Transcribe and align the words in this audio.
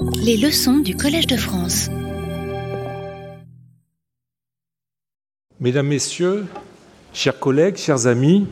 Les 0.00 0.36
leçons 0.36 0.78
du 0.78 0.94
Collège 0.96 1.26
de 1.26 1.36
France. 1.36 1.88
Mesdames, 5.60 5.86
Messieurs, 5.86 6.46
chers 7.12 7.38
collègues, 7.38 7.76
chers 7.76 8.06
amis, 8.06 8.46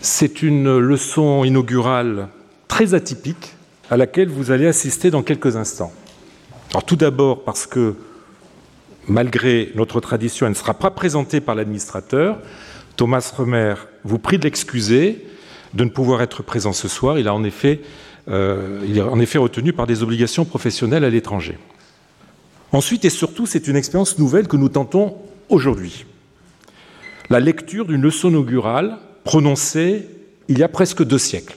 c'est 0.00 0.42
une 0.42 0.78
leçon 0.78 1.44
inaugurale 1.44 2.28
très 2.66 2.94
atypique 2.94 3.54
à 3.90 3.96
laquelle 3.96 4.28
vous 4.28 4.50
allez 4.50 4.66
assister 4.66 5.10
dans 5.10 5.22
quelques 5.22 5.56
instants. 5.56 5.92
Alors 6.70 6.84
tout 6.84 6.96
d'abord 6.96 7.44
parce 7.44 7.66
que, 7.66 7.94
malgré 9.06 9.70
notre 9.74 10.00
tradition, 10.00 10.46
elle 10.46 10.52
ne 10.52 10.56
sera 10.56 10.74
pas 10.74 10.90
présentée 10.90 11.40
par 11.40 11.54
l'administrateur. 11.54 12.38
Thomas 12.96 13.32
Remer 13.36 13.74
vous 14.04 14.18
prie 14.18 14.38
de 14.38 14.44
l'excuser 14.44 15.24
de 15.74 15.84
ne 15.84 15.90
pouvoir 15.90 16.22
être 16.22 16.42
présent 16.42 16.72
ce 16.72 16.88
soir. 16.88 17.18
Il, 17.18 17.28
a 17.28 17.34
en 17.34 17.44
effet, 17.44 17.80
euh, 18.30 18.80
il 18.86 18.98
est 18.98 19.02
en 19.02 19.20
effet 19.20 19.38
retenu 19.38 19.72
par 19.72 19.86
des 19.86 20.02
obligations 20.02 20.44
professionnelles 20.44 21.04
à 21.04 21.10
l'étranger. 21.10 21.58
Ensuite 22.72 23.04
et 23.04 23.10
surtout, 23.10 23.46
c'est 23.46 23.68
une 23.68 23.76
expérience 23.76 24.18
nouvelle 24.18 24.48
que 24.48 24.56
nous 24.56 24.68
tentons 24.68 25.16
aujourd'hui. 25.48 26.04
La 27.30 27.40
lecture 27.40 27.86
d'une 27.86 28.02
leçon 28.02 28.30
inaugurale 28.30 28.98
prononcée 29.24 30.06
il 30.48 30.58
y 30.58 30.62
a 30.62 30.68
presque 30.68 31.04
deux 31.04 31.18
siècles. 31.18 31.56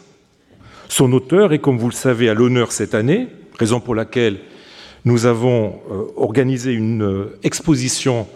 Son 0.89 1.11
auteur 1.13 1.53
est, 1.53 1.59
comme 1.59 1.77
vous 1.77 1.87
le 1.87 1.93
savez, 1.93 2.29
à 2.29 2.33
l'honneur 2.33 2.73
cette 2.73 2.93
année, 2.93 3.27
raison 3.57 3.79
pour 3.79 3.95
laquelle 3.95 4.39
nous 5.05 5.25
avons 5.25 5.79
euh, 5.89 6.03
organisé 6.17 6.73
une 6.73 7.03
euh, 7.03 7.39
exposition 7.43 8.27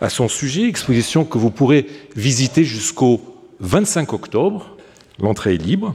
à 0.00 0.08
son 0.08 0.28
sujet, 0.28 0.68
exposition 0.68 1.24
que 1.24 1.38
vous 1.38 1.50
pourrez 1.50 1.86
visiter 2.16 2.64
jusqu'au 2.64 3.20
25 3.60 4.12
octobre. 4.12 4.76
L'entrée 5.18 5.54
est 5.54 5.58
libre. 5.58 5.94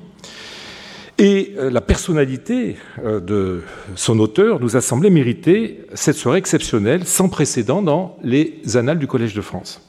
Et 1.20 1.54
euh, 1.58 1.70
la 1.70 1.82
personnalité 1.82 2.78
de 3.04 3.62
son 3.96 4.20
auteur 4.20 4.60
nous 4.62 4.78
a 4.78 4.82
semblé 4.82 5.10
mériter 5.10 5.82
cette 5.94 6.16
soirée 6.16 6.40
exceptionnelle, 6.40 7.06
sans 7.06 7.28
précédent 7.28 7.82
dans 7.82 8.18
les 8.24 8.62
annales 8.76 9.00
du 9.00 9.08
Collège 9.08 9.34
de 9.34 9.42
France. 9.42 9.82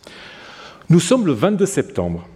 Nous 0.88 0.98
sommes 0.98 1.24
le 1.24 1.32
22 1.32 1.66
septembre 1.66 2.26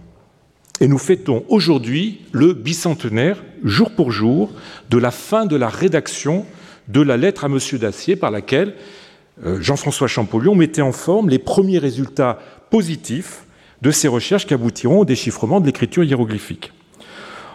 et 0.79 0.87
nous 0.87 0.97
fêtons 0.97 1.43
aujourd'hui 1.49 2.21
le 2.31 2.53
bicentenaire, 2.53 3.43
jour 3.63 3.91
pour 3.91 4.11
jour, 4.11 4.49
de 4.89 4.97
la 4.97 5.11
fin 5.11 5.45
de 5.45 5.57
la 5.57 5.67
rédaction 5.67 6.45
de 6.87 7.01
la 7.01 7.17
lettre 7.17 7.43
à 7.43 7.47
M. 7.47 7.59
Dacier 7.79 8.15
par 8.15 8.31
laquelle 8.31 8.75
euh, 9.45 9.59
Jean-François 9.61 10.07
Champollion 10.07 10.55
mettait 10.55 10.81
en 10.81 10.93
forme 10.93 11.29
les 11.29 11.39
premiers 11.39 11.79
résultats 11.79 12.39
positifs 12.69 13.43
de 13.81 13.91
ces 13.91 14.07
recherches 14.07 14.45
qui 14.45 14.53
aboutiront 14.53 14.99
au 14.99 15.05
déchiffrement 15.05 15.59
de 15.59 15.65
l'écriture 15.65 16.03
hiéroglyphique. 16.03 16.71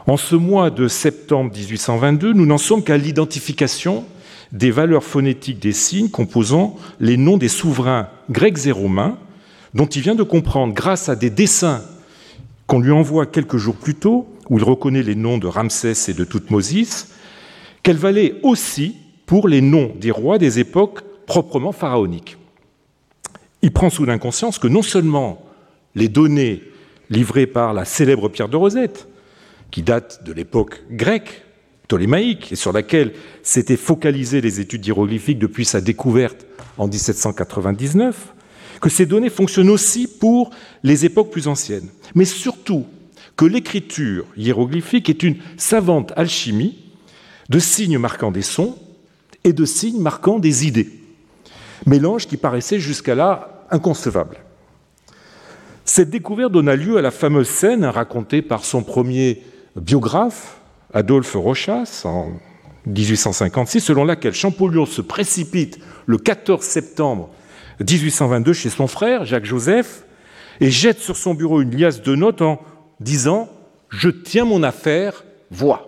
En 0.06 0.16
ce 0.16 0.34
mois 0.34 0.70
de 0.70 0.88
septembre 0.88 1.52
1822, 1.54 2.32
nous 2.32 2.46
n'en 2.46 2.58
sommes 2.58 2.82
qu'à 2.82 2.96
l'identification 2.96 4.04
des 4.52 4.70
valeurs 4.70 5.04
phonétiques 5.04 5.60
des 5.60 5.72
signes 5.72 6.08
composant 6.08 6.76
les 6.98 7.16
noms 7.16 7.36
des 7.36 7.48
souverains 7.48 8.08
grecs 8.30 8.66
et 8.66 8.72
romains, 8.72 9.18
dont 9.74 9.86
il 9.86 10.02
vient 10.02 10.14
de 10.14 10.22
comprendre, 10.22 10.74
grâce 10.74 11.08
à 11.08 11.16
des 11.16 11.30
dessins 11.30 11.82
qu'on 12.66 12.80
lui 12.80 12.90
envoie 12.90 13.26
quelques 13.26 13.58
jours 13.58 13.76
plus 13.76 13.94
tôt, 13.94 14.26
où 14.48 14.58
il 14.58 14.64
reconnaît 14.64 15.02
les 15.02 15.14
noms 15.14 15.38
de 15.38 15.46
Ramsès 15.46 15.94
et 16.08 16.14
de 16.14 16.24
Toutmosis, 16.24 17.12
qu'elle 17.82 17.96
valait 17.96 18.36
aussi 18.42 18.96
pour 19.26 19.46
les 19.48 19.60
noms 19.60 19.92
des 20.00 20.10
rois 20.10 20.38
des 20.38 20.58
époques 20.58 21.02
proprement 21.26 21.72
pharaoniques. 21.72 22.36
Il 23.62 23.72
prend 23.72 23.90
soudain 23.90 24.18
conscience 24.18 24.58
que 24.58 24.66
non 24.66 24.82
seulement 24.82 25.44
les 25.94 26.08
données 26.08 26.62
livrées 27.10 27.46
par 27.46 27.74
la 27.74 27.84
célèbre 27.84 28.28
pierre 28.28 28.48
de 28.48 28.56
Rosette, 28.56 29.06
qui 29.70 29.82
date 29.82 30.24
de 30.24 30.32
l'époque 30.32 30.82
grecque, 30.90 31.42
ptolémaïque, 31.84 32.52
et 32.52 32.56
sur 32.56 32.72
laquelle 32.72 33.12
s'étaient 33.42 33.76
focalisées 33.76 34.40
les 34.40 34.60
études 34.60 34.86
hiéroglyphiques 34.86 35.38
depuis 35.38 35.64
sa 35.64 35.80
découverte 35.80 36.46
en 36.78 36.86
1799, 36.86 38.34
que 38.80 38.88
ces 38.88 39.06
données 39.06 39.30
fonctionnent 39.30 39.70
aussi 39.70 40.06
pour 40.06 40.50
les 40.82 41.04
époques 41.04 41.30
plus 41.30 41.48
anciennes, 41.48 41.88
mais 42.14 42.24
surtout 42.24 42.86
que 43.36 43.44
l'écriture 43.44 44.26
hiéroglyphique 44.36 45.08
est 45.08 45.22
une 45.22 45.36
savante 45.56 46.12
alchimie 46.16 46.78
de 47.48 47.58
signes 47.58 47.98
marquant 47.98 48.30
des 48.30 48.42
sons 48.42 48.76
et 49.44 49.52
de 49.52 49.64
signes 49.64 50.00
marquant 50.00 50.38
des 50.38 50.66
idées. 50.66 50.90
Mélange 51.86 52.26
qui 52.26 52.36
paraissait 52.36 52.78
jusqu'à 52.78 53.14
là 53.14 53.66
inconcevable. 53.70 54.38
Cette 55.84 56.10
découverte 56.10 56.52
donna 56.52 56.76
lieu 56.76 56.98
à 56.98 57.02
la 57.02 57.10
fameuse 57.10 57.48
scène 57.48 57.84
racontée 57.84 58.42
par 58.42 58.64
son 58.64 58.82
premier 58.82 59.42
biographe, 59.76 60.60
Adolphe 60.92 61.34
Rochas, 61.34 62.02
en 62.04 62.32
1856, 62.86 63.80
selon 63.80 64.04
laquelle 64.04 64.34
Champollion 64.34 64.86
se 64.86 65.02
précipite 65.02 65.78
le 66.06 66.18
14 66.18 66.64
septembre 66.64 67.30
1822 67.80 68.52
chez 68.52 68.70
son 68.70 68.86
frère, 68.86 69.24
Jacques 69.24 69.44
Joseph, 69.44 70.04
et 70.60 70.70
jette 70.70 70.98
sur 70.98 71.16
son 71.16 71.34
bureau 71.34 71.60
une 71.62 71.74
liasse 71.74 72.02
de 72.02 72.14
notes 72.14 72.42
en 72.42 72.60
disant 73.00 73.48
Je 73.88 74.10
tiens 74.10 74.44
mon 74.44 74.62
affaire, 74.62 75.24
vois. 75.50 75.86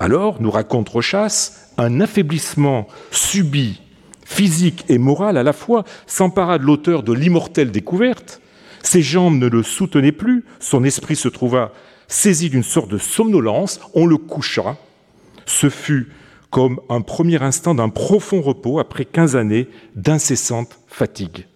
Alors, 0.00 0.40
nous 0.40 0.50
raconte 0.50 0.88
Rochas, 0.88 1.72
un 1.76 2.00
affaiblissement 2.00 2.86
subi, 3.10 3.80
physique 4.24 4.84
et 4.88 4.98
moral 4.98 5.36
à 5.36 5.42
la 5.42 5.52
fois, 5.52 5.84
s'empara 6.06 6.58
de 6.58 6.64
l'auteur 6.64 7.02
de 7.02 7.12
l'immortelle 7.12 7.70
découverte. 7.70 8.40
Ses 8.82 9.02
jambes 9.02 9.38
ne 9.38 9.48
le 9.48 9.62
soutenaient 9.62 10.12
plus, 10.12 10.44
son 10.60 10.84
esprit 10.84 11.16
se 11.16 11.28
trouva 11.28 11.72
saisi 12.08 12.50
d'une 12.50 12.62
sorte 12.62 12.90
de 12.90 12.98
somnolence, 12.98 13.80
on 13.94 14.06
le 14.06 14.16
coucha. 14.16 14.76
Ce 15.46 15.70
fut 15.70 16.08
comme 16.50 16.80
un 16.88 17.02
premier 17.02 17.42
instant 17.42 17.74
d'un 17.74 17.90
profond 17.90 18.40
repos 18.40 18.78
après 18.78 19.04
quinze 19.04 19.36
années 19.36 19.68
d'incessante 19.94 20.80
fatigue. 20.88 21.46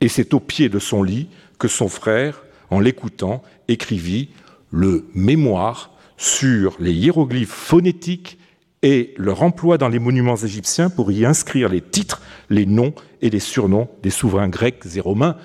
Et 0.00 0.08
c'est 0.08 0.34
au 0.34 0.40
pied 0.40 0.68
de 0.68 0.78
son 0.78 1.02
lit 1.02 1.28
que 1.58 1.66
son 1.66 1.88
frère, 1.88 2.44
en 2.70 2.78
l'écoutant, 2.78 3.42
écrivit 3.66 4.28
le 4.70 5.06
mémoire 5.14 5.90
sur 6.16 6.76
les 6.78 6.92
hiéroglyphes 6.92 7.48
phonétiques 7.48 8.38
et 8.82 9.14
leur 9.16 9.42
emploi 9.42 9.78
dans 9.78 9.88
les 9.88 9.98
monuments 9.98 10.36
égyptiens 10.36 10.90
pour 10.90 11.10
y 11.10 11.24
inscrire 11.24 11.68
les 11.68 11.80
titres, 11.80 12.22
les 12.50 12.66
noms 12.66 12.92
et 13.22 13.30
les 13.30 13.40
surnoms 13.40 13.88
des 14.02 14.10
souverains 14.10 14.48
grecs 14.48 14.84
et 14.94 15.00
romains. 15.00 15.36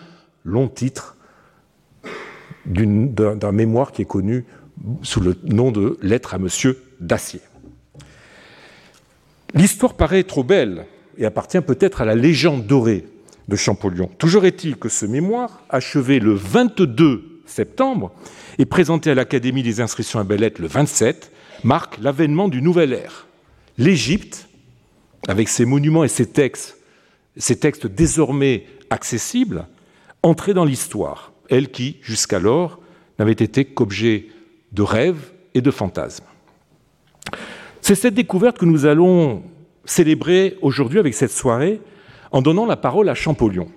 Long 0.43 0.67
titre 0.67 1.15
d'un 2.65 3.51
mémoire 3.51 3.91
qui 3.91 4.01
est 4.03 4.05
connu 4.05 4.45
sous 5.01 5.19
le 5.19 5.37
nom 5.43 5.71
de 5.71 5.97
Lettre 6.01 6.33
à 6.33 6.37
Monsieur 6.37 6.81
Dacier. 6.99 7.41
L'histoire 9.53 9.93
paraît 9.93 10.23
trop 10.23 10.43
belle 10.43 10.85
et 11.17 11.25
appartient 11.25 11.61
peut-être 11.61 12.01
à 12.01 12.05
la 12.05 12.15
légende 12.15 12.65
dorée 12.65 13.05
de 13.47 13.55
Champollion. 13.55 14.09
Toujours 14.17 14.45
est-il 14.45 14.77
que 14.77 14.89
ce 14.89 15.05
mémoire, 15.05 15.63
achevé 15.69 16.19
le 16.19 16.33
22 16.33 17.41
septembre 17.45 18.11
et 18.57 18.65
présenté 18.65 19.11
à 19.11 19.15
l'Académie 19.15 19.63
des 19.63 19.81
inscriptions 19.81 20.19
à 20.19 20.23
belles 20.23 20.51
le 20.57 20.67
27, 20.67 21.31
marque 21.63 21.97
l'avènement 21.99 22.47
du 22.47 22.61
nouvel 22.61 22.93
ère. 22.93 23.27
L'Égypte, 23.77 24.47
avec 25.27 25.49
ses 25.49 25.65
monuments 25.65 26.03
et 26.03 26.09
ses 26.09 26.25
textes, 26.25 26.77
ses 27.37 27.57
textes 27.57 27.87
désormais 27.87 28.65
accessibles, 28.89 29.67
entrait 30.21 30.53
dans 30.53 30.65
l'histoire, 30.65 31.32
elle 31.49 31.69
qui, 31.69 31.97
jusqu'alors, 32.01 32.79
n'avait 33.19 33.31
été 33.31 33.65
qu'objet 33.65 34.27
de 34.71 34.81
rêves 34.81 35.31
et 35.53 35.61
de 35.61 35.71
fantasmes. 35.71 36.25
C'est 37.81 37.95
cette 37.95 38.13
découverte 38.13 38.57
que 38.57 38.65
nous 38.65 38.85
allons 38.85 39.43
célébrer 39.85 40.57
aujourd'hui 40.61 40.99
avec 40.99 41.13
cette 41.13 41.31
soirée 41.31 41.81
en 42.31 42.41
donnant 42.41 42.65
la 42.65 42.77
parole 42.77 43.09
à 43.09 43.15
Champollion. 43.15 43.67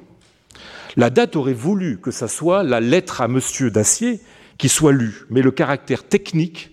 La 0.97 1.11
date 1.11 1.37
aurait 1.37 1.53
voulu 1.53 2.01
que 2.01 2.11
ce 2.11 2.27
soit 2.27 2.63
la 2.63 2.81
lettre 2.81 3.21
à 3.21 3.29
Monsieur 3.29 3.71
Dacier 3.71 4.21
qui 4.59 4.69
soit 4.69 4.93
lue, 4.93 5.27
mais 5.29 5.43
le 5.43 5.51
caractère 5.51 6.05
technique 6.05 6.71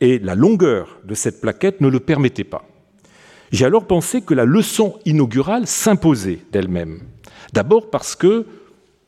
et 0.00 0.18
la 0.18 0.34
longueur 0.34 0.98
de 1.04 1.14
cette 1.14 1.40
plaquette 1.40 1.80
ne 1.80 1.88
le 1.88 2.00
permettaient 2.00 2.44
pas. 2.44 2.66
J'ai 3.52 3.64
alors 3.64 3.86
pensé 3.86 4.20
que 4.20 4.34
la 4.34 4.44
leçon 4.44 4.98
inaugurale 5.04 5.66
s'imposait 5.66 6.40
d'elle-même. 6.52 7.00
D'abord 7.52 7.88
parce 7.88 8.16
que, 8.16 8.46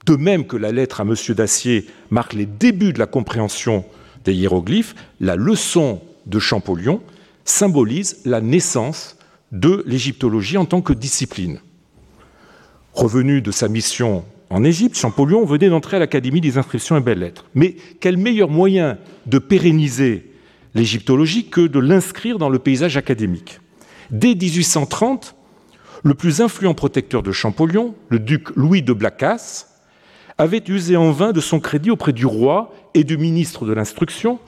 de 0.07 0.17
même 0.17 0.47
que 0.47 0.57
la 0.57 0.73
lettre 0.73 1.01
à 1.01 1.05
M. 1.05 1.15
Dacier 1.35 1.87
marque 2.11 2.33
les 2.33 2.47
débuts 2.47 2.93
de 2.93 2.99
la 2.99 3.07
compréhension 3.07 3.85
des 4.25 4.35
hiéroglyphes, 4.35 4.95
la 5.21 5.37
leçon 5.37 6.01
de 6.27 6.39
Champollion 6.39 7.03
symbolise 7.45 8.21
la 8.25 8.41
naissance 8.41 9.17
de 9.53 9.85
l'égyptologie 9.87 10.57
en 10.57 10.65
tant 10.65 10.81
que 10.81 10.93
discipline. 10.93 11.61
Revenu 12.93 13.43
de 13.43 13.51
sa 13.51 13.69
mission 13.69 14.25
en 14.49 14.63
Égypte, 14.63 14.97
Champollion 14.97 15.45
venait 15.45 15.69
d'entrer 15.69 15.97
à 15.97 16.01
l'Académie 16.01 16.41
des 16.41 16.57
inscriptions 16.57 16.97
et 16.97 17.01
belles-lettres. 17.01 17.47
Mais 17.55 17.77
quel 18.01 18.17
meilleur 18.17 18.49
moyen 18.49 18.99
de 19.27 19.39
pérenniser 19.39 20.31
l'égyptologie 20.75 21.49
que 21.49 21.67
de 21.67 21.81
l'inscrire 21.81 22.39
dans 22.39 22.49
le 22.49 22.61
paysage 22.61 22.97
académique? 22.97 23.61
Dès 24.11 24.37
1830, 24.37 25.35
le 26.05 26.15
plus 26.15 26.41
influent 26.41 26.75
protecteur 26.75 27.25
de 27.25 27.33
Champollion, 27.33 27.97
le 28.09 28.21
duc 28.21 28.51
Louis 28.55 28.83
de 28.83 28.93
Blacas, 28.93 29.67
avait 30.39 30.63
usé 30.69 30.97
en 30.97 31.11
vain 31.11 31.33
de 31.33 31.41
son 31.41 31.61
crédit 31.61 31.91
auprès 31.91 32.13
du 32.13 32.27
roi 32.27 32.73
et 32.95 33.05
du 33.05 33.17
ministre 33.17 33.65
de 33.65 33.73
l'Instruction 33.73 34.39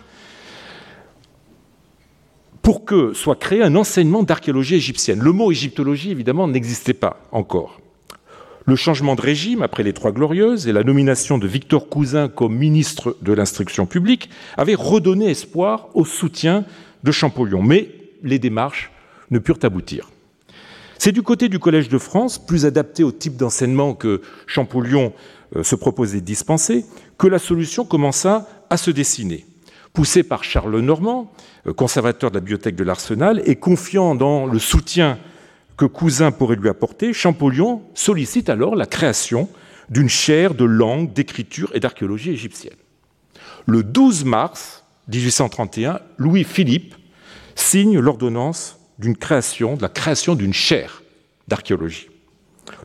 pour 2.63 2.85
que 2.85 3.15
soit 3.15 3.37
créé 3.37 3.63
un 3.63 3.75
enseignement 3.77 4.23
d'archéologie 4.23 4.75
égyptienne. 4.75 5.21
Le 5.21 5.33
mot 5.33 5.51
égyptologie, 5.51 6.11
évidemment, 6.11 6.47
n'existait 6.49 6.93
pas 6.93 7.19
encore. 7.33 7.81
Le 8.67 8.77
changement 8.77 9.15
de 9.15 9.23
régime 9.23 9.63
après 9.63 9.83
les 9.83 9.95
Trois 9.95 10.13
Glorieuses 10.13 10.69
et 10.69 10.73
la 10.73 10.85
nomination 10.85 11.39
de 11.39 11.47
Victor 11.47 11.89
Cousin 11.89 12.29
comme 12.29 12.55
ministre 12.55 13.17
de 13.23 13.33
l'instruction 13.33 13.87
publique 13.87 14.29
avaient 14.59 14.75
redonné 14.75 15.31
espoir 15.31 15.89
au 15.95 16.05
soutien 16.05 16.67
de 17.03 17.11
Champollion. 17.11 17.63
Mais 17.63 17.89
les 18.23 18.39
démarches 18.39 18.91
ne 19.31 19.39
purent 19.39 19.61
aboutir. 19.63 20.11
C'est 20.99 21.13
du 21.13 21.23
côté 21.23 21.49
du 21.49 21.61
Collège 21.61 21.89
de 21.89 21.99
France, 21.99 22.45
plus 22.45 22.67
adapté 22.67 23.05
au 23.05 23.13
type 23.13 23.37
d'enseignement 23.37 23.95
que 23.95 24.21
Champollion 24.49 25.13
euh, 25.55 25.63
se 25.63 25.77
proposait 25.77 26.21
de 26.21 26.25
dispenser, 26.25 26.85
que 27.17 27.29
la 27.29 27.39
solution 27.39 27.85
commença 27.85 28.49
à 28.69 28.77
se 28.77 28.91
dessiner. 28.91 29.47
Poussé 29.93 30.25
par 30.25 30.43
Charles 30.43 30.81
Normand, 30.81 31.33
euh, 31.69 31.73
conservateur 31.73 32.31
de 32.31 32.35
la 32.35 32.41
bibliothèque 32.41 32.75
de 32.75 32.83
l'Arsenal, 32.83 33.43
et 33.47 33.55
confiant 33.55 34.17
dans 34.17 34.47
le 34.47 34.59
soutien 34.59 35.19
que 35.77 35.85
Cousin 35.85 36.33
pourrait 36.33 36.57
lui 36.57 36.69
apporter, 36.69 37.13
Champollion 37.13 37.83
sollicite 37.95 38.51
alors 38.51 38.75
la 38.75 38.87
création 38.87 39.49
d'une 39.91 40.09
chaire 40.09 40.55
de 40.55 40.65
langue, 40.65 41.13
d'écriture 41.13 41.71
et 41.75 41.81
d'archéologie 41.81 42.31
égyptienne. 42.31 42.77
Le 43.67 43.85
12 43.85 44.25
mars 44.25 44.85
1831, 45.09 46.01
Louis-Philippe 46.19 46.97
signe 47.55 47.99
l'ordonnance 47.99 48.78
d'une 48.99 49.17
création, 49.17 49.77
de 49.77 49.83
la 49.83 49.89
création 49.89 50.35
d'une 50.35 50.53
chaire 50.53 51.03
d'archéologie. 51.47 52.09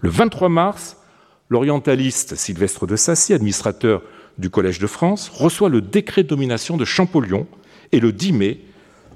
Le 0.01 0.09
23 0.09 0.49
mars, 0.49 0.97
l'orientaliste 1.49 2.35
Sylvestre 2.35 2.87
de 2.87 2.95
Sassy, 2.95 3.33
administrateur 3.33 4.01
du 4.37 4.49
Collège 4.49 4.79
de 4.79 4.87
France, 4.87 5.29
reçoit 5.29 5.69
le 5.69 5.81
décret 5.81 6.23
de 6.23 6.29
domination 6.29 6.77
de 6.77 6.85
Champollion 6.85 7.47
et 7.91 7.99
le 7.99 8.11
10 8.11 8.33
mai, 8.33 8.59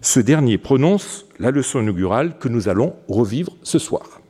ce 0.01 0.19
dernier 0.19 0.57
prononce 0.57 1.25
la 1.39 1.51
leçon 1.51 1.81
inaugurale 1.81 2.37
que 2.37 2.47
nous 2.47 2.69
allons 2.69 2.95
revivre 3.07 3.55
ce 3.63 3.79
soir. 3.79 4.21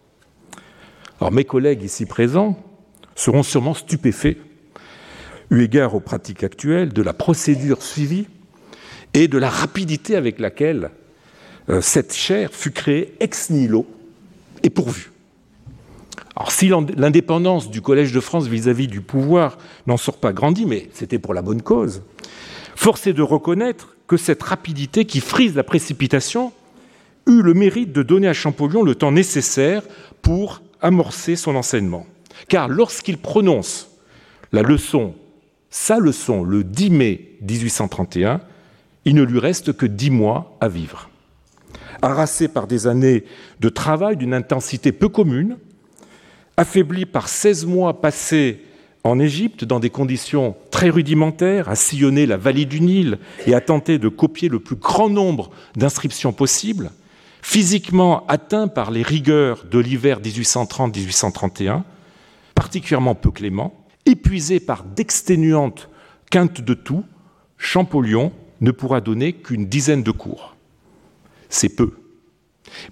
Alors 1.20 1.32
mes 1.32 1.46
collègues 1.46 1.84
ici 1.84 2.06
présents 2.06 2.58
seront 3.16 3.44
sûrement 3.44 3.74
stupéfaits, 3.74 4.38
eu 5.50 5.62
égard 5.62 5.96
aux 5.96 6.00
pratiques 6.00 6.44
actuelles, 6.44 6.94
de 6.94 7.02
la 7.02 7.14
procédure 7.14 7.82
suivie 7.82 8.28
et 9.14 9.28
de 9.28 9.38
la 9.38 9.50
rapidité 9.50 10.16
avec 10.16 10.40
laquelle 10.40 10.92
cette 11.82 12.14
chaire 12.14 12.54
fut 12.54 12.72
créée 12.72 13.14
ex 13.20 13.50
nihilo 13.50 13.86
et 14.64 14.70
pourvue. 14.70 15.12
Alors 16.36 16.52
si 16.52 16.72
l'indépendance 16.96 17.72
du 17.72 17.82
Collège 17.82 18.12
de 18.12 18.20
France 18.20 18.48
vis-à-vis 18.48 18.86
-vis 18.86 18.92
du 18.92 19.02
pouvoir 19.02 19.58
n'en 19.88 19.98
sort 19.98 20.18
pas 20.18 20.34
grandie, 20.34 20.66
mais 20.66 20.90
c'était 20.94 21.20
pour 21.20 21.34
la 21.34 21.42
bonne 21.42 21.62
cause, 21.62 22.04
force 22.76 23.08
est 23.08 23.14
de 23.14 23.24
reconnaître 23.24 23.98
que 24.08 24.18
cette 24.18 24.44
rapidité 24.44 25.06
qui 25.06 25.20
frise 25.20 25.56
la 25.56 25.64
précipitation 25.64 26.54
eut 27.26 27.42
le 27.42 27.54
mérite 27.54 27.92
de 27.92 28.04
donner 28.04 28.28
à 28.28 28.34
Champollion 28.34 28.84
le 28.84 28.96
temps 28.96 29.12
nécessaire 29.12 29.82
pour 30.22 30.62
amorcer 30.82 31.36
son 31.36 31.56
enseignement. 31.56 32.06
Car 32.48 32.70
lorsqu'il 32.70 33.18
prononce 33.18 33.90
la 34.52 34.62
leçon, 34.62 35.16
sa 35.70 36.00
leçon, 36.00 36.44
le 36.44 36.64
10 36.64 36.90
mai 36.92 37.32
1831, 37.42 38.42
il 39.06 39.16
ne 39.16 39.24
lui 39.24 39.40
reste 39.40 39.74
que 39.74 39.86
dix 39.86 40.12
mois 40.12 40.58
à 40.62 40.68
vivre. 40.68 41.10
Harassé 42.02 42.48
par 42.48 42.68
des 42.68 42.88
années 42.88 43.24
de 43.60 43.70
travail 43.70 44.18
d'une 44.18 44.34
intensité 44.34 44.92
peu 44.92 45.10
commune, 45.10 45.58
affaibli 46.58 47.06
par 47.06 47.30
16 47.30 47.66
mois 47.66 48.02
passés 48.02 48.62
en 49.04 49.20
Égypte 49.20 49.64
dans 49.64 49.80
des 49.80 49.90
conditions 49.90 50.56
très 50.70 50.90
rudimentaires, 50.90 51.70
à 51.70 51.76
sillonner 51.76 52.26
la 52.26 52.38
vallée 52.38 52.66
du 52.66 52.82
Nil 52.82 53.20
et 53.46 53.54
à 53.54 53.62
tenter 53.62 54.00
de 54.00 54.10
copier 54.10 54.50
le 54.50 54.60
plus 54.60 54.76
grand 54.76 55.10
nombre 55.10 55.50
d'inscriptions 55.76 56.34
possibles, 56.34 56.92
physiquement 57.42 58.26
atteint 58.28 58.68
par 58.68 58.92
les 58.92 59.04
rigueurs 59.04 59.66
de 59.70 59.80
l'hiver 59.80 60.20
1830-1831, 60.22 61.84
particulièrement 62.54 63.16
peu 63.16 63.32
clément, 63.32 63.86
épuisé 64.06 64.60
par 64.60 64.84
d'exténuantes 64.84 65.90
quintes 66.30 66.62
de 66.62 66.74
tout, 66.74 67.06
Champollion 67.58 68.34
ne 68.60 68.72
pourra 68.72 69.00
donner 69.02 69.34
qu'une 69.34 69.68
dizaine 69.68 70.04
de 70.04 70.12
cours. 70.12 70.57
C'est 71.50 71.76
peu, 71.76 71.92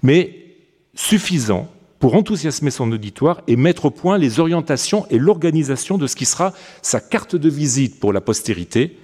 mais 0.02 0.46
suffisant 0.94 1.70
pour 1.98 2.14
enthousiasmer 2.14 2.70
son 2.70 2.90
auditoire 2.92 3.40
et 3.46 3.56
mettre 3.56 3.86
au 3.86 3.90
point 3.90 4.18
les 4.18 4.38
orientations 4.40 5.06
et 5.10 5.18
l'organisation 5.18 5.98
de 5.98 6.06
ce 6.06 6.16
qui 6.16 6.26
sera 6.26 6.52
sa 6.82 7.00
carte 7.00 7.36
de 7.36 7.48
visite 7.48 8.00
pour 8.00 8.12
la 8.12 8.20
postérité, 8.20 8.98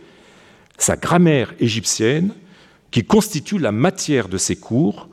sa 0.78 0.96
grammaire 0.96 1.54
égyptienne, 1.58 2.34
qui 2.90 3.04
constitue 3.04 3.58
la 3.58 3.72
matière 3.72 4.28
de 4.28 4.36
ses 4.36 4.56
cours, 4.56 5.08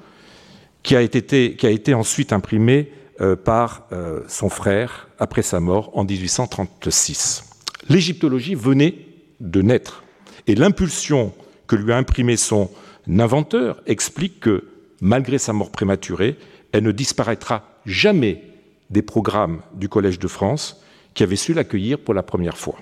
qui 0.83 0.95
a 0.95 1.01
été, 1.01 1.93
ensuite 1.93 2.33
imprimée 2.33 2.91
euh, 3.21 3.35
par 3.35 3.87
euh, 3.91 4.21
son 4.27 4.49
frère 4.49 5.09
après 5.17 5.41
sa 5.41 5.59
mort 5.59 5.91
en 5.93 6.03
1836. 6.03 7.43
L'égyptologie 7.89 8.55
venait 8.55 8.95
de 9.39 9.61
naître 9.61 10.03
et 10.47 10.55
l'impulsion 10.55 11.33
que 11.67 11.75
lui 11.75 11.91
a 11.91 11.97
imprimée 11.97 12.37
son 12.37 12.69
inventeur 13.17 13.81
explique 13.87 14.39
que, 14.39 14.65
malgré 15.01 15.37
sa 15.37 15.53
mort 15.53 15.71
prématurée, 15.71 16.37
elle 16.71 16.83
ne 16.83 16.91
disparaîtra 16.91 17.63
jamais 17.85 18.43
des 18.89 19.01
programmes 19.01 19.61
du 19.73 19.89
Collège 19.89 20.19
de 20.19 20.27
France 20.27 20.83
qui 21.13 21.23
avait 21.23 21.35
su 21.35 21.53
l'accueillir 21.53 21.99
pour 21.99 22.13
la 22.13 22.23
première 22.23 22.57
fois. 22.57 22.77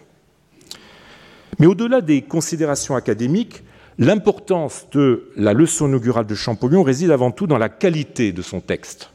Mais 1.59 1.65
au-delà 1.65 2.01
des 2.01 2.21
considérations 2.21 2.95
académiques, 2.95 3.63
l'importance 3.97 4.87
de 4.91 5.31
la 5.35 5.53
leçon 5.53 5.87
inaugurale 5.87 6.27
de 6.27 6.35
Champollion 6.35 6.83
réside 6.83 7.11
avant 7.11 7.31
tout 7.31 7.47
dans 7.47 7.57
la 7.57 7.69
qualité 7.69 8.31
de 8.31 8.41
son 8.41 8.59
texte, 8.59 9.09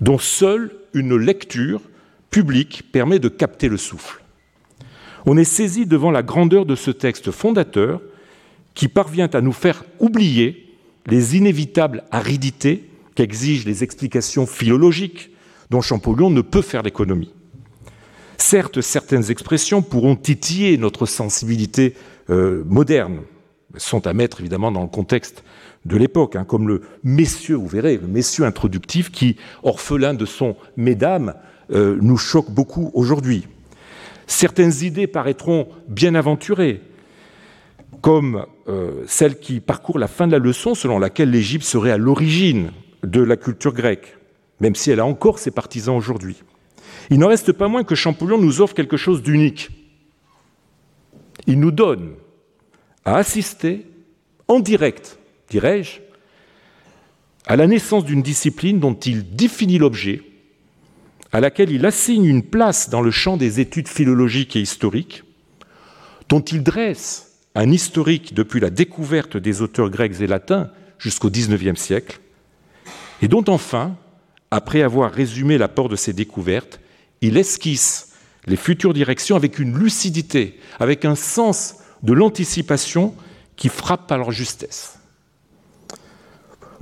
dont 0.00 0.18
seule 0.18 0.72
une 0.92 1.16
lecture 1.16 1.80
publique 2.30 2.90
permet 2.92 3.18
de 3.18 3.28
capter 3.28 3.68
le 3.68 3.76
souffle. 3.76 4.22
On 5.24 5.36
est 5.36 5.44
saisi 5.44 5.86
devant 5.86 6.10
la 6.10 6.22
grandeur 6.22 6.66
de 6.66 6.74
ce 6.74 6.90
texte 6.90 7.30
fondateur 7.30 8.00
qui 8.76 8.86
parvient 8.86 9.30
à 9.32 9.40
nous 9.40 9.52
faire 9.52 9.84
oublier 9.98 10.72
les 11.06 11.36
inévitables 11.36 12.04
aridités 12.12 12.88
qu'exigent 13.16 13.64
les 13.64 13.82
explications 13.82 14.46
philologiques 14.46 15.30
dont 15.70 15.80
Champollion 15.80 16.30
ne 16.30 16.42
peut 16.42 16.62
faire 16.62 16.82
l'économie. 16.82 17.32
Certes, 18.36 18.82
certaines 18.82 19.30
expressions 19.30 19.82
pourront 19.82 20.14
titiller 20.14 20.76
notre 20.76 21.06
sensibilité 21.06 21.94
euh, 22.28 22.62
moderne, 22.66 23.22
sont 23.76 24.06
à 24.06 24.12
mettre 24.12 24.40
évidemment 24.40 24.70
dans 24.70 24.82
le 24.82 24.88
contexte 24.88 25.42
de 25.86 25.96
l'époque, 25.96 26.36
hein, 26.36 26.44
comme 26.44 26.68
le 26.68 26.82
messieurs, 27.02 27.56
vous 27.56 27.66
verrez, 27.66 27.96
le 27.96 28.06
messieurs 28.06 28.44
introductif 28.44 29.10
qui, 29.10 29.36
orphelin 29.62 30.12
de 30.12 30.26
son 30.26 30.54
mesdames, 30.76 31.34
euh, 31.72 31.96
nous 32.00 32.18
choque 32.18 32.50
beaucoup 32.50 32.90
aujourd'hui. 32.92 33.46
Certaines 34.26 34.84
idées 34.84 35.06
paraîtront 35.06 35.68
bien 35.88 36.14
aventurées, 36.14 36.82
comme 38.00 38.46
euh, 38.68 39.04
celle 39.06 39.38
qui 39.38 39.60
parcourt 39.60 39.98
la 39.98 40.08
fin 40.08 40.26
de 40.26 40.32
la 40.32 40.38
leçon 40.38 40.74
selon 40.74 40.98
laquelle 40.98 41.30
l'Égypte 41.30 41.64
serait 41.64 41.90
à 41.90 41.98
l'origine 41.98 42.72
de 43.02 43.20
la 43.20 43.36
culture 43.36 43.72
grecque, 43.72 44.16
même 44.60 44.74
si 44.74 44.90
elle 44.90 45.00
a 45.00 45.06
encore 45.06 45.38
ses 45.38 45.50
partisans 45.50 45.96
aujourd'hui. 45.96 46.36
Il 47.10 47.18
n'en 47.18 47.28
reste 47.28 47.52
pas 47.52 47.68
moins 47.68 47.84
que 47.84 47.94
Champollion 47.94 48.38
nous 48.38 48.60
offre 48.60 48.74
quelque 48.74 48.96
chose 48.96 49.22
d'unique. 49.22 49.70
Il 51.46 51.60
nous 51.60 51.70
donne 51.70 52.14
à 53.04 53.16
assister 53.16 53.86
en 54.48 54.60
direct, 54.60 55.18
dirais-je, 55.50 56.00
à 57.46 57.56
la 57.56 57.66
naissance 57.66 58.04
d'une 58.04 58.22
discipline 58.22 58.80
dont 58.80 58.94
il 58.94 59.36
définit 59.36 59.78
l'objet, 59.78 60.22
à 61.32 61.40
laquelle 61.40 61.70
il 61.70 61.86
assigne 61.86 62.24
une 62.24 62.42
place 62.42 62.90
dans 62.90 63.02
le 63.02 63.10
champ 63.10 63.36
des 63.36 63.60
études 63.60 63.88
philologiques 63.88 64.56
et 64.56 64.60
historiques, 64.60 65.22
dont 66.28 66.40
il 66.40 66.62
dresse 66.62 67.25
un 67.56 67.72
historique 67.72 68.34
depuis 68.34 68.60
la 68.60 68.68
découverte 68.68 69.38
des 69.38 69.62
auteurs 69.62 69.88
grecs 69.88 70.20
et 70.20 70.26
latins 70.26 70.70
jusqu'au 70.98 71.30
XIXe 71.30 71.80
siècle, 71.80 72.20
et 73.22 73.28
dont 73.28 73.44
enfin, 73.48 73.96
après 74.50 74.82
avoir 74.82 75.10
résumé 75.10 75.56
l'apport 75.56 75.88
de 75.88 75.96
ses 75.96 76.12
découvertes, 76.12 76.80
il 77.22 77.38
esquisse 77.38 78.12
les 78.46 78.56
futures 78.56 78.92
directions 78.92 79.36
avec 79.36 79.58
une 79.58 79.76
lucidité, 79.76 80.60
avec 80.78 81.06
un 81.06 81.14
sens 81.14 81.76
de 82.02 82.12
l'anticipation 82.12 83.14
qui 83.56 83.70
frappe 83.70 84.06
par 84.06 84.18
leur 84.18 84.32
justesse. 84.32 84.98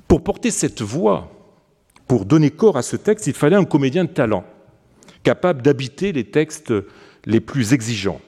Pour 0.08 0.24
porter 0.24 0.50
cette 0.50 0.82
voix, 0.82 1.30
pour 2.08 2.24
donner 2.24 2.50
corps 2.50 2.76
à 2.76 2.82
ce 2.82 2.96
texte, 2.96 3.28
il 3.28 3.34
fallait 3.34 3.54
un 3.54 3.64
comédien 3.64 4.04
de 4.04 4.10
talent, 4.10 4.44
capable 5.22 5.62
d'habiter 5.62 6.10
les 6.10 6.24
textes 6.24 6.74
les 7.26 7.40
plus 7.40 7.72
exigeants. 7.72 8.20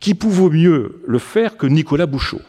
Qui 0.00 0.14
pouvait 0.14 0.56
mieux 0.56 1.02
le 1.06 1.18
faire 1.18 1.56
que 1.56 1.66
Nicolas 1.66 2.06
Bouchot. 2.06 2.40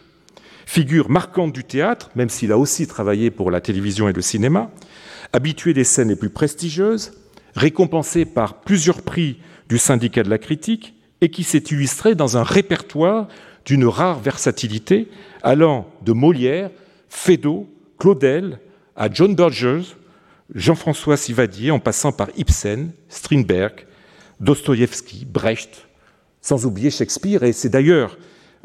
Figure 0.65 1.10
marquante 1.10 1.51
du 1.51 1.63
théâtre, 1.63 2.12
même 2.15 2.29
s'il 2.29 2.51
a 2.51 2.58
aussi 2.58 2.86
travaillé 2.86 3.32
pour 3.32 3.50
la 3.50 3.60
télévision 3.60 4.08
et 4.08 4.13
le 4.13 4.22
cinéma, 4.22 4.70
habitué 5.34 5.74
des 5.74 5.84
scènes 5.84 6.10
les 6.10 6.15
plus 6.15 6.29
prestigieuses, 6.29 7.13
récompensé 7.56 8.25
par 8.25 8.62
plusieurs 8.62 9.01
prix 9.01 9.39
du 9.68 9.79
syndicat 9.79 10.22
de 10.22 10.29
la 10.29 10.38
critique, 10.38 10.94
et 11.22 11.29
qui 11.29 11.44
s'est 11.44 11.63
illustré 11.72 12.15
dans 12.15 12.38
un 12.38 12.44
répertoire 12.44 13.27
d'une 13.65 13.86
rare 13.86 14.20
versatilité, 14.20 15.08
allant 15.41 15.89
de 16.06 16.13
Molière, 16.13 16.70
Feydeau, 17.10 17.68
Claudel 17.98 18.60
à 18.96 19.12
John 19.12 19.36
Burgers, 19.36 19.96
Jean-François 20.53 21.18
Sivadier, 21.18 21.72
en 21.72 21.79
passant 21.79 22.12
par 22.12 22.29
Ibsen, 22.38 22.91
Strindberg, 23.10 23.86
Dostoïevski, 24.39 25.25
Brecht, 25.25 25.88
sans 26.41 26.65
oublier 26.65 26.89
Shakespeare. 26.91 27.43
Et 27.43 27.53
c'est 27.53 27.69
d'ailleurs 27.69 28.17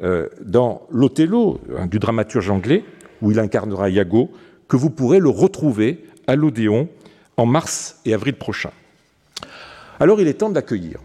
euh, 0.03 0.29
dans 0.45 0.83
l'Othello 0.91 1.61
hein, 1.77 1.87
du 1.87 1.99
dramaturge 1.99 2.51
anglais, 2.51 2.85
où 3.23 3.31
il 3.31 3.39
incarnera 3.39 3.91
Iago, 3.91 4.31
que 4.69 4.77
vous 4.77 4.91
pourrez 4.91 5.19
le 5.19 5.29
retrouver 5.29 6.05
à 6.27 6.37
l'Odéon 6.37 6.89
en 7.37 7.47
mars 7.47 8.01
et 8.05 8.15
avril 8.15 8.35
prochain. 8.35 8.71
Alors 10.01 10.21
il 10.21 10.29
est 10.29 10.35
temps 10.35 10.51
de 10.51 10.55
l'accueillir. 10.55 10.99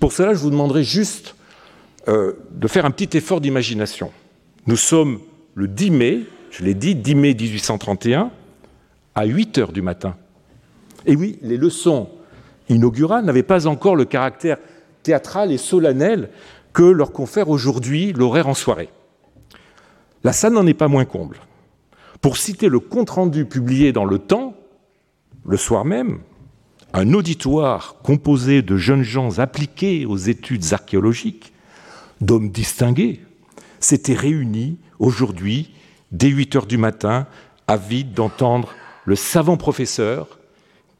Pour 0.00 0.12
cela, 0.12 0.34
je 0.34 0.38
vous 0.38 0.50
demanderai 0.50 0.84
juste 0.84 1.34
euh, 2.08 2.34
de 2.50 2.68
faire 2.68 2.84
un 2.84 2.90
petit 2.90 3.16
effort 3.16 3.40
d'imagination. 3.40 4.10
Nous 4.66 4.76
sommes 4.76 5.20
le 5.54 5.68
10 5.68 5.90
mai, 5.90 6.20
je 6.50 6.64
l'ai 6.64 6.74
dit, 6.74 6.94
10 6.94 7.14
mai 7.14 7.34
1831, 7.34 8.30
à 9.14 9.24
8 9.24 9.58
heures 9.58 9.72
du 9.72 9.82
matin. 9.82 10.14
Et 11.06 11.16
oui, 11.16 11.38
les 11.42 11.56
leçons 11.56 12.08
inaugurales 12.68 13.24
n'avaient 13.24 13.42
pas 13.42 13.66
encore 13.66 13.96
le 13.96 14.04
caractère 14.04 14.58
théâtral 15.08 15.50
et 15.50 15.56
solennel 15.56 16.28
que 16.74 16.82
leur 16.82 17.12
confère 17.12 17.48
aujourd'hui 17.48 18.12
l'horaire 18.12 18.46
en 18.46 18.52
soirée. 18.54 18.90
La 20.22 20.34
salle 20.34 20.52
n'en 20.52 20.66
est 20.66 20.74
pas 20.74 20.88
moins 20.88 21.06
comble. 21.06 21.40
Pour 22.20 22.36
citer 22.36 22.68
le 22.68 22.78
compte-rendu 22.78 23.46
publié 23.46 23.92
dans 23.92 24.04
Le 24.04 24.18
Temps, 24.18 24.54
le 25.46 25.56
soir 25.56 25.86
même, 25.86 26.18
un 26.92 27.14
auditoire 27.14 27.96
composé 28.02 28.60
de 28.60 28.76
jeunes 28.76 29.02
gens 29.02 29.38
appliqués 29.38 30.04
aux 30.04 30.18
études 30.18 30.74
archéologiques, 30.74 31.54
d'hommes 32.20 32.50
distingués, 32.50 33.22
s'était 33.80 34.14
réuni 34.14 34.76
aujourd'hui, 34.98 35.72
dès 36.12 36.28
8 36.28 36.56
heures 36.56 36.66
du 36.66 36.76
matin, 36.76 37.26
avide 37.66 38.12
d'entendre 38.12 38.74
le 39.06 39.16
savant 39.16 39.56
professeur 39.56 40.37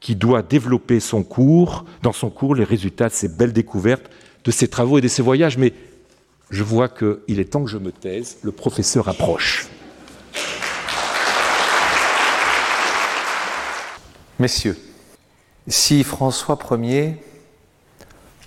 qui 0.01 0.15
doit 0.15 0.43
développer 0.43 1.01
son 1.01 1.23
cours, 1.23 1.85
dans 2.03 2.13
son 2.13 2.31
cours 2.31 2.55
les 2.55 2.65
résultats 2.65 3.09
de 3.09 3.15
ses 3.15 3.29
belles 3.29 3.53
découvertes, 3.53 4.11
de 4.45 4.51
ses 4.51 4.69
travaux 4.69 4.99
et 4.99 5.01
de 5.01 5.09
ses 5.09 5.23
voyages. 5.23 5.59
Mais 5.59 5.73
je 6.51 6.63
vois 6.63 6.89
qu'il 6.89 7.41
est 7.41 7.53
temps 7.53 7.65
que 7.65 7.71
je 7.71 7.79
me 7.79 7.93
taise, 7.93 8.39
le 8.43 8.53
professeur 8.53 9.09
approche. 9.09 9.69
Messieurs, 14.39 14.79
si 15.67 16.05
François 16.05 16.59
Ier, 16.71 17.17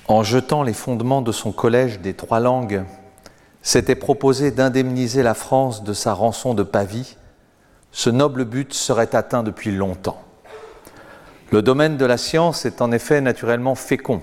en 0.08 0.24
jetant 0.24 0.63
les 0.63 0.74
fondements 0.74 1.22
de 1.22 1.31
son 1.31 1.51
collège 1.51 2.00
des 2.00 2.13
trois 2.13 2.39
langues, 2.39 2.86
s'était 3.62 3.96
proposé 3.96 4.51
d'indemniser 4.51 5.22
la 5.22 5.34
France 5.34 5.84
de 5.84 5.93
sa 5.93 6.13
rançon 6.13 6.53
de 6.53 6.63
Pavie, 6.63 7.17
ce 7.91 8.10
noble 8.10 8.46
but 8.46 8.74
serait 8.74 9.15
atteint 9.15 9.43
depuis 9.43 9.72
longtemps. 9.72 10.24
Le 11.51 11.62
domaine 11.62 11.98
de 11.98 12.05
la 12.05 12.15
science 12.15 12.65
est 12.65 12.81
en 12.81 12.93
effet 12.93 13.20
naturellement 13.20 13.75
fécond. 13.75 14.22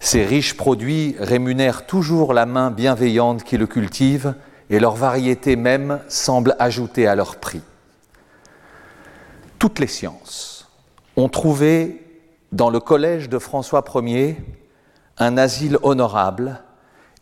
Ces 0.00 0.22
riches 0.22 0.54
produits 0.54 1.16
rémunèrent 1.18 1.86
toujours 1.86 2.34
la 2.34 2.44
main 2.44 2.70
bienveillante 2.70 3.42
qui 3.42 3.56
le 3.56 3.66
cultive 3.66 4.34
et 4.68 4.80
leur 4.80 4.96
variété 4.96 5.56
même 5.56 6.00
semble 6.08 6.56
ajouter 6.58 7.06
à 7.06 7.14
leur 7.14 7.36
prix. 7.36 7.62
Toutes 9.58 9.78
les 9.78 9.86
sciences 9.86 10.68
ont 11.16 11.30
trouvé 11.30 12.04
dans 12.52 12.68
le 12.68 12.80
collège 12.80 13.30
de 13.30 13.38
François 13.38 13.82
Ier 13.94 14.36
un 15.16 15.38
asile 15.38 15.78
honorable 15.82 16.62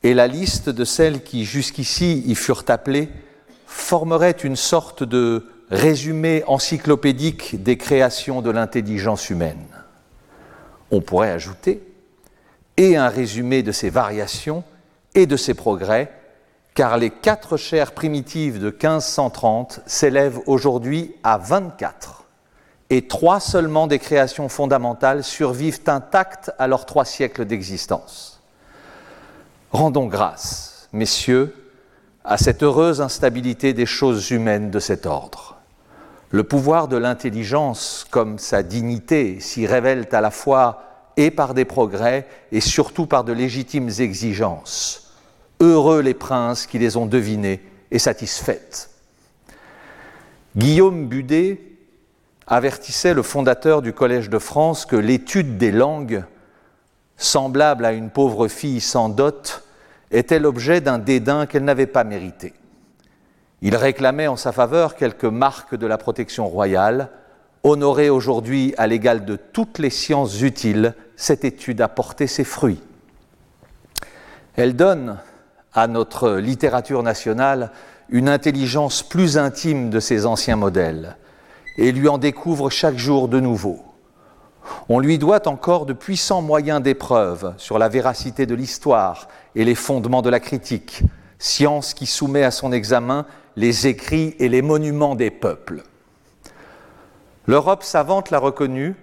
et 0.02 0.12
la 0.12 0.26
liste 0.26 0.71
de 0.71 0.85
celles 0.85 1.23
qui 1.23 1.45
jusqu'ici 1.45 2.25
y 2.26 2.35
furent 2.35 2.64
appelées 2.67 3.11
formerait 3.67 4.33
une 4.33 4.57
sorte 4.57 5.05
de 5.05 5.47
résumé 5.71 6.43
encyclopédique 6.47 7.63
des 7.63 7.77
créations 7.77 8.43
de 8.43 8.51
l'intelligence 8.51 9.31
humaine. 9.31 9.67
On 10.91 11.01
pourrait 11.01 11.31
ajouter 11.31 11.83
et 12.77 12.97
un 12.97 13.09
résumé 13.09 13.63
de 13.63 13.73
ses 13.73 13.91
variations 13.91 14.65
et 15.15 15.27
de 15.27 15.37
ses 15.37 15.55
progrès, 15.55 16.13
car 16.75 16.97
les 16.97 17.11
quatre 17.11 17.57
chaires 17.57 17.93
primitives 17.93 18.61
de 18.61 18.71
1530 18.71 19.81
s'élèvent 19.85 20.41
aujourd'hui 20.47 21.15
à 21.25 21.39
24, 21.39 22.25
et 22.91 23.09
trois 23.09 23.41
seulement 23.41 23.89
des 23.89 23.99
créations 23.99 24.49
fondamentales 24.49 25.25
survivent 25.25 25.81
intactes 25.89 26.53
à 26.59 26.69
leurs 26.69 26.87
trois 26.87 27.05
siècles 27.05 27.45
d'existence. 27.45 28.41
Rendons 29.73 30.07
grâce, 30.07 30.89
messieurs, 30.93 31.55
à 32.25 32.39
cette 32.39 32.63
heureuse 32.63 33.01
instabilité 33.01 33.73
des 33.73 33.87
choses 33.87 34.31
humaines 34.31 34.71
de 34.71 34.79
cet 34.79 35.05
ordre. 35.05 35.58
Le 36.30 36.44
pouvoir 36.44 36.88
de 36.88 36.97
l'intelligence, 36.97 38.06
comme 38.11 38.38
sa 38.38 38.62
dignité, 38.62 39.40
s'y 39.40 39.66
révèlent 39.66 40.08
à 40.12 40.20
la 40.20 40.30
fois 40.30 40.82
et 41.16 41.30
par 41.30 41.54
des 41.54 41.64
progrès 41.64 42.26
et 42.52 42.61
surtout 42.61 43.06
par 43.06 43.25
de 43.25 43.32
légitimes 43.32 43.90
exigences. 43.99 45.14
Heureux 45.61 46.00
les 46.00 46.14
princes 46.14 46.66
qui 46.66 46.78
les 46.78 46.97
ont 46.97 47.06
devinées 47.06 47.61
et 47.90 47.99
satisfaites. 47.99 48.90
Guillaume 50.56 51.08
Budet 51.08 51.61
avertissait 52.47 53.14
le 53.14 53.23
fondateur 53.23 53.82
du 53.82 53.92
Collège 53.92 54.30
de 54.30 54.38
France 54.38 54.87
que 54.87 54.97
l'étude 54.97 55.56
des 55.58 55.73
langues, 55.73 56.25
semblable 57.16 57.85
à 57.85 57.92
une 57.92 58.11
pauvre 58.11 58.49
fille 58.49 58.80
sans 58.80 59.08
dot, 59.08 59.64
était 60.11 60.38
l'objet 60.38 60.80
d'un 60.80 60.99
dédain 60.99 61.47
qu'elle 61.47 61.64
n'avait 61.64 61.87
pas 61.87 62.04
mérité. 62.04 62.54
Il 63.61 63.75
réclamait 63.75 64.29
en 64.29 64.37
sa 64.37 64.53
faveur 64.53 64.95
quelques 64.95 65.25
marques 65.25 65.75
de 65.75 65.87
la 65.87 65.99
protection 65.99 66.47
royale, 66.49 67.11
honorée 67.65 68.09
aujourd'hui 68.09 68.73
à 68.79 68.87
l'égal 68.87 69.25
de 69.25 69.37
toutes 69.37 69.79
les 69.79 69.91
sciences 69.91 70.41
utiles, 70.43 70.95
cette 71.17 71.45
étude 71.45 71.81
a 71.81 71.88
porté 71.88 72.27
ses 72.29 72.45
fruits. 72.45 72.81
Elle 74.57 74.77
donne 74.77 75.19
à 75.75 75.87
notre 75.88 76.33
littérature 76.33 77.03
nationale 77.03 77.71
une 78.09 78.29
intelligence 78.29 79.03
plus 79.03 79.37
intime 79.37 79.91
de 79.91 80.00
ses 80.00 80.25
anciens 80.25 80.57
modèles 80.57 81.17
et 81.77 81.93
lui 81.93 82.09
en 82.09 82.19
découvre 82.19 82.71
chaque 82.71 82.97
jour 82.97 83.29
de 83.29 83.41
nouveaux. 83.41 83.85
On 84.88 84.99
lui 84.99 85.19
doit 85.19 85.49
encore 85.49 85.87
de 85.87 85.93
puissants 85.93 86.43
moyens 86.43 86.83
d'épreuve 86.83 87.55
sur 87.57 87.79
la 87.79 87.88
véracité 87.88 88.47
de 88.47 88.55
l'histoire 88.55 89.29
et 89.55 89.65
les 89.65 89.75
fondements 89.75 90.23
de 90.23 90.31
la 90.31 90.41
critique, 90.41 91.03
science 91.38 91.95
qui 91.95 92.07
soumet 92.07 92.45
à 92.45 92.50
son 92.50 92.73
examen 92.73 93.27
les 93.59 93.88
écrits 93.88 94.37
et 94.38 94.49
les 94.49 94.62
monuments 94.62 95.17
des 95.17 95.33
peuples. 95.33 95.83
L'Europe 97.49 97.83
savante 97.83 98.31
l'a 98.31 98.38
reconnu, 98.38 98.95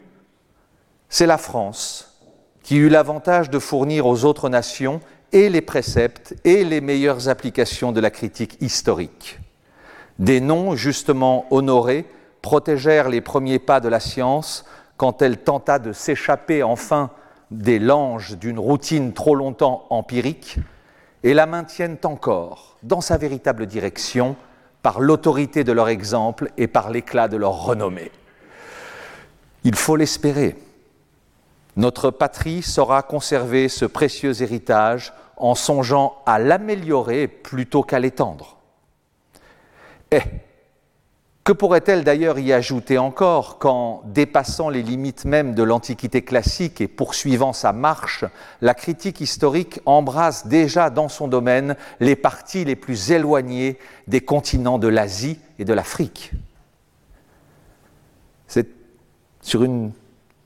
c'est 1.09 1.25
la 1.25 1.37
France 1.37 2.21
qui 2.63 2.77
eut 2.77 2.87
l'avantage 2.87 3.49
de 3.49 3.59
fournir 3.59 4.05
aux 4.07 4.23
autres 4.23 4.47
nations 4.47 5.01
et 5.33 5.49
les 5.49 5.59
préceptes 5.59 6.35
et 6.45 6.63
les 6.63 6.79
meilleures 6.79 7.27
applications 7.27 7.91
de 7.91 7.99
la 7.99 8.09
critique 8.09 8.55
historique. 8.61 9.39
Des 10.19 10.39
noms 10.39 10.77
justement 10.77 11.47
honorés 11.51 12.05
protégèrent 12.41 13.09
les 13.09 13.19
premiers 13.19 13.59
pas 13.59 13.81
de 13.81 13.89
la 13.89 13.99
science 13.99 14.63
quand 14.95 15.21
elle 15.21 15.39
tenta 15.39 15.79
de 15.79 15.91
s'échapper 15.91 16.63
enfin 16.63 17.09
des 17.51 17.77
langes 17.77 18.37
d'une 18.37 18.59
routine 18.59 19.11
trop 19.11 19.35
longtemps 19.35 19.85
empirique 19.89 20.59
et 21.23 21.33
la 21.33 21.45
maintiennent 21.45 21.97
encore 22.05 22.77
dans 22.83 23.01
sa 23.01 23.17
véritable 23.17 23.65
direction 23.65 24.37
par 24.85 24.99
l'autorité 24.99 25.63
de 25.63 25.71
leur 25.71 25.89
exemple 25.89 26.51
et 26.57 26.67
par 26.67 26.91
l'éclat 26.91 27.27
de 27.27 27.37
leur 27.37 27.53
renommée. 27.63 28.11
Il 29.63 29.73
faut 29.73 29.95
l'espérer. 29.95 30.55
Notre 31.75 32.11
patrie 32.11 32.61
saura 32.61 33.01
conserver 33.01 33.67
ce 33.67 33.85
précieux 33.85 34.43
héritage 34.43 35.11
en 35.37 35.55
songeant 35.55 36.21
à 36.27 36.37
l'améliorer 36.37 37.27
plutôt 37.27 37.81
qu'à 37.81 37.97
l'étendre. 37.97 38.57
Et 40.11 40.21
que 41.45 41.51
pourrait-elle 41.51 42.03
d'ailleurs 42.03 42.39
y 42.39 42.51
ajouter 42.51 42.97
encore 42.97 43.59
quand, 43.59 44.01
dépassant 44.05 44.67
les 44.69 44.81
limites 44.81 45.25
même 45.25 45.53
de 45.53 45.61
l'Antiquité 45.61 46.23
classique 46.23 46.81
et 46.81 46.87
poursuivant 46.87 47.53
sa 47.53 47.71
marche, 47.71 48.25
la 48.61 48.73
critique 48.73 49.21
historique 49.21 49.79
embrasse 49.85 50.47
déjà 50.47 50.89
dans 50.89 51.07
son 51.07 51.27
domaine 51.27 51.75
les 51.99 52.15
parties 52.15 52.65
les 52.65 52.75
plus 52.75 53.11
éloignées 53.11 53.77
des 54.07 54.21
continents 54.21 54.79
de 54.79 54.87
l'Asie 54.87 55.39
et 55.59 55.65
de 55.65 55.73
l'Afrique? 55.73 56.31
C'est 58.47 58.67
sur 59.41 59.63
une 59.63 59.91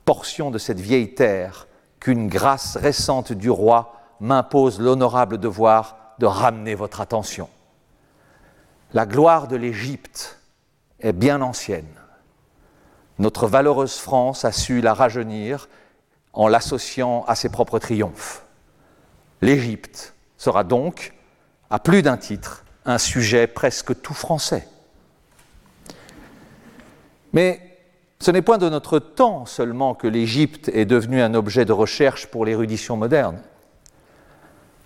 portion 0.04 0.50
de 0.50 0.58
cette 0.58 0.80
vieille 0.80 1.14
terre 1.14 1.66
qu'une 1.98 2.28
grâce 2.28 2.76
récente 2.76 3.32
du 3.32 3.48
roi 3.48 3.94
m'impose 4.20 4.78
l'honorable 4.78 5.38
devoir 5.38 5.96
de 6.18 6.26
ramener 6.26 6.74
votre 6.74 7.00
attention. 7.00 7.48
La 8.92 9.06
gloire 9.06 9.48
de 9.48 9.56
l'Égypte, 9.56 10.39
est 11.00 11.12
bien 11.12 11.42
ancienne. 11.42 11.88
Notre 13.18 13.46
valeureuse 13.46 13.98
France 13.98 14.44
a 14.44 14.52
su 14.52 14.80
la 14.80 14.94
rajeunir 14.94 15.68
en 16.32 16.48
l'associant 16.48 17.24
à 17.26 17.34
ses 17.34 17.48
propres 17.48 17.78
triomphes. 17.78 18.44
L'Égypte 19.42 20.14
sera 20.36 20.64
donc, 20.64 21.14
à 21.70 21.78
plus 21.78 22.02
d'un 22.02 22.16
titre, 22.16 22.64
un 22.84 22.98
sujet 22.98 23.46
presque 23.46 24.00
tout 24.00 24.14
français. 24.14 24.66
Mais 27.32 27.60
ce 28.20 28.30
n'est 28.30 28.42
point 28.42 28.58
de 28.58 28.68
notre 28.68 28.98
temps 28.98 29.46
seulement 29.46 29.94
que 29.94 30.06
l'Égypte 30.06 30.68
est 30.74 30.84
devenue 30.84 31.22
un 31.22 31.34
objet 31.34 31.64
de 31.64 31.72
recherche 31.72 32.26
pour 32.26 32.44
l'érudition 32.44 32.96
moderne. 32.96 33.40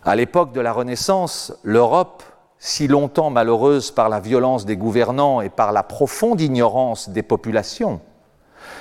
À 0.04 0.16
l'époque 0.16 0.52
de 0.52 0.60
la 0.60 0.72
Renaissance, 0.72 1.52
l'Europe, 1.62 2.22
si 2.66 2.88
longtemps 2.88 3.28
malheureuse 3.28 3.90
par 3.90 4.08
la 4.08 4.20
violence 4.20 4.64
des 4.64 4.78
gouvernants 4.78 5.42
et 5.42 5.50
par 5.50 5.70
la 5.70 5.82
profonde 5.82 6.40
ignorance 6.40 7.10
des 7.10 7.22
populations, 7.22 8.00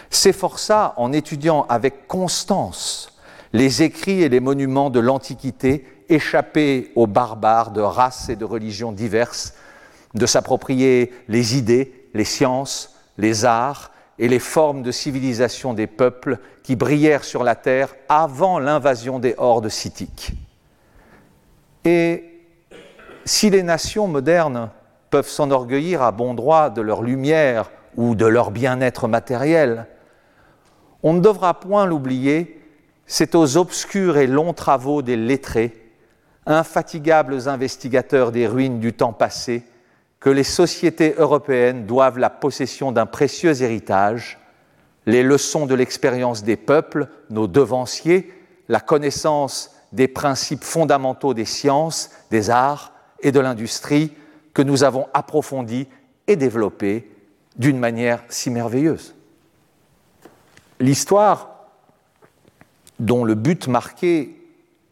s'efforça 0.10 0.94
en 0.96 1.12
étudiant 1.12 1.66
avec 1.68 2.08
constance 2.08 3.12
les 3.52 3.84
écrits 3.84 4.22
et 4.22 4.30
les 4.30 4.40
monuments 4.40 4.90
de 4.90 5.02
l'Antiquité 5.02 5.86
échappés 6.08 6.94
aux 6.96 7.08
barbares 7.08 7.72
de 7.72 7.82
races 7.82 8.30
et 8.30 8.38
de 8.38 8.46
religions 8.46 8.94
diverses, 8.94 9.54
de 10.14 10.26
s'approprier 10.28 11.12
les 11.28 11.58
idées, 11.58 12.08
les 12.14 12.24
sciences, 12.24 12.96
les 13.18 13.44
arts 13.44 13.92
et 14.18 14.30
les 14.30 14.40
formes 14.40 14.82
de 14.82 14.94
civilisation 14.94 15.74
des 15.74 15.88
peuples 15.88 16.40
qui 16.64 16.78
brillèrent 16.78 17.26
sur 17.26 17.44
la 17.44 17.56
terre 17.56 17.94
avant 18.08 18.60
l'invasion 18.60 19.20
des 19.20 19.36
hordes 19.38 19.68
scythiques. 19.68 20.32
Et 21.84 22.33
si 23.26 23.50
les 23.50 23.64
nations 23.64 24.08
modernes 24.08 24.70
peuvent 25.10 25.28
s'enorgueillir 25.28 26.02
à 26.02 26.12
bon 26.12 26.34
droit 26.34 26.70
de 26.70 26.82
leur 26.82 27.02
lumière 27.02 27.72
ou 27.96 28.16
de 28.16 28.26
leur 28.26 28.52
bien-être 28.52 29.08
matériel, 29.08 29.88
on 31.04 31.14
ne 31.14 31.20
devra 31.20 31.60
point 31.60 31.86
l'oublier, 31.86 32.60
c'est 33.06 33.36
aux 33.36 33.58
obscurs 33.58 34.18
et 34.18 34.28
longs 34.28 34.54
travaux 34.54 35.02
des 35.02 35.18
lettrés, 35.18 35.92
infatigables 36.46 37.48
investigateurs 37.48 38.32
des 38.32 38.48
ruines 38.48 38.80
du 38.80 38.94
temps 38.94 39.14
passé, 39.14 39.64
que 40.20 40.30
les 40.30 40.44
sociétés 40.44 41.16
européennes 41.18 41.86
doivent 41.86 42.18
la 42.18 42.30
possession 42.30 42.92
d'un 42.92 43.06
précieux 43.06 43.62
héritage, 43.62 44.40
les 45.06 45.22
leçons 45.22 45.66
de 45.66 45.76
l'expérience 45.76 46.44
des 46.44 46.56
peuples, 46.56 47.08
nos 47.30 47.48
devanciers, 47.48 48.34
la 48.70 48.80
connaissance 48.80 49.76
des 49.92 50.08
principes 50.08 50.64
fondamentaux 50.64 51.34
des 51.34 51.46
sciences, 51.46 52.10
des 52.32 52.50
arts 52.50 52.93
et 53.24 53.32
de 53.32 53.40
l'industrie 53.40 54.12
que 54.54 54.62
nous 54.62 54.84
avons 54.84 55.08
approfondis 55.14 55.88
et 56.28 56.36
développés 56.36 57.10
d'une 57.58 57.80
manière 57.80 58.24
si 58.30 58.50
merveilleuse. 58.50 59.16
L'histoire, 60.80 61.68
dont 63.00 63.24
le 63.24 63.36
but 63.36 63.68
marqué, 63.68 64.38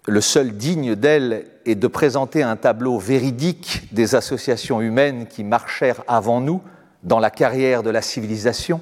le 0.07 0.21
seul 0.21 0.57
digne 0.57 0.95
d'elle, 0.95 1.45
est 1.65 1.75
de 1.75 1.88
présenter 1.88 2.41
un 2.41 2.55
tableau 2.55 2.97
véridique 2.97 3.93
des 3.93 4.15
associations 4.15 4.81
humaines 4.81 5.27
qui 5.27 5.43
marchèrent 5.43 6.03
avant 6.07 6.41
nous 6.41 6.61
dans 7.03 7.19
la 7.19 7.29
carrière 7.29 7.83
de 7.83 7.89
la 7.89 8.01
civilisation, 8.01 8.81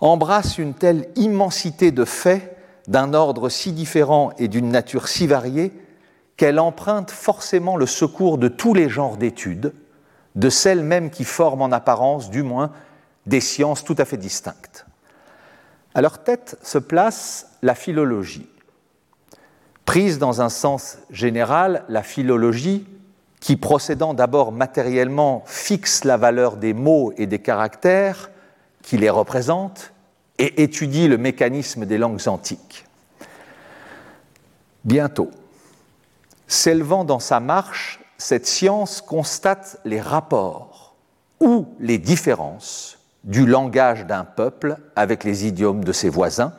embrasse 0.00 0.58
une 0.58 0.74
telle 0.74 1.08
immensité 1.16 1.90
de 1.90 2.04
faits 2.04 2.56
d'un 2.86 3.14
ordre 3.14 3.48
si 3.48 3.72
différent 3.72 4.32
et 4.38 4.48
d'une 4.48 4.68
nature 4.68 5.08
si 5.08 5.26
variée 5.26 5.72
qu'elle 6.36 6.58
emprunte 6.58 7.10
forcément 7.10 7.76
le 7.76 7.86
secours 7.86 8.38
de 8.38 8.48
tous 8.48 8.74
les 8.74 8.88
genres 8.88 9.16
d'études, 9.16 9.72
de 10.34 10.48
celles 10.50 10.82
mêmes 10.82 11.10
qui 11.10 11.24
forment 11.24 11.62
en 11.62 11.72
apparence, 11.72 12.30
du 12.30 12.42
moins, 12.42 12.72
des 13.26 13.40
sciences 13.40 13.84
tout 13.84 13.94
à 13.98 14.04
fait 14.04 14.16
distinctes. 14.16 14.86
À 15.94 16.02
leur 16.02 16.24
tête 16.24 16.58
se 16.62 16.78
place 16.78 17.50
la 17.62 17.74
philologie. 17.74 18.48
Prise 19.84 20.18
dans 20.18 20.40
un 20.40 20.48
sens 20.48 20.98
général, 21.10 21.84
la 21.88 22.02
philologie, 22.02 22.86
qui 23.38 23.56
procédant 23.56 24.14
d'abord 24.14 24.52
matériellement 24.52 25.44
fixe 25.46 26.04
la 26.04 26.16
valeur 26.16 26.56
des 26.56 26.72
mots 26.72 27.12
et 27.16 27.26
des 27.26 27.38
caractères 27.38 28.30
qui 28.82 28.96
les 28.96 29.10
représentent 29.10 29.92
et 30.38 30.62
étudie 30.62 31.08
le 31.08 31.18
mécanisme 31.18 31.84
des 31.84 31.98
langues 31.98 32.26
antiques. 32.26 32.86
Bientôt, 34.84 35.30
s'élevant 36.46 37.04
dans 37.04 37.18
sa 37.18 37.40
marche, 37.40 38.00
cette 38.18 38.46
science 38.46 39.00
constate 39.00 39.78
les 39.84 40.00
rapports 40.00 40.94
ou 41.40 41.66
les 41.80 41.98
différences 41.98 42.98
du 43.24 43.46
langage 43.46 44.06
d'un 44.06 44.24
peuple 44.24 44.76
avec 44.96 45.24
les 45.24 45.46
idiomes 45.46 45.82
de 45.82 45.92
ses 45.92 46.08
voisins, 46.08 46.52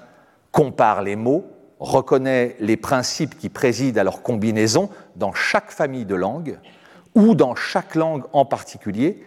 compare 0.52 1.02
les 1.02 1.16
mots, 1.16 1.46
reconnaît 1.80 2.56
les 2.60 2.78
principes 2.78 3.38
qui 3.38 3.50
président 3.50 4.02
à 4.02 4.04
leur 4.04 4.22
combinaison 4.22 4.90
dans 5.16 5.34
chaque 5.34 5.72
famille 5.72 6.06
de 6.06 6.16
langues 6.16 6.60
ou 7.14 7.36
dans 7.36 7.56
chaque 7.56 7.96
langue 7.96 8.24
en 8.34 8.46
particulier, 8.46 9.24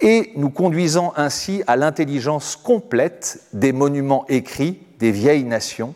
et 0.00 0.32
nous 0.36 0.50
conduisant 0.50 1.12
ainsi 1.16 1.62
à 1.66 1.76
l'intelligence 1.76 2.54
complète 2.54 3.40
des 3.52 3.72
monuments 3.72 4.24
écrits 4.28 4.80
des 4.98 5.10
vieilles 5.10 5.44
nations, 5.44 5.94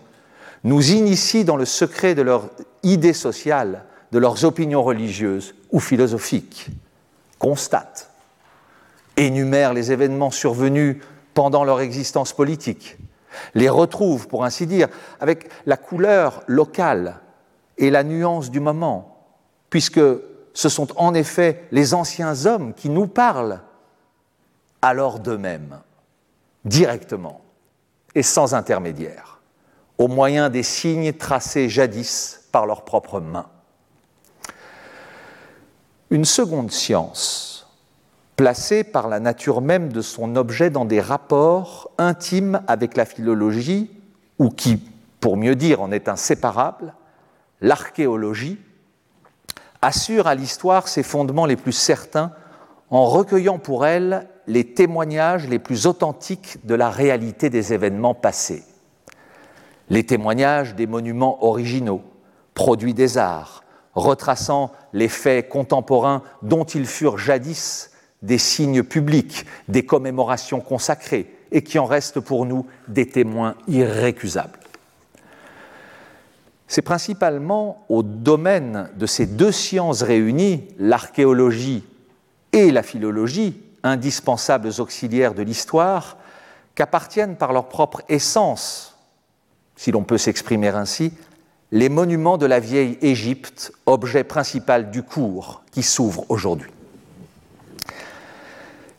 nous 0.65 0.93
initie 0.93 1.45
dans 1.45 1.57
le 1.57 1.65
secret 1.65 2.15
de 2.15 2.23
leur 2.23 2.51
idée 2.83 3.13
sociale, 3.13 3.85
de 4.13 4.19
leurs 4.19 4.45
opinions 4.45 4.83
religieuses 4.83 5.55
ou 5.71 5.81
philosophiques, 5.81 6.69
constate 7.39 8.11
énumère 9.17 9.75
les 9.75 9.93
événements 9.93 10.31
survenus 10.31 10.99
pendant 11.35 11.65
leur 11.65 11.81
existence 11.81 12.33
politique, 12.33 12.99
les 13.55 13.69
retrouve, 13.69 14.29
pour 14.29 14.45
ainsi 14.45 14.67
dire, 14.67 14.89
avec 15.21 15.49
la 15.67 15.77
couleur 15.77 16.43
locale 16.47 17.21
et 17.79 17.91
la 17.91 18.05
nuance 18.05 18.51
du 18.51 18.61
moment, 18.61 19.27
puisque 19.71 20.01
ce 20.55 20.69
sont 20.69 20.89
en 20.99 21.15
effet 21.15 21.65
les 21.73 21.95
anciens 21.95 22.47
hommes 22.47 22.75
qui 22.75 22.91
nous 22.91 23.07
parlent 23.07 23.61
alors 24.83 25.19
d'eux-mêmes, 25.19 25.81
directement 26.65 27.41
et 28.15 28.23
sans 28.23 28.55
intermédiaire, 28.55 29.41
au 30.03 30.09
moyen 30.09 30.51
des 30.51 30.65
signes 30.65 31.13
tracés 31.13 31.69
jadis 31.69 32.41
par 32.51 32.67
leurs 32.67 32.85
propres 32.85 33.21
mains. 33.21 33.47
Une 36.11 36.25
seconde 36.25 36.73
science, 36.73 37.69
placé 38.35 38.83
par 38.83 39.07
la 39.07 39.21
nature 39.21 39.61
même 39.61 39.93
de 39.93 40.01
son 40.01 40.35
objet 40.35 40.71
dans 40.71 40.85
des 40.87 41.01
rapports 41.01 41.93
intimes 41.99 42.63
avec 42.67 42.97
la 42.97 43.05
philologie, 43.05 43.93
ou 44.41 44.51
qui, 44.51 44.83
pour 45.21 45.37
mieux 45.37 45.55
dire, 45.55 45.81
en 45.81 45.93
est 45.93 46.09
inséparable, 46.09 46.95
l'archéologie, 47.61 48.59
assure 49.83 50.27
à 50.27 50.35
l'histoire 50.35 50.89
ses 50.89 51.05
fondements 51.05 51.47
les 51.47 51.55
plus 51.55 51.71
certains 51.71 52.33
en 52.91 53.07
recueillant 53.07 53.61
pour 53.61 53.87
elle 53.87 54.27
les 54.49 54.75
témoignages 54.75 55.47
les 55.47 55.61
plus 55.61 55.87
authentiques 55.87 56.59
de 56.67 56.75
la 56.75 56.91
réalité 56.91 57.51
des 57.51 57.73
événements 57.73 58.15
passés. 58.15 58.65
Les 59.91 60.05
témoignages 60.05 60.75
des 60.75 60.87
monuments 60.87 61.45
originaux, 61.45 62.03
produits 62.55 62.95
des 62.95 63.19
arts, 63.19 63.63
retraçant 63.95 64.73
les 64.93 65.09
faits 65.09 65.49
contemporains 65.49 66.23
dont 66.43 66.65
ils 66.65 66.87
furent 66.87 67.19
jadis 67.19 67.91
des 68.23 68.39
signes 68.39 68.83
publics, 68.83 69.47
des 69.69 69.85
commémorations 69.85 70.61
consacrées, 70.61 71.35
et 71.51 71.63
qui 71.63 71.79
en 71.79 71.85
restent 71.85 72.21
pour 72.21 72.47
nous 72.47 72.67
des 72.89 73.07
témoins 73.07 73.55
irrécusables. 73.69 74.59
C'est 76.67 76.81
principalement 76.81 77.85
au 77.91 78.03
domaine 78.03 78.89
de 78.97 79.05
ces 79.05 79.27
deux 79.27 79.53
sciences 79.53 80.03
réunies, 80.03 80.67
l'archéologie 80.79 81.85
et 82.53 82.71
la 82.71 82.83
philologie, 82.83 83.61
indispensables 83.83 84.71
auxiliaires 84.79 85.35
de 85.35 85.43
l'histoire, 85.43 86.17
qu'appartiennent 86.75 87.37
par 87.37 87.53
leur 87.53 87.69
propre 87.69 88.03
essence, 88.09 88.92
si 89.83 89.91
l'on 89.91 90.05
peut 90.05 90.17
s'exprimer 90.17 90.69
ainsi, 90.69 91.13
les 91.73 91.89
monuments 91.89 92.39
de 92.39 92.47
la 92.47 92.61
vieille 92.61 92.99
Égypte, 93.03 93.73
objet 93.85 94.23
principal 94.23 94.93
du 94.93 95.03
cours 95.03 95.65
qui 95.73 95.83
s'ouvre 95.83 96.25
aujourd'hui. 96.29 96.71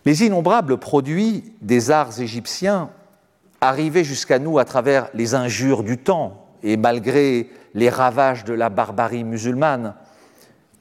Les 0.03 0.25
innombrables 0.25 0.77
produits 0.77 1.53
des 1.61 1.89
arts 1.89 2.19
égyptiens 2.19 2.89
arrivés 3.61 4.03
jusqu'à 4.03 4.39
nous 4.39 4.59
à 4.59 4.65
travers 4.65 5.07
les 5.13 5.35
injures 5.35 5.83
du 5.83 5.97
temps 5.97 6.47
et 6.63 6.75
malgré 6.75 7.49
les 7.73 7.89
ravages 7.89 8.43
de 8.43 8.53
la 8.53 8.67
barbarie 8.67 9.23
musulmane 9.23 9.93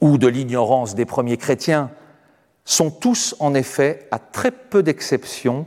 ou 0.01 0.17
de 0.17 0.27
l'ignorance 0.27 0.95
des 0.95 1.05
premiers 1.05 1.37
chrétiens, 1.37 1.91
sont 2.65 2.91
tous 2.91 3.37
en 3.39 3.53
effet, 3.53 4.09
à 4.11 4.19
très 4.19 4.51
peu 4.51 4.83
d'exceptions, 4.83 5.65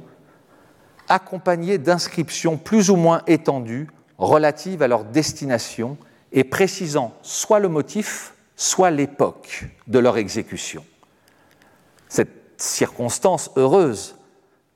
accompagnés 1.09 1.79
d'inscriptions 1.79 2.59
plus 2.59 2.91
ou 2.91 2.97
moins 2.97 3.23
étendues 3.27 3.89
relatives 4.19 4.83
à 4.83 4.89
leur 4.89 5.05
destination 5.05 5.97
et 6.33 6.45
précisant 6.45 7.15
soit 7.23 7.59
le 7.59 7.69
motif, 7.69 8.35
soit 8.57 8.91
l'époque 8.91 9.67
de 9.87 9.99
leur 9.99 10.17
exécution. 10.17 10.85
Cette 12.09 12.31
circonstance 12.57 13.51
heureuse, 13.57 14.17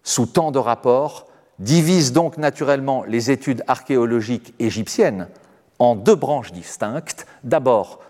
sous 0.02 0.26
tant 0.26 0.50
de 0.50 0.58
rapports, 0.58 1.26
divise 1.58 2.12
donc 2.12 2.38
naturellement 2.38 3.04
les 3.04 3.30
études 3.30 3.62
archéologiques 3.66 4.54
égyptiennes 4.58 5.28
en 5.78 5.94
deux 5.94 6.14
branches 6.14 6.52
distinctes. 6.52 7.26
D'abord, 7.44 8.00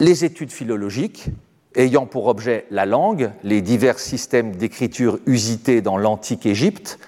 les 0.00 0.24
études 0.24 0.52
philologiques, 0.52 1.26
ayant 1.76 2.06
pour 2.06 2.26
objet 2.26 2.66
la 2.70 2.86
langue, 2.86 3.32
les 3.42 3.62
divers 3.62 3.98
systèmes 3.98 4.56
d'écriture 4.56 5.18
usités 5.26 5.80
dans 5.80 5.98
l'antique 5.98 6.46
Égypte, 6.46 6.98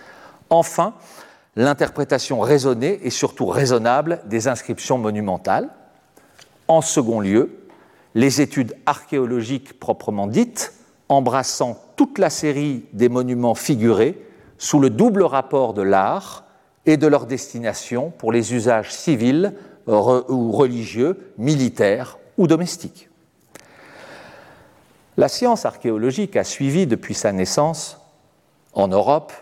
Enfin, 0.50 0.94
l'interprétation 1.56 2.40
raisonnée 2.40 3.00
et 3.02 3.10
surtout 3.10 3.46
raisonnable 3.46 4.20
des 4.26 4.46
inscriptions 4.46 4.98
monumentales. 4.98 5.70
En 6.68 6.82
second 6.82 7.20
lieu, 7.20 7.58
les 8.14 8.40
études 8.40 8.76
archéologiques 8.86 9.80
proprement 9.80 10.26
dites, 10.26 10.74
embrassant 11.08 11.78
toute 11.96 12.18
la 12.18 12.30
série 12.30 12.84
des 12.92 13.08
monuments 13.08 13.54
figurés 13.54 14.22
sous 14.58 14.80
le 14.80 14.90
double 14.90 15.22
rapport 15.22 15.74
de 15.74 15.82
l'art 15.82 16.44
et 16.84 16.96
de 16.96 17.06
leur 17.06 17.26
destination 17.26 18.10
pour 18.10 18.32
les 18.32 18.54
usages 18.54 18.92
civils 18.92 19.54
ou 19.86 20.52
religieux, 20.52 21.32
militaires 21.38 22.18
ou 22.38 22.46
domestiques. 22.46 23.08
La 25.16 25.28
science 25.28 25.64
archéologique 25.64 26.36
a 26.36 26.44
suivi 26.44 26.86
depuis 26.86 27.14
sa 27.14 27.32
naissance 27.32 27.98
en 28.74 28.88
Europe 28.88 29.32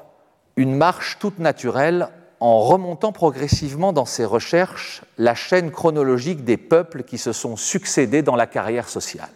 une 0.57 0.75
marche 0.75 1.19
toute 1.19 1.39
naturelle 1.39 2.09
en 2.41 2.61
remontant 2.61 3.13
progressivement 3.13 3.93
dans 3.93 4.05
ses 4.05 4.25
recherches 4.25 5.03
la 5.19 5.35
chaîne 5.35 5.71
chronologique 5.71 6.45
des 6.45 6.57
peuples 6.57 7.03
qui 7.03 7.19
se 7.19 7.33
sont 7.33 7.57
succédés 7.57 8.23
dans 8.23 8.37
la 8.37 8.47
carrière 8.47 8.89
sociale. 8.89 9.31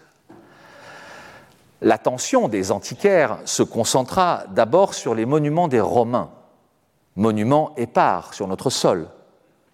L'attention 1.80 2.48
des 2.48 2.72
antiquaires 2.72 3.38
se 3.44 3.62
concentra 3.62 4.44
d'abord 4.50 4.94
sur 4.94 5.14
les 5.14 5.26
monuments 5.26 5.68
des 5.68 5.80
Romains, 5.80 6.30
monuments 7.16 7.72
épars 7.76 8.34
sur 8.34 8.48
notre 8.48 8.68
sol, 8.68 9.08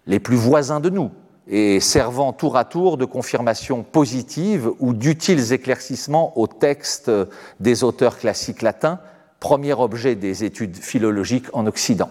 les 0.05 0.19
plus 0.19 0.35
voisins 0.35 0.79
de 0.79 0.89
nous, 0.89 1.11
et 1.47 1.79
servant 1.79 2.31
tour 2.33 2.57
à 2.57 2.65
tour 2.65 2.97
de 2.97 3.05
confirmation 3.05 3.83
positive 3.83 4.71
ou 4.79 4.93
d'utiles 4.93 5.51
éclaircissements 5.53 6.37
aux 6.37 6.47
textes 6.47 7.11
des 7.59 7.83
auteurs 7.83 8.17
classiques 8.17 8.61
latins, 8.61 8.99
premier 9.39 9.73
objet 9.73 10.15
des 10.15 10.43
études 10.43 10.77
philologiques 10.77 11.47
en 11.53 11.67
Occident. 11.67 12.09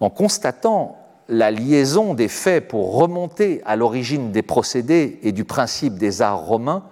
En 0.00 0.10
constatant 0.10 0.98
la 1.28 1.50
liaison 1.50 2.14
des 2.14 2.28
faits 2.28 2.68
pour 2.68 2.96
remonter 2.96 3.62
à 3.64 3.76
l'origine 3.76 4.30
des 4.30 4.42
procédés 4.42 5.18
et 5.22 5.32
du 5.32 5.44
principe 5.44 5.94
des 5.98 6.22
arts 6.22 6.44
romains, 6.44 6.84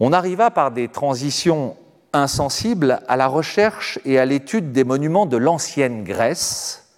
on 0.00 0.12
arriva 0.12 0.50
par 0.50 0.70
des 0.70 0.88
transitions 0.88 1.76
insensibles 2.12 3.00
à 3.08 3.16
la 3.16 3.26
recherche 3.26 3.98
et 4.04 4.18
à 4.18 4.24
l'étude 4.24 4.72
des 4.72 4.84
monuments 4.84 5.26
de 5.26 5.36
l'ancienne 5.36 6.04
Grèce, 6.04 6.88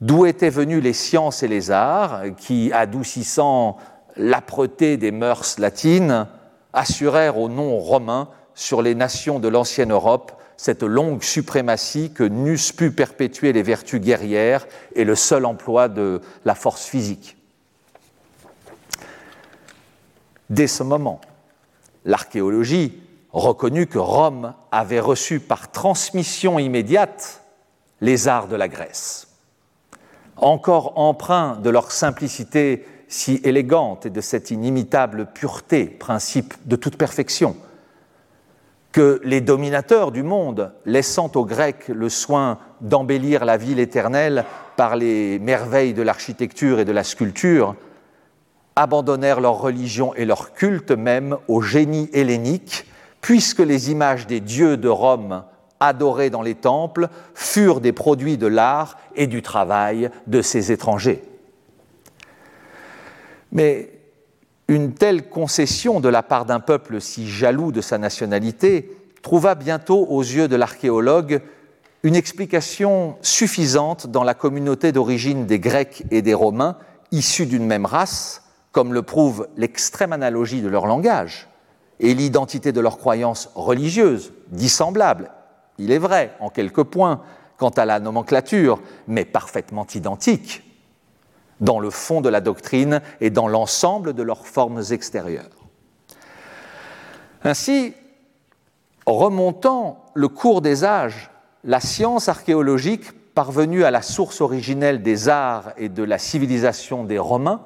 d'où 0.00 0.26
étaient 0.26 0.50
venus 0.50 0.82
les 0.82 0.92
sciences 0.92 1.42
et 1.42 1.48
les 1.48 1.70
arts, 1.70 2.22
qui, 2.36 2.72
adoucissant 2.72 3.76
l'âpreté 4.16 4.96
des 4.96 5.10
mœurs 5.10 5.58
latines, 5.58 6.26
assurèrent 6.72 7.38
au 7.38 7.48
nom 7.48 7.78
romain 7.78 8.28
sur 8.54 8.82
les 8.82 8.94
nations 8.94 9.38
de 9.38 9.48
l'ancienne 9.48 9.92
Europe 9.92 10.32
cette 10.56 10.84
longue 10.84 11.22
suprématie 11.22 12.12
que 12.12 12.22
n'eussent 12.22 12.72
pu 12.72 12.92
perpétuer 12.92 13.52
les 13.52 13.62
vertus 13.62 14.00
guerrières 14.00 14.66
et 14.94 15.04
le 15.04 15.16
seul 15.16 15.46
emploi 15.46 15.88
de 15.88 16.20
la 16.44 16.54
force 16.54 16.84
physique. 16.84 17.36
Dès 20.50 20.68
ce 20.68 20.84
moment, 20.84 21.20
l'archéologie 22.04 23.02
reconnut 23.32 23.88
que 23.88 23.98
Rome 23.98 24.54
avait 24.70 25.00
reçu 25.00 25.40
par 25.40 25.72
transmission 25.72 26.60
immédiate 26.60 27.42
les 28.00 28.28
arts 28.28 28.46
de 28.46 28.56
la 28.56 28.68
Grèce 28.68 29.26
encore 30.36 30.98
empreints 30.98 31.56
de 31.56 31.70
leur 31.70 31.92
simplicité 31.92 32.86
si 33.08 33.40
élégante 33.44 34.06
et 34.06 34.10
de 34.10 34.20
cette 34.20 34.50
inimitable 34.50 35.28
pureté, 35.32 35.84
principe 35.84 36.54
de 36.64 36.76
toute 36.76 36.96
perfection, 36.96 37.56
que 38.94 39.20
les 39.24 39.40
dominateurs 39.40 40.12
du 40.12 40.22
monde, 40.22 40.72
laissant 40.86 41.28
aux 41.34 41.44
Grecs 41.44 41.88
le 41.88 42.08
soin 42.08 42.58
d'embellir 42.80 43.44
la 43.44 43.56
ville 43.56 43.80
éternelle 43.80 44.44
par 44.76 44.94
les 44.94 45.40
merveilles 45.40 45.94
de 45.94 46.02
l'architecture 46.02 46.78
et 46.78 46.84
de 46.84 46.92
la 46.92 47.02
sculpture, 47.02 47.74
abandonnèrent 48.76 49.40
leur 49.40 49.58
religion 49.60 50.14
et 50.14 50.24
leur 50.24 50.52
culte 50.52 50.92
même 50.92 51.36
au 51.48 51.60
génie 51.60 52.08
hellénique, 52.12 52.86
puisque 53.20 53.58
les 53.58 53.90
images 53.90 54.28
des 54.28 54.38
dieux 54.38 54.76
de 54.76 54.88
Rome 54.88 55.42
adorés 55.80 56.30
dans 56.30 56.42
les 56.42 56.54
temples 56.54 57.08
furent 57.34 57.80
des 57.80 57.92
produits 57.92 58.38
de 58.38 58.46
l'art 58.46 58.96
et 59.16 59.26
du 59.26 59.42
travail 59.42 60.08
de 60.28 60.40
ces 60.40 60.70
étrangers. 60.70 61.24
Une 64.68 64.94
telle 64.94 65.28
concession 65.28 66.00
de 66.00 66.08
la 66.08 66.22
part 66.22 66.46
d'un 66.46 66.60
peuple 66.60 67.00
si 67.00 67.28
jaloux 67.28 67.72
de 67.72 67.80
sa 67.80 67.98
nationalité 67.98 68.96
trouva 69.22 69.54
bientôt 69.54 70.06
aux 70.08 70.22
yeux 70.22 70.48
de 70.48 70.56
l'archéologue 70.56 71.42
une 72.02 72.16
explication 72.16 73.16
suffisante 73.22 74.06
dans 74.06 74.24
la 74.24 74.34
communauté 74.34 74.92
d'origine 74.92 75.46
des 75.46 75.58
Grecs 75.58 76.04
et 76.10 76.20
des 76.20 76.34
Romains, 76.34 76.76
issus 77.12 77.46
d'une 77.46 77.66
même 77.66 77.86
race, 77.86 78.42
comme 78.72 78.92
le 78.92 79.02
prouve 79.02 79.48
l'extrême 79.56 80.12
analogie 80.12 80.60
de 80.60 80.68
leur 80.68 80.86
langage 80.86 81.48
et 82.00 82.12
l'identité 82.12 82.72
de 82.72 82.80
leurs 82.80 82.98
croyances 82.98 83.50
religieuses, 83.54 84.34
dissemblables. 84.48 85.30
Il 85.78 85.92
est 85.92 85.98
vrai, 85.98 86.32
en 86.40 86.50
quelques 86.50 86.82
points, 86.82 87.22
quant 87.56 87.70
à 87.70 87.86
la 87.86 88.00
nomenclature, 88.00 88.80
mais 89.08 89.24
parfaitement 89.24 89.86
identiques 89.94 90.62
dans 91.60 91.78
le 91.78 91.90
fond 91.90 92.20
de 92.20 92.28
la 92.28 92.40
doctrine 92.40 93.00
et 93.20 93.30
dans 93.30 93.48
l'ensemble 93.48 94.12
de 94.12 94.22
leurs 94.22 94.46
formes 94.46 94.82
extérieures. 94.90 95.68
Ainsi, 97.42 97.94
remontant 99.06 100.04
le 100.14 100.28
cours 100.28 100.62
des 100.62 100.84
âges, 100.84 101.30
la 101.62 101.80
science 101.80 102.28
archéologique, 102.28 103.12
parvenue 103.34 103.84
à 103.84 103.90
la 103.90 104.02
source 104.02 104.40
originelle 104.40 105.02
des 105.02 105.28
arts 105.28 105.72
et 105.76 105.88
de 105.88 106.02
la 106.02 106.18
civilisation 106.18 107.04
des 107.04 107.18
Romains, 107.18 107.62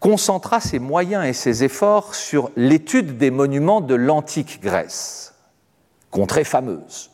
concentra 0.00 0.60
ses 0.60 0.78
moyens 0.78 1.24
et 1.24 1.32
ses 1.32 1.64
efforts 1.64 2.14
sur 2.14 2.50
l'étude 2.56 3.16
des 3.16 3.30
monuments 3.30 3.80
de 3.80 3.94
l'antique 3.94 4.60
Grèce 4.62 5.34
contrée 6.10 6.44
fameuse, 6.44 7.10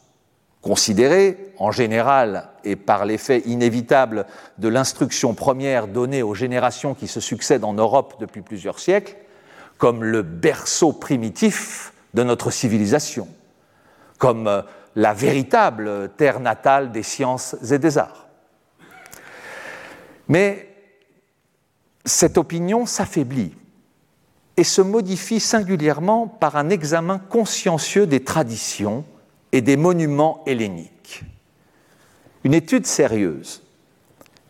considérée 0.63 1.53
en 1.59 1.73
général 1.73 2.49
et 2.65 2.77
par 2.77 3.05
l'effet 3.05 3.43
inévitable 3.47 4.27
de 4.59 4.69
l'instruction 4.69 5.35
première 5.35 5.89
donnée 5.89 6.23
aux 6.23 6.35
générations 6.35 6.95
qui 6.95 7.09
se 7.09 7.21
succèdent 7.21 7.65
en 7.65 7.75
Europe 7.75 8.15
depuis 8.21 8.41
plusieurs 8.41 8.79
siècles 8.79 9.17
comme 9.77 10.05
le 10.05 10.23
berceau 10.23 10.93
primitif 10.93 11.93
de 12.15 12.23
notre 12.23 12.53
civilisation, 12.53 13.27
comme 14.19 14.47
euh, 14.47 14.63
la 14.95 15.13
véritable 15.13 16.11
terre 16.17 16.39
natale 16.39 16.93
des 16.93 17.03
sciences 17.03 17.57
et 17.73 17.81
des 17.81 17.99
arts. 17.99 18.29
Mais 20.29 20.69
cette 22.05 22.39
opinion 22.39 22.87
s'affaiblit 22.87 23.57
et 24.57 24.65
se 24.65 24.83
modifie 24.83 25.41
singulièrement 25.41 26.29
par 26.29 26.57
un 26.57 26.71
examen 26.71 27.19
consciencieux 27.19 28.07
des 28.07 28.23
traditions 28.23 29.05
et 29.53 29.61
des 29.61 29.77
monuments 29.77 30.43
helléniques. 30.47 31.25
Une 32.45 32.55
étude 32.55 32.87
sérieuse, 32.87 33.63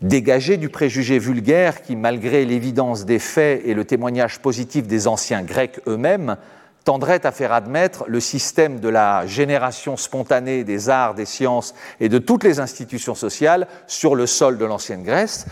dégagée 0.00 0.56
du 0.56 0.68
préjugé 0.68 1.18
vulgaire 1.18 1.82
qui, 1.82 1.96
malgré 1.96 2.44
l'évidence 2.44 3.04
des 3.04 3.18
faits 3.18 3.62
et 3.64 3.74
le 3.74 3.84
témoignage 3.84 4.40
positif 4.40 4.86
des 4.86 5.06
anciens 5.06 5.42
Grecs 5.42 5.80
eux-mêmes, 5.86 6.36
tendrait 6.84 7.24
à 7.26 7.32
faire 7.32 7.52
admettre 7.52 8.04
le 8.08 8.18
système 8.18 8.80
de 8.80 8.88
la 8.88 9.26
génération 9.26 9.96
spontanée 9.96 10.64
des 10.64 10.88
arts, 10.88 11.14
des 11.14 11.26
sciences 11.26 11.74
et 12.00 12.08
de 12.08 12.18
toutes 12.18 12.44
les 12.44 12.58
institutions 12.58 13.14
sociales 13.14 13.68
sur 13.86 14.14
le 14.14 14.26
sol 14.26 14.58
de 14.58 14.64
l'ancienne 14.64 15.04
Grèce, 15.04 15.46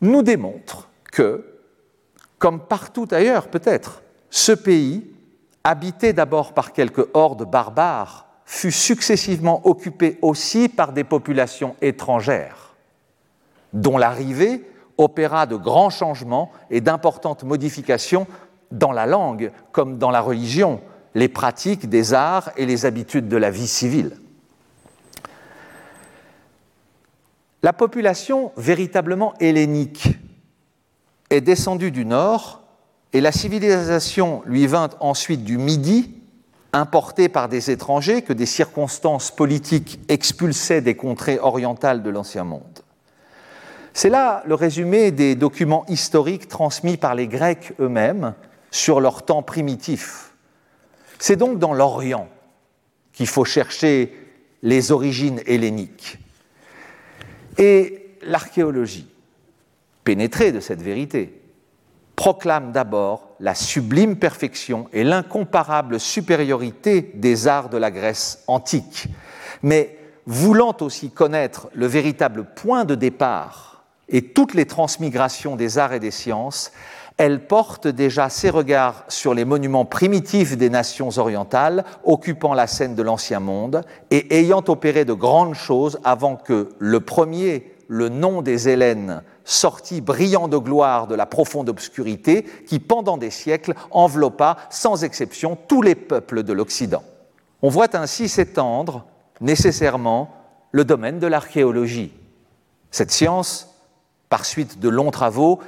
nous 0.00 0.22
démontre 0.22 0.88
que 1.10 1.44
comme 2.38 2.60
partout 2.60 3.08
ailleurs 3.10 3.48
peut-être, 3.48 4.02
ce 4.30 4.52
pays, 4.52 5.10
habité 5.64 6.12
d'abord 6.12 6.52
par 6.52 6.72
quelques 6.72 7.06
hordes 7.14 7.50
barbares, 7.50 8.25
fut 8.46 8.72
successivement 8.72 9.66
occupé 9.66 10.18
aussi 10.22 10.68
par 10.68 10.92
des 10.92 11.04
populations 11.04 11.76
étrangères, 11.82 12.74
dont 13.72 13.98
l'arrivée 13.98 14.64
opéra 14.96 15.46
de 15.46 15.56
grands 15.56 15.90
changements 15.90 16.50
et 16.70 16.80
d'importantes 16.80 17.42
modifications 17.42 18.26
dans 18.70 18.92
la 18.92 19.06
langue 19.06 19.52
comme 19.72 19.98
dans 19.98 20.10
la 20.10 20.20
religion, 20.20 20.80
les 21.14 21.28
pratiques 21.28 21.88
des 21.88 22.14
arts 22.14 22.50
et 22.56 22.66
les 22.66 22.86
habitudes 22.86 23.28
de 23.28 23.36
la 23.36 23.50
vie 23.50 23.66
civile. 23.66 24.16
La 27.62 27.72
population 27.72 28.52
véritablement 28.56 29.34
hellénique 29.40 30.08
est 31.30 31.40
descendu 31.40 31.90
du 31.90 32.04
nord 32.04 32.62
et 33.12 33.20
la 33.20 33.32
civilisation 33.32 34.42
lui 34.46 34.66
vint 34.66 34.90
ensuite 35.00 35.42
du 35.42 35.58
midi, 35.58 36.14
importée 36.72 37.28
par 37.28 37.48
des 37.48 37.70
étrangers 37.70 38.22
que 38.22 38.32
des 38.32 38.46
circonstances 38.46 39.30
politiques 39.30 40.00
expulsaient 40.08 40.80
des 40.80 40.94
contrées 40.94 41.38
orientales 41.38 42.02
de 42.02 42.10
l'Ancien 42.10 42.44
Monde. 42.44 42.80
C'est 43.94 44.10
là 44.10 44.42
le 44.46 44.54
résumé 44.54 45.10
des 45.10 45.34
documents 45.34 45.86
historiques 45.88 46.48
transmis 46.48 46.98
par 46.98 47.14
les 47.14 47.28
Grecs 47.28 47.72
eux-mêmes 47.80 48.34
sur 48.70 49.00
leur 49.00 49.24
temps 49.24 49.42
primitif. 49.42 50.34
C'est 51.18 51.36
donc 51.36 51.58
dans 51.58 51.72
l'Orient 51.72 52.28
qu'il 53.12 53.26
faut 53.26 53.46
chercher 53.46 54.14
les 54.62 54.92
origines 54.92 55.40
helléniques. 55.46 56.18
Et 57.56 58.18
l'archéologie, 58.22 59.08
pénétrée 60.04 60.52
de 60.52 60.60
cette 60.60 60.82
vérité, 60.82 61.40
proclame 62.16 62.72
d'abord 62.72 63.25
la 63.40 63.54
sublime 63.54 64.16
perfection 64.16 64.88
et 64.92 65.04
l'incomparable 65.04 66.00
supériorité 66.00 67.12
des 67.14 67.48
arts 67.48 67.68
de 67.68 67.76
la 67.76 67.90
Grèce 67.90 68.42
antique, 68.46 69.08
mais 69.62 69.98
voulant 70.26 70.76
aussi 70.80 71.10
connaître 71.10 71.68
le 71.74 71.86
véritable 71.86 72.44
point 72.54 72.84
de 72.84 72.94
départ 72.94 73.84
et 74.08 74.22
toutes 74.22 74.54
les 74.54 74.66
transmigrations 74.66 75.56
des 75.56 75.78
arts 75.78 75.92
et 75.92 76.00
des 76.00 76.10
sciences, 76.10 76.72
elle 77.18 77.46
porte 77.46 77.88
déjà 77.88 78.28
ses 78.28 78.50
regards 78.50 79.04
sur 79.08 79.32
les 79.32 79.46
monuments 79.46 79.86
primitifs 79.86 80.56
des 80.56 80.68
nations 80.68 81.08
orientales 81.16 81.84
occupant 82.04 82.52
la 82.52 82.66
scène 82.66 82.94
de 82.94 83.02
l'Ancien 83.02 83.40
Monde 83.40 83.82
et 84.10 84.38
ayant 84.38 84.62
opéré 84.68 85.04
de 85.04 85.14
grandes 85.14 85.54
choses 85.54 85.98
avant 86.04 86.36
que 86.36 86.68
le 86.78 87.00
premier, 87.00 87.74
le 87.88 88.08
nom 88.08 88.42
des 88.42 88.68
Hélènes, 88.68 89.22
sortit 89.44 90.00
brillant 90.00 90.48
de 90.48 90.56
gloire 90.56 91.06
de 91.06 91.14
la 91.14 91.26
profonde 91.26 91.68
obscurité 91.68 92.44
qui, 92.66 92.78
pendant 92.80 93.16
des 93.16 93.30
siècles, 93.30 93.74
enveloppa 93.90 94.56
sans 94.70 95.04
exception 95.04 95.56
tous 95.68 95.82
les 95.82 95.94
peuples 95.94 96.42
de 96.42 96.52
l'Occident. 96.52 97.02
On 97.62 97.68
voit 97.68 97.96
ainsi 97.96 98.28
s'étendre 98.28 99.06
nécessairement 99.40 100.34
le 100.72 100.84
domaine 100.84 101.18
de 101.18 101.26
l'archéologie. 101.26 102.12
Cette 102.90 103.10
science, 103.10 103.74
par 104.28 104.44
suite 104.44 104.78
de 104.78 104.88
longs 104.88 105.10
travaux, 105.10 105.60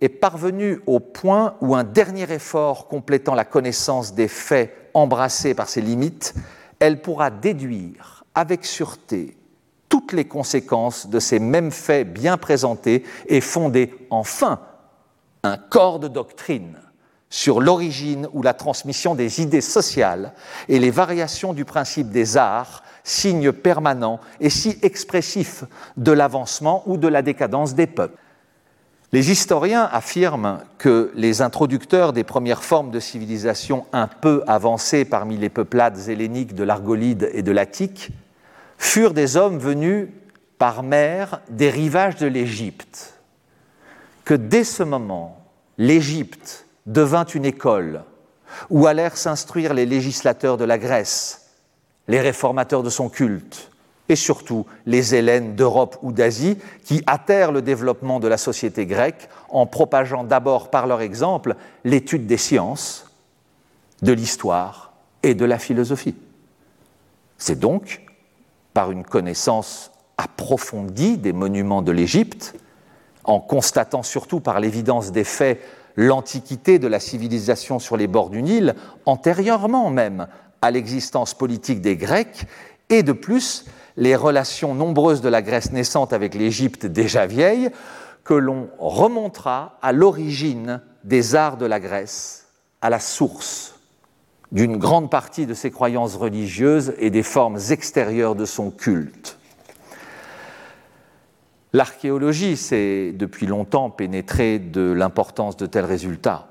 est 0.00 0.08
parvenue 0.08 0.80
au 0.86 1.00
point 1.00 1.54
où 1.60 1.74
un 1.74 1.84
dernier 1.84 2.30
effort 2.32 2.88
complétant 2.88 3.34
la 3.34 3.44
connaissance 3.44 4.14
des 4.14 4.28
faits 4.28 4.90
embrassés 4.94 5.54
par 5.54 5.68
ses 5.68 5.80
limites, 5.80 6.34
elle 6.78 7.00
pourra 7.00 7.30
déduire 7.30 8.24
avec 8.34 8.64
sûreté 8.64 9.36
toutes 9.88 10.12
les 10.12 10.24
conséquences 10.24 11.08
de 11.08 11.18
ces 11.20 11.38
mêmes 11.38 11.70
faits 11.70 12.12
bien 12.12 12.36
présentés 12.36 13.04
et 13.28 13.40
fonder 13.40 13.94
enfin 14.10 14.60
un 15.42 15.56
corps 15.56 16.00
de 16.00 16.08
doctrine 16.08 16.78
sur 17.28 17.60
l'origine 17.60 18.28
ou 18.32 18.42
la 18.42 18.54
transmission 18.54 19.14
des 19.14 19.40
idées 19.40 19.60
sociales 19.60 20.32
et 20.68 20.78
les 20.78 20.90
variations 20.90 21.52
du 21.52 21.64
principe 21.64 22.10
des 22.10 22.36
arts, 22.36 22.82
signe 23.04 23.52
permanent 23.52 24.20
et 24.40 24.50
si 24.50 24.78
expressif 24.82 25.64
de 25.96 26.12
l'avancement 26.12 26.82
ou 26.86 26.96
de 26.96 27.08
la 27.08 27.22
décadence 27.22 27.74
des 27.74 27.86
peuples. 27.86 28.18
Les 29.12 29.30
historiens 29.30 29.88
affirment 29.90 30.60
que 30.78 31.12
les 31.14 31.40
introducteurs 31.40 32.12
des 32.12 32.24
premières 32.24 32.64
formes 32.64 32.90
de 32.90 33.00
civilisation 33.00 33.86
un 33.92 34.08
peu 34.08 34.42
avancées 34.46 35.04
parmi 35.04 35.36
les 35.36 35.48
peuplades 35.48 36.08
helléniques 36.08 36.54
de 36.54 36.64
l'Argolide 36.64 37.30
et 37.32 37.42
de 37.42 37.52
l'Attique 37.52 38.10
furent 38.78 39.14
des 39.14 39.36
hommes 39.36 39.58
venus 39.58 40.08
par 40.58 40.82
mer 40.82 41.40
des 41.48 41.70
rivages 41.70 42.16
de 42.16 42.26
l'Égypte, 42.26 43.14
que 44.24 44.34
dès 44.34 44.64
ce 44.64 44.82
moment, 44.82 45.44
l'Égypte 45.78 46.66
devint 46.86 47.24
une 47.24 47.44
école 47.44 48.02
où 48.70 48.86
allèrent 48.86 49.16
s'instruire 49.16 49.74
les 49.74 49.86
législateurs 49.86 50.56
de 50.56 50.64
la 50.64 50.78
Grèce, 50.78 51.50
les 52.08 52.20
réformateurs 52.20 52.82
de 52.82 52.90
son 52.90 53.08
culte, 53.08 53.70
et 54.08 54.16
surtout 54.16 54.66
les 54.86 55.14
Hélènes 55.14 55.56
d'Europe 55.56 55.98
ou 56.02 56.12
d'Asie, 56.12 56.58
qui 56.84 57.02
hâtèrent 57.08 57.52
le 57.52 57.60
développement 57.60 58.20
de 58.20 58.28
la 58.28 58.38
société 58.38 58.86
grecque 58.86 59.28
en 59.48 59.66
propageant 59.66 60.24
d'abord 60.24 60.70
par 60.70 60.86
leur 60.86 61.00
exemple 61.00 61.56
l'étude 61.84 62.26
des 62.26 62.36
sciences, 62.36 63.10
de 64.02 64.12
l'histoire 64.12 64.92
et 65.22 65.34
de 65.34 65.44
la 65.44 65.58
philosophie. 65.58 66.14
C'est 67.38 67.58
donc 67.58 68.05
par 68.76 68.92
une 68.92 69.04
connaissance 69.04 69.90
approfondie 70.18 71.16
des 71.16 71.32
monuments 71.32 71.80
de 71.80 71.92
l'Égypte, 71.92 72.54
en 73.24 73.40
constatant 73.40 74.02
surtout 74.02 74.40
par 74.40 74.60
l'évidence 74.60 75.12
des 75.12 75.24
faits 75.24 75.62
l'antiquité 75.96 76.78
de 76.78 76.86
la 76.86 77.00
civilisation 77.00 77.78
sur 77.78 77.96
les 77.96 78.06
bords 78.06 78.28
du 78.28 78.42
Nil, 78.42 78.74
antérieurement 79.06 79.88
même 79.88 80.26
à 80.60 80.70
l'existence 80.70 81.32
politique 81.32 81.80
des 81.80 81.96
Grecs, 81.96 82.44
et 82.90 83.02
de 83.02 83.12
plus 83.12 83.64
les 83.96 84.14
relations 84.14 84.74
nombreuses 84.74 85.22
de 85.22 85.30
la 85.30 85.40
Grèce 85.40 85.72
naissante 85.72 86.12
avec 86.12 86.34
l'Égypte 86.34 86.84
déjà 86.84 87.24
vieille, 87.24 87.70
que 88.24 88.34
l'on 88.34 88.68
remontera 88.78 89.78
à 89.80 89.92
l'origine 89.92 90.82
des 91.02 91.34
arts 91.34 91.56
de 91.56 91.64
la 91.64 91.80
Grèce, 91.80 92.48
à 92.82 92.90
la 92.90 93.00
source 93.00 93.75
d'une 94.52 94.76
grande 94.76 95.10
partie 95.10 95.46
de 95.46 95.54
ses 95.54 95.70
croyances 95.70 96.16
religieuses 96.16 96.94
et 96.98 97.10
des 97.10 97.22
formes 97.22 97.58
extérieures 97.70 98.34
de 98.34 98.44
son 98.44 98.70
culte. 98.70 99.38
L'archéologie 101.72 102.56
s'est 102.56 103.12
depuis 103.12 103.46
longtemps 103.46 103.90
pénétrée 103.90 104.58
de 104.58 104.92
l'importance 104.92 105.56
de 105.56 105.66
tels 105.66 105.84
résultats, 105.84 106.46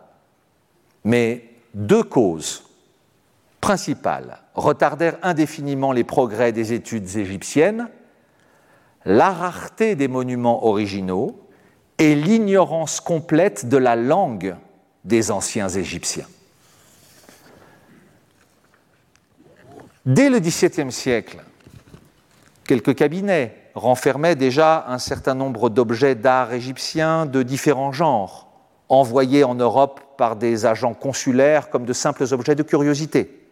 mais 1.03 1.45
deux 1.73 2.03
causes 2.03 2.63
principales 3.61 4.39
retardèrent 4.53 5.17
indéfiniment 5.23 5.91
les 5.91 6.03
progrès 6.03 6.51
des 6.51 6.73
études 6.73 7.15
égyptiennes, 7.15 7.89
la 9.05 9.31
rareté 9.31 9.95
des 9.95 10.07
monuments 10.07 10.65
originaux 10.65 11.39
et 11.97 12.15
l'ignorance 12.15 12.99
complète 12.99 13.67
de 13.67 13.77
la 13.77 13.95
langue 13.95 14.55
des 15.05 15.31
anciens 15.31 15.69
Égyptiens. 15.69 16.27
Dès 20.05 20.29
le 20.29 20.37
XVIIe 20.39 20.91
siècle, 20.91 21.39
quelques 22.63 22.93
cabinets 22.93 23.57
renfermaient 23.73 24.35
déjà 24.35 24.85
un 24.87 24.99
certain 24.99 25.33
nombre 25.33 25.71
d'objets 25.71 26.13
d'art 26.13 26.53
égyptiens 26.53 27.25
de 27.25 27.41
différents 27.41 27.91
genres, 27.91 28.47
envoyés 28.87 29.43
en 29.43 29.55
Europe 29.55 29.99
par 30.15 30.35
des 30.35 30.67
agents 30.67 30.93
consulaires 30.93 31.71
comme 31.71 31.85
de 31.85 31.93
simples 31.93 32.27
objets 32.31 32.53
de 32.53 32.61
curiosité. 32.61 33.47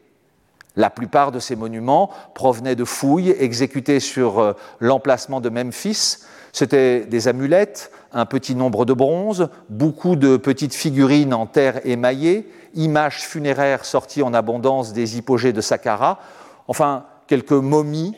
La 0.76 0.92
plupart 0.92 1.32
de 1.32 1.40
ces 1.40 1.56
monuments 1.56 2.12
provenaient 2.36 2.76
de 2.76 2.86
fouilles 2.86 3.36
exécutées 3.40 4.00
sur 4.00 4.40
euh, 4.40 4.54
l'emplacement 4.80 5.42
de 5.42 5.50
Memphis. 5.50 6.20
C'étaient 6.52 7.06
des 7.06 7.28
amulettes, 7.28 7.92
un 8.12 8.28
petit 8.28 8.54
nombre 8.54 8.86
de 8.86 8.94
bronzes, 8.94 9.50
beaucoup 9.70 10.16
de 10.16 10.38
petites 10.38 10.76
figurines 10.76 11.34
en 11.34 11.48
terre 11.48 11.84
émaillée, 11.84 12.48
images 12.76 13.22
funéraires 13.22 13.86
sorties 13.86 14.22
en 14.22 14.36
abondance 14.36 14.94
des 14.94 15.18
hypogées 15.18 15.54
de 15.54 15.62
Saqqara, 15.62 16.20
enfin 16.68 17.06
quelques 17.28 17.52
momies 17.52 18.16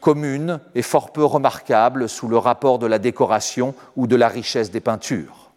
communes 0.00 0.60
et 0.74 0.82
fort 0.82 1.12
peu 1.12 1.24
remarquables 1.24 2.08
sous 2.08 2.28
le 2.28 2.38
rapport 2.38 2.78
de 2.78 2.86
la 2.86 2.98
décoration 2.98 3.74
ou 3.96 4.06
de 4.06 4.16
la 4.16 4.28
richesse 4.28 4.70
des 4.70 4.80
peintures. 4.80 5.50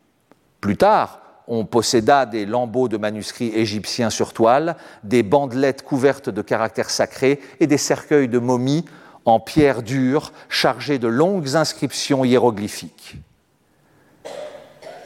Plus 0.62 0.78
tard, 0.78 1.22
on 1.48 1.66
posséda 1.66 2.26
des 2.26 2.46
lambeaux 2.46 2.88
de 2.88 2.98
manuscrits 2.98 3.52
égyptiens 3.56 4.10
sur 4.10 4.34
toile, 4.34 4.76
des 5.04 5.24
bandelettes 5.24 5.84
couvertes 5.84 6.30
de 6.30 6.42
caractères 6.42 6.90
sacrés 6.90 7.40
et 7.60 7.68
des 7.68 7.78
cercueils 7.78 8.28
de 8.28 8.40
momies 8.40 8.86
en 9.26 9.40
pierre 9.40 9.84
dure 9.84 10.32
chargés 10.48 11.00
de 11.00 11.08
longues 11.08 11.56
inscriptions 11.56 12.24
hiéroglyphiques. 12.24 13.18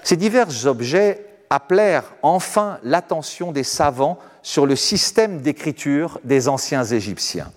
Ces 0.04 0.18
divers 0.18 0.68
objets 0.68 1.33
appelèrent 1.50 2.14
enfin 2.22 2.80
l'attention 2.84 3.52
des 3.52 3.64
savants 3.64 4.20
sur 4.42 4.66
le 4.66 4.76
système 4.76 5.42
d'écriture 5.42 6.20
des 6.24 6.50
anciens 6.50 6.84
Égyptiens. 6.84 7.52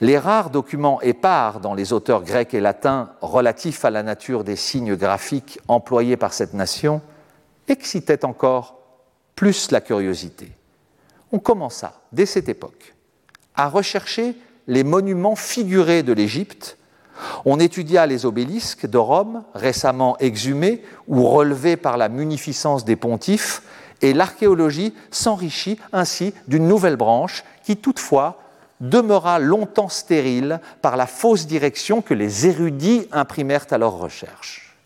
Les 0.00 0.18
rares 0.18 0.50
documents 0.50 1.00
épars 1.00 1.60
dans 1.60 1.74
les 1.74 1.92
auteurs 1.92 2.24
grecs 2.24 2.54
et 2.54 2.60
latins 2.60 3.10
relatifs 3.20 3.84
à 3.84 3.90
la 3.90 4.02
nature 4.02 4.42
des 4.42 4.56
signes 4.56 4.96
graphiques 4.96 5.60
employés 5.68 6.16
par 6.16 6.32
cette 6.32 6.54
nation 6.54 7.00
excitaient 7.68 8.24
encore 8.24 8.78
plus 9.36 9.70
la 9.70 9.80
curiosité. 9.80 10.50
On 11.30 11.38
commença, 11.38 12.00
dès 12.10 12.26
cette 12.26 12.48
époque, 12.48 12.94
à 13.54 13.68
rechercher 13.68 14.36
les 14.66 14.84
monuments 14.84 15.36
figurés 15.36 16.02
de 16.02 16.12
l'Égypte. 16.12 16.78
On 17.44 17.60
étudia 17.60 18.06
les 18.06 18.26
obélisques 18.26 18.86
de 18.86 18.98
Rome, 18.98 19.42
récemment 19.54 20.16
exhumés 20.18 20.82
ou 21.08 21.26
relevés 21.26 21.76
par 21.76 21.96
la 21.96 22.08
munificence 22.08 22.84
des 22.84 22.96
pontifes, 22.96 23.62
et 24.00 24.12
l'archéologie 24.12 24.94
s'enrichit 25.10 25.78
ainsi 25.92 26.34
d'une 26.48 26.66
nouvelle 26.66 26.96
branche 26.96 27.44
qui 27.64 27.76
toutefois 27.76 28.38
demeura 28.80 29.38
longtemps 29.38 29.88
stérile 29.88 30.60
par 30.82 30.96
la 30.96 31.06
fausse 31.06 31.46
direction 31.46 32.02
que 32.02 32.14
les 32.14 32.46
érudits 32.46 33.06
imprimèrent 33.12 33.66
à 33.70 33.78
leurs 33.78 33.96
recherches. 33.96 34.76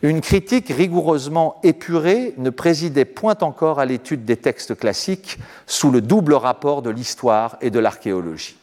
Une 0.00 0.20
critique 0.20 0.68
rigoureusement 0.68 1.60
épurée 1.62 2.34
ne 2.36 2.50
présidait 2.50 3.04
point 3.04 3.36
encore 3.40 3.78
à 3.78 3.84
l'étude 3.84 4.24
des 4.24 4.36
textes 4.36 4.74
classiques 4.74 5.38
sous 5.66 5.92
le 5.92 6.00
double 6.00 6.34
rapport 6.34 6.82
de 6.82 6.90
l'histoire 6.90 7.56
et 7.60 7.70
de 7.70 7.78
l'archéologie. 7.78 8.56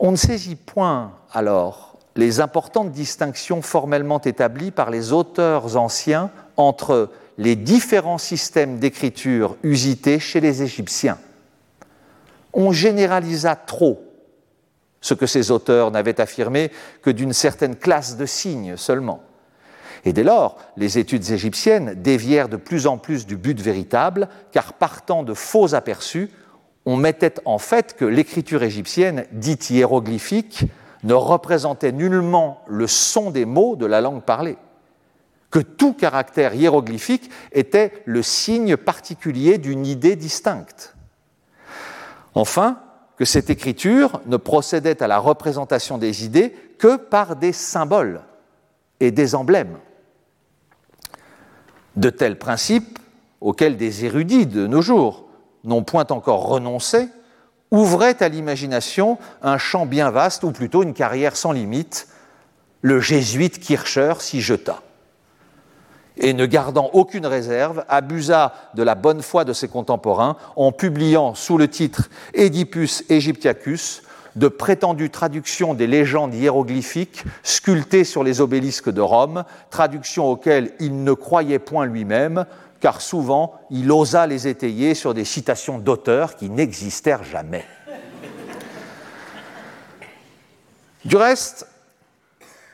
On 0.00 0.12
ne 0.12 0.16
saisit 0.16 0.56
point 0.56 1.12
alors 1.32 1.98
les 2.14 2.40
importantes 2.40 2.90
distinctions 2.90 3.62
formellement 3.62 4.20
établies 4.20 4.70
par 4.70 4.90
les 4.90 5.12
auteurs 5.12 5.76
anciens 5.76 6.30
entre 6.56 7.10
les 7.36 7.54
différents 7.54 8.18
systèmes 8.18 8.78
d'écriture 8.78 9.56
usités 9.62 10.18
chez 10.18 10.40
les 10.40 10.62
Égyptiens. 10.62 11.18
on 12.52 12.72
généralisa 12.72 13.54
trop 13.54 14.02
ce 15.00 15.14
que 15.14 15.26
ces 15.26 15.52
auteurs 15.52 15.92
n'avaient 15.92 16.20
affirmé 16.20 16.72
que 17.02 17.10
d'une 17.10 17.32
certaine 17.32 17.76
classe 17.76 18.16
de 18.16 18.26
signes 18.26 18.76
seulement. 18.76 19.22
Et 20.04 20.12
dès 20.12 20.24
lors, 20.24 20.58
les 20.76 20.98
études 20.98 21.30
égyptiennes 21.30 21.94
dévièrent 21.94 22.48
de 22.48 22.56
plus 22.56 22.86
en 22.86 22.98
plus 22.98 23.26
du 23.26 23.36
but 23.36 23.60
véritable, 23.60 24.28
car 24.52 24.72
partant 24.72 25.22
de 25.22 25.34
faux 25.34 25.74
aperçus, 25.74 26.30
on 26.88 26.96
mettait 26.96 27.34
en 27.44 27.58
fait 27.58 27.96
que 27.96 28.06
l'écriture 28.06 28.62
égyptienne, 28.62 29.26
dite 29.32 29.68
hiéroglyphique, 29.68 30.64
ne 31.02 31.12
représentait 31.12 31.92
nullement 31.92 32.62
le 32.66 32.86
son 32.86 33.30
des 33.30 33.44
mots 33.44 33.76
de 33.76 33.84
la 33.84 34.00
langue 34.00 34.22
parlée, 34.22 34.56
que 35.50 35.58
tout 35.58 35.92
caractère 35.92 36.54
hiéroglyphique 36.54 37.30
était 37.52 37.92
le 38.06 38.22
signe 38.22 38.78
particulier 38.78 39.58
d'une 39.58 39.84
idée 39.84 40.16
distincte. 40.16 40.96
Enfin, 42.34 42.80
que 43.18 43.26
cette 43.26 43.50
écriture 43.50 44.22
ne 44.24 44.38
procédait 44.38 45.02
à 45.02 45.08
la 45.08 45.18
représentation 45.18 45.98
des 45.98 46.24
idées 46.24 46.54
que 46.78 46.96
par 46.96 47.36
des 47.36 47.52
symboles 47.52 48.22
et 48.98 49.10
des 49.10 49.34
emblèmes. 49.34 49.76
De 51.96 52.08
tels 52.08 52.38
principes, 52.38 52.98
auxquels 53.42 53.76
des 53.76 54.06
érudits 54.06 54.46
de 54.46 54.66
nos 54.66 54.80
jours 54.80 55.27
n'ont 55.64 55.82
point 55.82 56.06
encore 56.10 56.46
renoncé, 56.46 57.08
ouvraient 57.70 58.22
à 58.22 58.28
l'imagination 58.28 59.18
un 59.42 59.58
champ 59.58 59.86
bien 59.86 60.10
vaste, 60.10 60.44
ou 60.44 60.52
plutôt 60.52 60.82
une 60.82 60.94
carrière 60.94 61.36
sans 61.36 61.52
limite. 61.52 62.08
Le 62.80 63.00
jésuite 63.00 63.58
Kircher 63.58 64.14
s'y 64.20 64.40
jeta 64.40 64.80
et 66.18 66.32
ne 66.32 66.46
gardant 66.46 66.90
aucune 66.92 67.26
réserve, 67.26 67.84
abusa 67.88 68.52
de 68.74 68.82
la 68.82 68.94
bonne 68.94 69.22
foi 69.22 69.44
de 69.44 69.52
ses 69.52 69.68
contemporains 69.68 70.36
en 70.56 70.72
publiant 70.72 71.34
sous 71.34 71.58
le 71.58 71.68
titre 71.68 72.08
Oedipus 72.36 73.04
Egyptiacus 73.08 74.02
de 74.36 74.48
prétendues 74.48 75.10
traductions 75.10 75.74
des 75.74 75.86
légendes 75.86 76.34
hiéroglyphiques 76.34 77.24
sculptées 77.42 78.04
sur 78.04 78.22
les 78.22 78.40
obélisques 78.40 78.90
de 78.90 79.00
Rome, 79.00 79.44
traductions 79.70 80.26
auxquelles 80.26 80.72
il 80.80 81.02
ne 81.02 81.12
croyait 81.12 81.58
point 81.58 81.86
lui-même, 81.86 82.44
car 82.80 83.00
souvent 83.00 83.54
il 83.70 83.90
osa 83.90 84.26
les 84.26 84.46
étayer 84.46 84.94
sur 84.94 85.14
des 85.14 85.24
citations 85.24 85.78
d'auteurs 85.78 86.36
qui 86.36 86.50
n'existèrent 86.50 87.24
jamais. 87.24 87.64
Du 91.04 91.16
reste, 91.16 91.66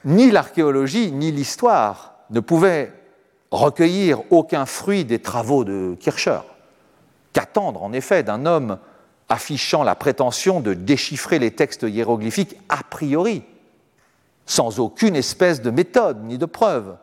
ni 0.05 0.31
l'archéologie 0.31 1.13
ni 1.13 1.31
l'histoire 1.31 2.17
ne 2.31 2.41
pouvaient 2.41 2.93
recueillir 3.51 4.23
aucun 4.31 4.67
fruit 4.67 5.05
des 5.05 5.21
travaux 5.21 5.65
de 5.65 5.97
Kircher. 6.01 6.41
Qu'attendre 7.33 7.83
en 7.83 7.93
effet 7.93 8.23
d'un 8.23 8.47
homme 8.47 8.79
affichant 9.29 9.85
la 9.85 9.95
prétention 9.95 10.61
de 10.61 10.75
déchiffrer 10.75 11.39
les 11.39 11.51
textes 11.51 11.83
hiéroglyphiques 11.83 12.57
a 12.69 12.83
priori, 12.83 13.43
sans 14.47 14.81
aucune 14.81 15.17
espèce 15.17 15.63
de 15.63 15.71
méthode 15.71 16.23
ni 16.25 16.39
de 16.39 16.47
preuve, 16.47 16.97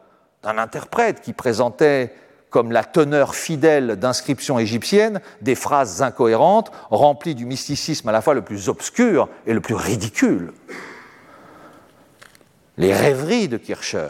d'un 0.43 0.57
interprète 0.57 1.21
qui 1.21 1.33
présentait 1.33 2.13
comme 2.51 2.71
la 2.71 2.83
teneur 2.83 3.33
fidèle 3.33 3.95
d'inscriptions 3.95 4.59
égyptiennes 4.59 5.21
des 5.41 5.55
phrases 5.55 6.03
incohérentes, 6.03 6.71
remplies 6.91 7.33
du 7.33 7.45
mysticisme 7.45 8.07
à 8.09 8.11
la 8.11 8.21
fois 8.21 8.35
le 8.35 8.43
plus 8.43 8.69
obscur 8.69 9.29
et 9.47 9.53
le 9.53 9.61
plus 9.61 9.73
ridicule. 9.73 10.53
Les 12.77 12.93
rêveries 12.93 13.47
de 13.47 13.57
Kircher, 13.57 14.09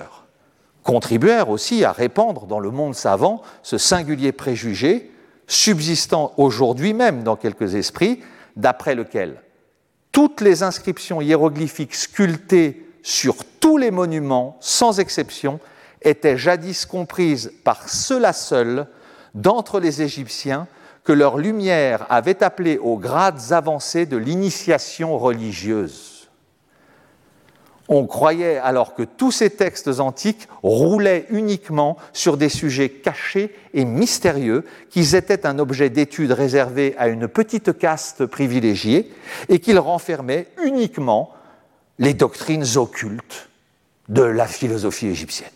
contribuèrent 0.83 1.49
aussi 1.49 1.85
à 1.85 1.91
répandre 1.91 2.47
dans 2.47 2.59
le 2.59 2.71
monde 2.71 2.95
savant 2.95 3.41
ce 3.63 3.77
singulier 3.77 4.31
préjugé 4.31 5.11
subsistant 5.47 6.33
aujourd'hui 6.37 6.93
même 6.93 7.23
dans 7.23 7.35
quelques 7.35 7.75
esprits, 7.75 8.21
d'après 8.55 8.95
lequel 8.95 9.41
toutes 10.11 10.41
les 10.41 10.63
inscriptions 10.63 11.21
hiéroglyphiques 11.21 11.95
sculptées 11.95 12.85
sur 13.03 13.35
tous 13.59 13.77
les 13.77 13.91
monuments, 13.91 14.57
sans 14.59 14.99
exception, 14.99 15.59
étaient 16.01 16.37
jadis 16.37 16.85
comprises 16.85 17.53
par 17.63 17.89
ceux-là 17.89 18.33
seuls 18.33 18.87
d'entre 19.33 19.79
les 19.79 20.01
Égyptiens 20.01 20.67
que 21.03 21.13
leur 21.13 21.37
lumière 21.37 22.05
avait 22.09 22.43
appelé 22.43 22.77
aux 22.77 22.97
grades 22.97 23.51
avancés 23.51 24.05
de 24.05 24.17
l'initiation 24.17 25.17
religieuse. 25.17 26.29
On 27.93 28.07
croyait 28.07 28.57
alors 28.57 28.93
que 28.93 29.03
tous 29.03 29.31
ces 29.31 29.49
textes 29.49 29.99
antiques 29.99 30.47
roulaient 30.63 31.25
uniquement 31.29 31.97
sur 32.13 32.37
des 32.37 32.47
sujets 32.47 32.89
cachés 32.89 33.53
et 33.73 33.83
mystérieux, 33.83 34.63
qu'ils 34.89 35.15
étaient 35.15 35.45
un 35.45 35.59
objet 35.59 35.89
d'étude 35.89 36.31
réservé 36.31 36.95
à 36.97 37.09
une 37.09 37.27
petite 37.27 37.77
caste 37.77 38.25
privilégiée 38.27 39.11
et 39.49 39.59
qu'ils 39.59 39.79
renfermaient 39.79 40.47
uniquement 40.63 41.33
les 41.99 42.13
doctrines 42.13 42.77
occultes 42.77 43.49
de 44.07 44.23
la 44.23 44.47
philosophie 44.47 45.07
égyptienne. 45.07 45.49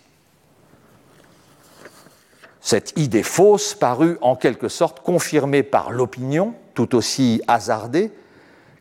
Cette 2.66 2.94
idée 2.98 3.22
fausse 3.22 3.76
parut 3.76 4.18
en 4.22 4.36
quelque 4.36 4.70
sorte 4.70 5.02
confirmée 5.02 5.62
par 5.62 5.92
l'opinion, 5.92 6.56
tout 6.74 6.96
aussi 6.96 7.44
hasardée, 7.48 8.12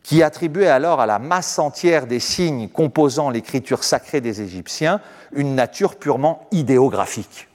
qui 0.03 0.23
attribuait 0.23 0.69
alors 0.69 1.03
à 1.03 1.07
la 1.07 1.19
masse 1.19 1.59
entière 1.59 2.07
des 2.07 2.19
signes 2.19 2.71
composant 2.71 3.29
l'écriture 3.29 3.85
sacrée 3.85 4.23
des 4.23 4.41
Égyptiens 4.41 5.03
une 5.33 5.55
nature 5.55 5.97
purement 5.97 6.49
idéographique. 6.51 7.49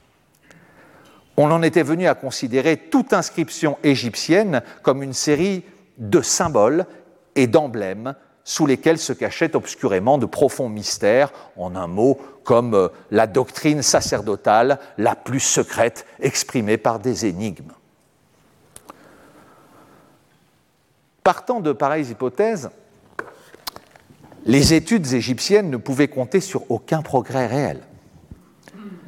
On 1.36 1.50
en 1.50 1.64
était 1.64 1.82
venu 1.82 2.08
à 2.08 2.14
considérer 2.14 2.78
toute 2.78 3.12
inscription 3.12 3.80
égyptienne 3.84 4.62
comme 4.84 5.02
une 5.02 5.14
série 5.14 5.64
de 5.98 6.22
symboles 6.22 6.86
et 7.36 7.48
d'emblèmes 7.48 8.14
sous 8.50 8.66
lesquels 8.66 8.98
se 8.98 9.14
cachaient 9.14 9.56
obscurément 9.56 10.18
de 10.18 10.26
profonds 10.26 10.70
mystères, 10.70 11.32
en 11.56 11.76
un 11.76 11.86
mot, 11.86 12.18
comme 12.44 12.74
euh, 12.74 12.88
la 13.12 13.28
doctrine 13.28 13.84
sacerdotale 13.84 14.80
la 14.98 15.14
plus 15.14 15.40
secrète 15.40 16.08
exprimée 16.20 16.78
par 16.78 16.98
des 16.98 17.28
énigmes. 17.28 17.74
Partant 21.24 21.60
de 21.60 21.72
pareilles 21.74 22.10
hypothèses, 22.10 22.72
les 24.46 24.74
études 24.74 25.14
égyptiennes 25.14 25.70
ne 25.70 25.78
pouvaient 25.78 26.08
compter 26.08 26.40
sur 26.40 26.72
aucun 26.72 27.04
progrès 27.04 27.46
réel, 27.46 27.82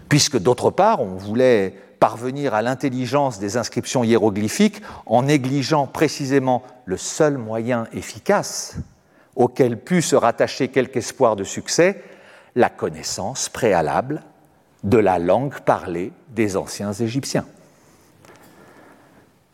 puisque 0.07 0.37
d'autre 0.37 0.69
part, 0.69 1.01
on 1.01 1.15
voulait 1.15 1.73
parvenir 1.99 2.53
à 2.53 2.61
l'intelligence 2.61 3.39
des 3.39 3.57
inscriptions 3.57 4.03
hiéroglyphiques 4.03 4.83
en 5.07 5.23
négligeant 5.23 5.87
précisément 5.87 6.61
le 6.85 6.97
seul 6.97 7.39
moyen 7.39 7.87
efficace 7.91 8.75
auquel 9.35 9.77
put 9.77 10.01
se 10.01 10.15
rattacher 10.15 10.67
quelque 10.69 10.97
espoir 10.97 11.35
de 11.35 11.43
succès, 11.43 12.03
la 12.55 12.69
connaissance 12.69 13.49
préalable 13.49 14.21
de 14.83 14.97
la 14.97 15.19
langue 15.19 15.59
parlée 15.59 16.11
des 16.29 16.57
anciens 16.57 16.93
Égyptiens. 16.93 17.45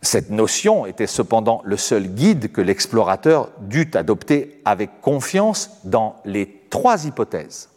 Cette 0.02 0.30
notion 0.30 0.86
était 0.86 1.08
cependant 1.08 1.62
le 1.66 1.76
seul 1.76 2.08
guide 2.08 2.52
que 2.52 2.62
l'explorateur 2.62 3.50
dut 3.60 3.92
adopter 3.94 4.62
avec 4.64 5.02
confiance 5.02 5.80
dans 5.84 6.22
les 6.24 6.62
trois 6.70 7.06
hypothèses 7.06 7.70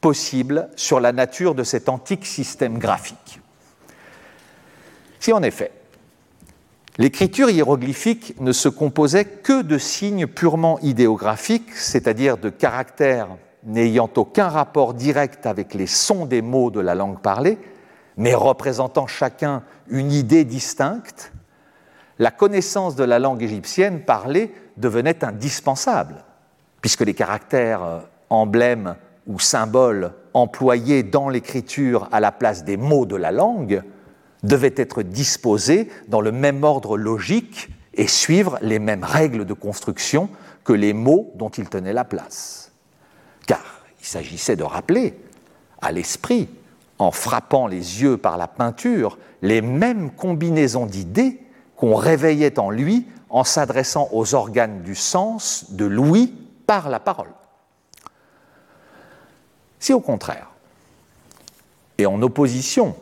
possibles 0.00 0.68
sur 0.76 1.00
la 1.00 1.12
nature 1.12 1.54
de 1.54 1.64
cet 1.64 1.88
antique 1.88 2.26
système 2.26 2.78
graphique. 2.78 3.40
Si 5.18 5.32
en 5.32 5.42
effet, 5.42 5.72
l'écriture 6.98 7.50
hiéroglyphique 7.50 8.40
ne 8.40 8.52
se 8.52 8.68
composait 8.68 9.24
que 9.24 9.62
de 9.62 9.78
signes 9.78 10.26
purement 10.26 10.78
idéographiques, 10.80 11.72
c'est-à-dire 11.74 12.36
de 12.36 12.50
caractères 12.50 13.28
n'ayant 13.64 14.10
aucun 14.16 14.48
rapport 14.48 14.94
direct 14.94 15.46
avec 15.46 15.74
les 15.74 15.86
sons 15.86 16.26
des 16.26 16.42
mots 16.42 16.70
de 16.70 16.80
la 16.80 16.94
langue 16.94 17.20
parlée, 17.20 17.58
mais 18.16 18.34
représentant 18.34 19.06
chacun 19.06 19.62
une 19.88 20.12
idée 20.12 20.44
distincte, 20.44 21.32
la 22.18 22.30
connaissance 22.30 22.94
de 22.94 23.04
la 23.04 23.18
langue 23.18 23.42
égyptienne 23.42 24.00
parlée 24.04 24.54
devenait 24.76 25.24
indispensable, 25.24 26.24
puisque 26.80 27.00
les 27.00 27.14
caractères 27.14 27.82
euh, 27.82 28.00
emblèmes 28.30 28.96
ou 29.26 29.40
symboles 29.40 30.12
employés 30.32 31.02
dans 31.02 31.28
l'écriture 31.28 32.08
à 32.12 32.20
la 32.20 32.30
place 32.30 32.64
des 32.64 32.76
mots 32.76 33.06
de 33.06 33.16
la 33.16 33.32
langue 33.32 33.82
devaient 34.44 34.74
être 34.76 35.02
disposés 35.02 35.90
dans 36.08 36.20
le 36.20 36.30
même 36.30 36.62
ordre 36.62 36.96
logique 36.96 37.70
et 37.94 38.06
suivre 38.06 38.58
les 38.62 38.78
mêmes 38.78 39.04
règles 39.04 39.44
de 39.44 39.54
construction 39.54 40.28
que 40.62 40.72
les 40.72 40.92
mots 40.92 41.32
dont 41.34 41.48
ils 41.48 41.68
tenaient 41.68 41.92
la 41.92 42.04
place. 42.04 42.72
Car 43.46 43.82
il 44.00 44.06
s'agissait 44.06 44.56
de 44.56 44.62
rappeler 44.62 45.18
à 45.80 45.92
l'esprit, 45.92 46.48
en 46.98 47.10
frappant 47.10 47.66
les 47.66 48.02
yeux 48.02 48.16
par 48.16 48.36
la 48.36 48.46
peinture, 48.46 49.18
les 49.42 49.60
mêmes 49.60 50.10
combinaisons 50.10 50.86
d'idées 50.86 51.40
qu'on 51.76 51.96
réveillait 51.96 52.58
en 52.58 52.70
lui 52.70 53.06
en 53.30 53.44
s'adressant 53.44 54.08
aux 54.12 54.34
organes 54.34 54.82
du 54.82 54.94
sens 54.94 55.72
de 55.72 55.84
l'ouïe 55.84 56.32
par 56.66 56.88
la 56.88 57.00
parole. 57.00 57.32
Si 59.80 59.92
au 59.92 60.00
contraire, 60.00 60.50
et 61.98 62.06
en 62.06 62.22
opposition 62.22 62.96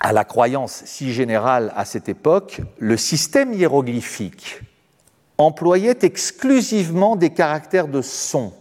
à 0.00 0.12
la 0.12 0.24
croyance 0.24 0.82
si 0.84 1.12
générale 1.12 1.72
à 1.76 1.84
cette 1.84 2.08
époque, 2.08 2.60
le 2.78 2.96
système 2.96 3.52
hiéroglyphique 3.52 4.60
employait 5.38 5.98
exclusivement 6.02 7.16
des 7.16 7.30
caractères 7.30 7.88
de 7.88 8.02
son. 8.02 8.52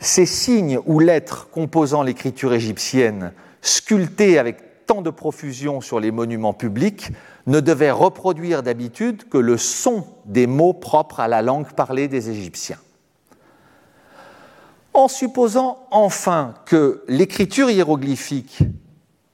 Ces 0.00 0.26
signes 0.26 0.78
ou 0.86 0.98
lettres 0.98 1.48
composant 1.50 2.02
l'écriture 2.02 2.52
égyptienne, 2.52 3.32
sculptés 3.60 4.38
avec 4.38 4.86
tant 4.86 5.02
de 5.02 5.10
profusion 5.10 5.80
sur 5.80 6.00
les 6.00 6.10
monuments 6.10 6.52
publics, 6.52 7.10
ne 7.46 7.60
devaient 7.60 7.90
reproduire 7.90 8.62
d'habitude 8.62 9.28
que 9.28 9.38
le 9.38 9.56
son 9.56 10.06
des 10.24 10.46
mots 10.46 10.72
propres 10.72 11.20
à 11.20 11.28
la 11.28 11.42
langue 11.42 11.72
parlée 11.72 12.08
des 12.08 12.30
Égyptiens. 12.30 12.78
En 14.92 15.08
supposant 15.08 15.86
enfin 15.90 16.54
que 16.66 17.02
l'écriture 17.08 17.70
hiéroglyphique 17.70 18.60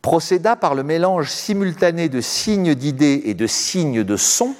procéda 0.03 0.57
par 0.57 0.75
le 0.75 0.83
mélange 0.83 1.31
simultané 1.31 2.09
de 2.09 2.21
signes 2.21 2.75
d'idées 2.75 3.23
et 3.27 3.35
de 3.35 3.47
signes 3.47 4.05
de 4.05 4.17
sons, 4.17 4.55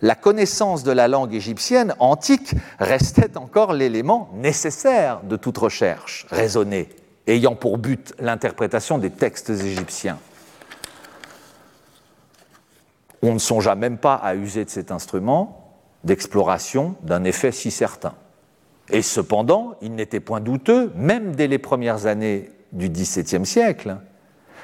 la 0.00 0.14
connaissance 0.14 0.84
de 0.84 0.92
la 0.92 1.08
langue 1.08 1.34
égyptienne 1.34 1.94
antique 1.98 2.54
restait 2.78 3.36
encore 3.36 3.72
l'élément 3.72 4.30
nécessaire 4.34 5.22
de 5.22 5.36
toute 5.36 5.58
recherche 5.58 6.26
raisonnée, 6.30 6.88
ayant 7.26 7.56
pour 7.56 7.78
but 7.78 8.14
l'interprétation 8.20 8.98
des 8.98 9.10
textes 9.10 9.50
égyptiens. 9.50 10.18
On 13.22 13.34
ne 13.34 13.38
songea 13.38 13.74
même 13.74 13.98
pas 13.98 14.14
à 14.14 14.36
user 14.36 14.64
de 14.64 14.70
cet 14.70 14.92
instrument 14.92 15.74
d'exploration 16.04 16.94
d'un 17.02 17.24
effet 17.24 17.50
si 17.50 17.72
certain. 17.72 18.14
Et 18.90 19.02
cependant, 19.02 19.74
il 19.82 19.96
n'était 19.96 20.20
point 20.20 20.40
douteux, 20.40 20.92
même 20.94 21.34
dès 21.34 21.48
les 21.48 21.58
premières 21.58 22.06
années 22.06 22.50
du 22.72 22.88
XVIIe 22.88 23.46
siècle, 23.46 23.96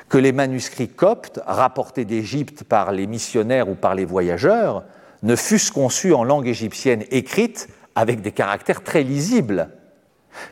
que 0.09 0.19
les 0.19 0.33
manuscrits 0.33 0.89
coptes 0.89 1.41
rapportés 1.47 2.05
d'Égypte 2.05 2.65
par 2.65 2.93
les 2.93 3.07
missionnaires 3.07 3.69
ou 3.69 3.75
par 3.75 3.95
les 3.95 4.05
voyageurs 4.05 4.85
ne 5.23 5.37
fussent 5.37 5.71
conçus 5.71 6.13
en 6.13 6.25
langue 6.25 6.47
égyptienne 6.47 7.05
écrite 7.11 7.69
avec 7.95 8.21
des 8.21 8.33
caractères 8.33 8.83
très 8.83 9.03
lisibles, 9.03 9.71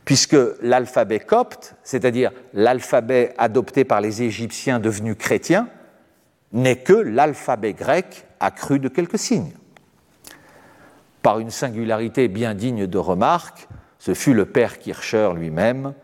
puisque 0.04 0.36
l'alphabet 0.62 1.20
copte, 1.20 1.74
c'est-à-dire 1.82 2.32
l'alphabet 2.54 3.34
adopté 3.36 3.84
par 3.84 4.00
les 4.00 4.22
Égyptiens 4.22 4.78
devenus 4.78 5.16
chrétiens, 5.18 5.68
n'est 6.52 6.76
que 6.76 6.92
l'alphabet 6.92 7.72
grec 7.72 8.24
accru 8.40 8.78
de 8.78 8.88
quelques 8.88 9.18
signes. 9.18 9.52
Par 11.22 11.38
une 11.38 11.50
singularité 11.50 12.28
bien 12.28 12.54
digne 12.54 12.86
de 12.86 12.98
remarque, 12.98 13.68
ce 13.98 14.14
fut 14.14 14.34
le 14.34 14.46
père 14.46 14.78
Kircher 14.78 15.30
lui-même 15.36 15.94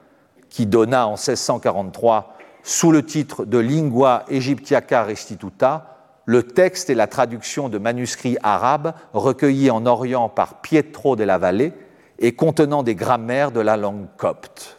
qui 0.50 0.66
donna 0.66 1.06
en 1.06 1.12
1643, 1.12 2.34
sous 2.62 2.92
le 2.92 3.04
titre 3.04 3.44
de 3.44 3.58
Lingua 3.58 4.24
Egyptiaca 4.28 5.02
Restituta, 5.02 5.98
le 6.26 6.42
texte 6.42 6.90
et 6.90 6.94
la 6.94 7.06
traduction 7.06 7.70
de 7.70 7.78
manuscrits 7.78 8.36
arabes 8.42 8.92
recueillis 9.14 9.70
en 9.70 9.86
Orient 9.86 10.28
par 10.28 10.60
Pietro 10.60 11.16
la 11.16 11.38
Valle 11.38 11.72
et 12.18 12.34
contenant 12.34 12.82
des 12.82 12.94
grammaires 12.94 13.50
de 13.50 13.60
la 13.60 13.76
langue 13.76 14.06
copte, 14.16 14.78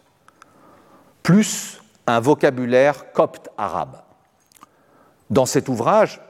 plus 1.24 1.82
un 2.06 2.20
vocabulaire 2.20 3.12
copte 3.14 3.50
arabe. 3.58 3.98
Dans 5.30 5.46
cet 5.46 5.70
ouvrage, 5.70 6.22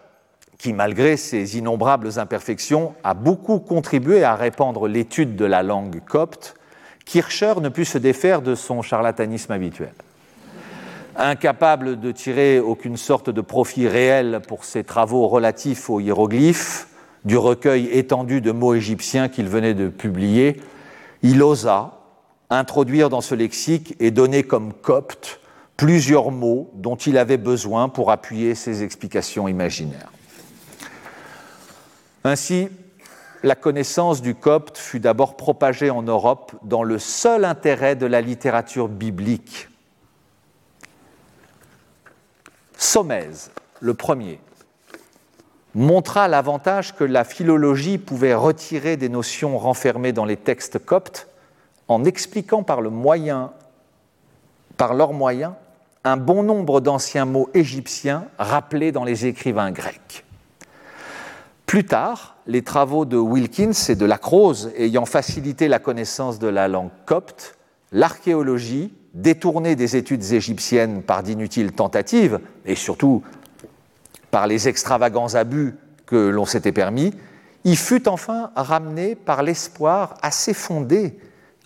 qui 0.58 0.74
malgré 0.74 1.18
ses 1.18 1.58
innombrables 1.58 2.20
imperfections 2.20 2.94
a 3.04 3.14
beaucoup 3.14 3.60
contribué 3.60 4.24
à 4.24 4.36
répandre 4.36 4.88
l'étude 4.88 5.36
de 5.36 5.46
la 5.46 5.64
langue 5.64 6.02
copte, 6.06 6.56
Kircher 7.10 7.56
ne 7.60 7.70
put 7.70 7.86
se 7.86 7.98
défaire 7.98 8.44
de 8.44 8.54
son 8.54 8.84
charlatanisme 8.84 9.52
habituel 9.52 9.94
incapable 11.16 12.00
de 12.00 12.12
tirer 12.12 12.60
aucune 12.60 12.96
sorte 12.96 13.32
de 13.32 13.42
profit 13.42 13.88
réel 13.88 14.42
pour 14.48 14.64
ses 14.64 14.84
travaux 14.84 15.28
relatifs 15.28 15.90
aux 15.90 16.00
hiéroglyphes, 16.00 16.88
du 17.26 17.36
recueil 17.36 17.88
étendu 17.88 18.42
de 18.42 18.52
mots 18.52 18.76
égyptiens 18.76 19.28
qu'il 19.28 19.50
venait 19.50 19.74
de 19.74 19.90
publier, 19.90 20.62
il 21.24 21.42
osa 21.44 22.00
introduire 22.52 23.10
dans 23.10 23.22
ce 23.22 23.34
lexique 23.36 23.96
et 24.00 24.12
donner 24.12 24.44
comme 24.44 24.72
copte 24.72 25.42
plusieurs 25.78 26.30
mots 26.30 26.70
dont 26.76 26.96
il 26.96 27.18
avait 27.18 27.38
besoin 27.38 27.90
pour 27.90 28.12
appuyer 28.12 28.54
ses 28.54 28.84
explications 28.84 29.48
imaginaires. 29.48 30.12
Ainsi, 32.24 32.70
la 33.44 33.56
connaissance 33.56 34.22
du 34.22 34.36
copte 34.36 34.78
fut 34.78 35.00
d'abord 35.00 35.38
propagée 35.38 35.90
en 35.90 36.02
Europe 36.02 36.54
dans 36.64 36.84
le 36.84 37.00
seul 37.00 37.46
intérêt 37.46 37.96
de 37.96 38.06
la 38.06 38.22
littérature 38.22 38.88
biblique 38.88 39.70
Sommèse, 42.80 43.52
le 43.82 43.94
premier, 43.94 44.40
montra 45.76 46.30
l'avantage 46.30 46.96
que 46.96 47.04
la 47.04 47.26
philologie 47.26 47.98
pouvait 47.98 48.34
retirer 48.34 48.96
des 48.96 49.10
notions 49.10 49.58
renfermées 49.58 50.14
dans 50.14 50.24
les 50.24 50.38
textes 50.38 50.80
coptes 50.80 51.28
en 51.90 52.06
expliquant 52.06 52.64
par, 52.64 52.80
le 52.80 52.90
moyen, 52.90 53.52
par 54.78 54.94
leur 54.94 55.12
moyen 55.12 55.58
un 56.06 56.16
bon 56.16 56.42
nombre 56.42 56.80
d'anciens 56.80 57.26
mots 57.26 57.50
égyptiens 57.54 58.26
rappelés 58.38 58.94
dans 58.94 59.04
les 59.04 59.26
écrivains 59.26 59.72
grecs. 59.72 60.24
Plus 61.70 61.86
tard, 61.86 62.36
les 62.48 62.64
travaux 62.64 63.06
de 63.06 63.16
Wilkins 63.16 63.74
et 63.90 63.96
de 63.96 64.06
Lacrose 64.08 64.72
ayant 64.76 65.06
facilité 65.06 65.68
la 65.68 65.78
connaissance 65.78 66.40
de 66.40 66.48
la 66.48 66.68
langue 66.68 66.90
copte, 67.06 67.60
l'archéologie 67.92 68.92
détourné 69.14 69.76
des 69.76 69.96
études 69.96 70.24
égyptiennes 70.32 71.04
par 71.04 71.22
d'inutiles 71.22 71.74
tentatives, 71.74 72.40
et 72.66 72.74
surtout 72.74 73.22
par 74.32 74.48
les 74.48 74.68
extravagants 74.68 75.36
abus 75.36 75.76
que 76.08 76.16
l'on 76.16 76.46
s'était 76.46 76.72
permis, 76.72 77.14
il 77.64 77.78
fut 77.78 78.10
enfin 78.10 78.50
ramené 78.56 79.14
par 79.14 79.44
l'espoir 79.44 80.16
assez 80.24 80.56
fondé, 80.56 81.20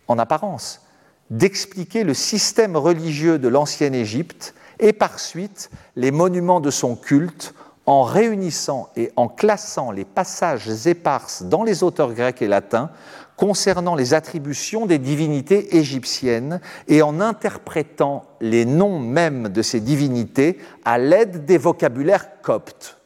en 0.09 0.19
apparence, 0.19 0.81
d'expliquer 1.29 2.03
le 2.03 2.13
système 2.13 2.75
religieux 2.75 3.39
de 3.39 3.47
l'ancienne 3.47 3.95
Égypte 3.95 4.53
et 4.81 4.91
par 4.91 5.17
suite 5.17 5.69
les 5.95 6.11
monuments 6.11 6.59
de 6.59 6.71
son 6.71 6.97
culte 6.97 7.53
en 7.85 8.03
réunissant 8.03 8.89
et 8.95 9.11
en 9.15 9.27
classant 9.27 9.91
les 9.91 10.05
passages 10.05 10.87
éparses 10.87 11.43
dans 11.43 11.63
les 11.63 11.83
auteurs 11.83 12.13
grecs 12.13 12.41
et 12.41 12.47
latins 12.47 12.89
concernant 13.35 13.95
les 13.95 14.13
attributions 14.13 14.85
des 14.85 14.99
divinités 14.99 15.77
égyptiennes 15.77 16.61
et 16.87 17.01
en 17.01 17.19
interprétant 17.19 18.25
les 18.39 18.65
noms 18.65 18.99
mêmes 18.99 19.49
de 19.49 19.61
ces 19.61 19.79
divinités 19.79 20.59
à 20.85 20.97
l'aide 20.97 21.45
des 21.45 21.57
vocabulaires 21.57 22.41
coptes. 22.41 22.97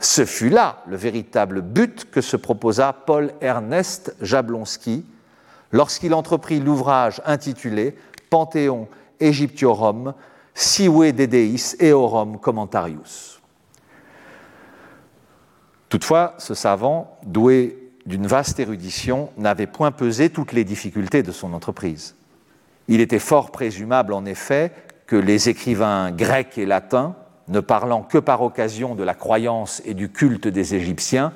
Ce 0.00 0.24
fut 0.24 0.50
là 0.50 0.82
le 0.86 0.96
véritable 0.96 1.60
but 1.62 2.10
que 2.10 2.20
se 2.20 2.36
proposa 2.36 2.92
Paul 2.92 3.32
Ernest 3.40 4.14
Jablonski 4.20 5.04
lorsqu'il 5.72 6.14
entreprit 6.14 6.60
l'ouvrage 6.60 7.20
intitulé 7.24 7.96
Panthéon 8.30 8.88
Egyptiorum 9.20 10.14
Sive 10.60 11.12
Dedeis 11.12 11.76
Eorum 11.78 12.40
Commentarius. 12.40 13.40
Toutefois, 15.88 16.34
ce 16.38 16.52
savant, 16.52 17.16
doué 17.24 17.92
d'une 18.06 18.26
vaste 18.26 18.58
érudition, 18.58 19.30
n'avait 19.36 19.68
point 19.68 19.92
pesé 19.92 20.30
toutes 20.30 20.52
les 20.52 20.64
difficultés 20.64 21.22
de 21.22 21.30
son 21.30 21.52
entreprise. 21.52 22.16
Il 22.88 23.00
était 23.00 23.20
fort 23.20 23.52
présumable, 23.52 24.12
en 24.12 24.24
effet, 24.24 24.72
que 25.06 25.14
les 25.14 25.48
écrivains 25.48 26.10
grecs 26.10 26.58
et 26.58 26.66
latins, 26.66 27.14
ne 27.46 27.60
parlant 27.60 28.02
que 28.02 28.18
par 28.18 28.42
occasion 28.42 28.96
de 28.96 29.04
la 29.04 29.14
croyance 29.14 29.80
et 29.84 29.94
du 29.94 30.10
culte 30.10 30.48
des 30.48 30.74
Égyptiens, 30.74 31.32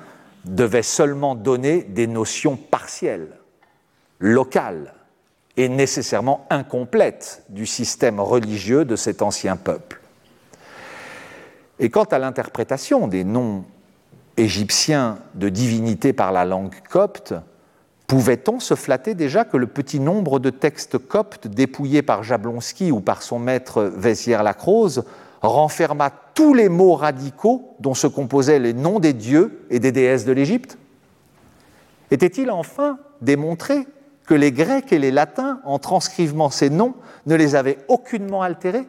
devaient 0.46 0.82
seulement 0.82 1.36
donner 1.36 1.84
des 1.84 2.08
notions 2.08 2.56
partielles, 2.56 3.38
locales 4.18 4.92
et 5.56 5.68
nécessairement 5.68 6.46
incomplètes 6.50 7.44
du 7.48 7.66
système 7.66 8.20
religieux 8.20 8.84
de 8.84 8.96
cet 8.96 9.22
ancien 9.22 9.56
peuple. 9.56 10.00
Et 11.78 11.90
quant 11.90 12.04
à 12.04 12.18
l'interprétation 12.18 13.08
des 13.08 13.24
noms 13.24 13.64
égyptien 14.36 15.18
de 15.34 15.48
divinité 15.48 16.12
par 16.12 16.32
la 16.32 16.44
langue 16.44 16.74
copte, 16.88 17.34
pouvait-on 18.06 18.60
se 18.60 18.74
flatter 18.74 19.14
déjà 19.14 19.44
que 19.44 19.56
le 19.56 19.66
petit 19.66 20.00
nombre 20.00 20.38
de 20.38 20.50
textes 20.50 20.98
coptes 20.98 21.48
dépouillés 21.48 22.02
par 22.02 22.22
Jablonski 22.22 22.92
ou 22.92 23.00
par 23.00 23.22
son 23.22 23.38
maître 23.38 23.82
Vézière-Lacrose 23.96 25.04
renferma 25.42 26.10
tous 26.34 26.54
les 26.54 26.68
mots 26.68 26.94
radicaux 26.94 27.74
dont 27.80 27.94
se 27.94 28.06
composaient 28.06 28.58
les 28.58 28.74
noms 28.74 29.00
des 29.00 29.12
dieux 29.12 29.66
et 29.70 29.80
des 29.80 29.92
déesses 29.92 30.24
de 30.24 30.32
l'Égypte? 30.32 30.78
Était-il 32.10 32.50
enfin 32.50 32.98
démontré 33.20 33.86
que 34.32 34.36
les 34.38 34.50
Grecs 34.50 34.94
et 34.94 34.98
les 34.98 35.10
Latins, 35.10 35.60
en 35.62 35.78
transcrivant 35.78 36.48
ces 36.48 36.70
noms, 36.70 36.94
ne 37.26 37.34
les 37.34 37.54
avaient 37.54 37.76
aucunement 37.88 38.40
altérés 38.40 38.86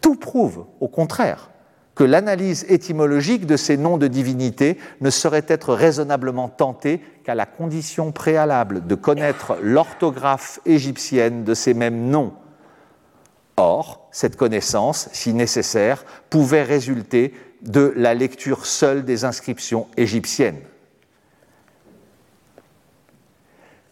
Tout 0.00 0.16
prouve, 0.16 0.64
au 0.80 0.88
contraire, 0.88 1.50
que 1.94 2.02
l'analyse 2.02 2.64
étymologique 2.70 3.44
de 3.44 3.58
ces 3.58 3.76
noms 3.76 3.98
de 3.98 4.06
divinités 4.06 4.78
ne 5.02 5.10
saurait 5.10 5.44
être 5.48 5.74
raisonnablement 5.74 6.48
tentée 6.48 7.02
qu'à 7.24 7.34
la 7.34 7.44
condition 7.44 8.10
préalable 8.10 8.86
de 8.86 8.94
connaître 8.94 9.58
l'orthographe 9.60 10.58
égyptienne 10.64 11.44
de 11.44 11.52
ces 11.52 11.74
mêmes 11.74 12.08
noms. 12.08 12.32
Or, 13.58 14.08
cette 14.12 14.36
connaissance, 14.36 15.10
si 15.12 15.34
nécessaire, 15.34 16.06
pouvait 16.30 16.62
résulter 16.62 17.34
de 17.60 17.92
la 17.96 18.14
lecture 18.14 18.64
seule 18.64 19.04
des 19.04 19.26
inscriptions 19.26 19.88
égyptiennes. 19.98 20.62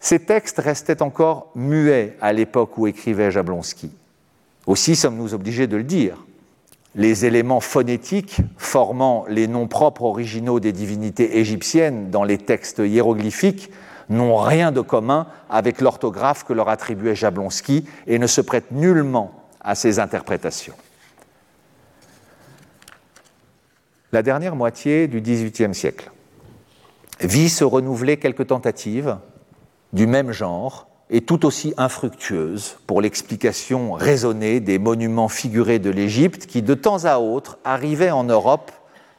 Ces 0.05 0.19
textes 0.19 0.59
restaient 0.59 1.01
encore 1.01 1.49
muets 1.55 2.15
à 2.21 2.31
l'époque 2.31 2.77
où 2.77 2.85
écrivait 2.85 3.31
Jablonski. 3.31 3.89
Aussi 4.67 4.95
sommes-nous 4.95 5.33
obligés 5.33 5.65
de 5.65 5.77
le 5.77 5.83
dire. 5.83 6.23
Les 6.93 7.25
éléments 7.25 7.59
phonétiques 7.59 8.37
formant 8.55 9.25
les 9.27 9.47
noms 9.47 9.67
propres 9.67 10.03
originaux 10.03 10.59
des 10.59 10.73
divinités 10.73 11.39
égyptiennes 11.39 12.11
dans 12.11 12.23
les 12.23 12.37
textes 12.37 12.83
hiéroglyphiques 12.85 13.71
n'ont 14.09 14.37
rien 14.37 14.71
de 14.71 14.81
commun 14.81 15.25
avec 15.49 15.81
l'orthographe 15.81 16.43
que 16.43 16.53
leur 16.53 16.69
attribuait 16.69 17.15
Jablonski 17.15 17.87
et 18.05 18.19
ne 18.19 18.27
se 18.27 18.41
prêtent 18.41 18.69
nullement 18.69 19.31
à 19.59 19.73
ces 19.73 19.97
interprétations. 19.97 20.75
La 24.11 24.21
dernière 24.21 24.55
moitié 24.55 25.07
du 25.07 25.19
XVIIIe 25.19 25.73
siècle 25.73 26.11
vit 27.21 27.49
se 27.49 27.63
renouveler 27.63 28.17
quelques 28.17 28.45
tentatives 28.45 29.17
du 29.95 30.07
même 30.07 30.33
genre 30.33 30.87
et 31.09 31.21
tout 31.21 31.45
aussi 31.45 31.73
infructueuses 31.77 32.77
pour 32.85 33.01
l'explication 33.01 33.93
raisonnée 33.93 34.59
des 34.59 34.77
monuments 34.77 35.29
figurés 35.29 35.79
de 35.79 35.89
l'Égypte 35.89 36.47
qui, 36.47 36.61
de 36.61 36.73
temps 36.73 37.05
à 37.05 37.19
autre, 37.19 37.57
arrivaient 37.63 38.11
en 38.11 38.25
Europe 38.25 38.71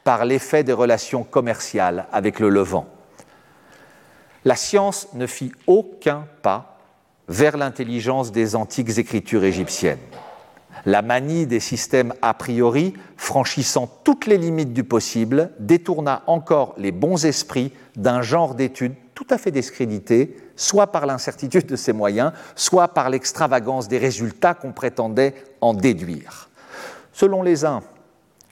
par 0.03 0.23
l'effet 0.23 0.63
des 0.63 0.73
relations 0.73 1.23
commerciales 1.23 2.05
avec 2.11 2.39
le 2.39 2.49
Levant. 2.49 2.85
La 4.45 4.55
science 4.55 5.07
ne 5.13 5.25
fit 5.25 5.51
aucun 5.65 6.27
pas 6.43 6.77
vers 7.27 7.57
l'intelligence 7.57 8.31
des 8.31 8.55
antiques 8.55 8.99
écritures 8.99 9.43
égyptiennes. 9.43 9.97
La 10.85 11.01
manie 11.01 11.47
des 11.47 11.59
systèmes 11.59 12.13
a 12.21 12.35
priori, 12.35 12.93
franchissant 13.17 13.89
toutes 14.03 14.27
les 14.27 14.37
limites 14.37 14.73
du 14.73 14.83
possible, 14.83 15.51
détourna 15.59 16.21
encore 16.27 16.75
les 16.77 16.91
bons 16.91 17.25
esprits 17.25 17.73
d'un 17.95 18.21
genre 18.21 18.53
d'études 18.53 18.93
tout 19.17 19.25
à 19.31 19.39
fait 19.39 19.49
discrédité, 19.49 20.37
soit 20.55 20.91
par 20.91 21.07
l'incertitude 21.07 21.65
de 21.65 21.75
ses 21.75 21.91
moyens, 21.91 22.33
soit 22.55 22.89
par 22.89 23.09
l'extravagance 23.09 23.87
des 23.87 23.97
résultats 23.97 24.53
qu'on 24.53 24.73
prétendait 24.73 25.33
en 25.59 25.73
déduire. 25.73 26.49
Selon 27.13 27.41
les 27.41 27.65
uns, 27.65 27.81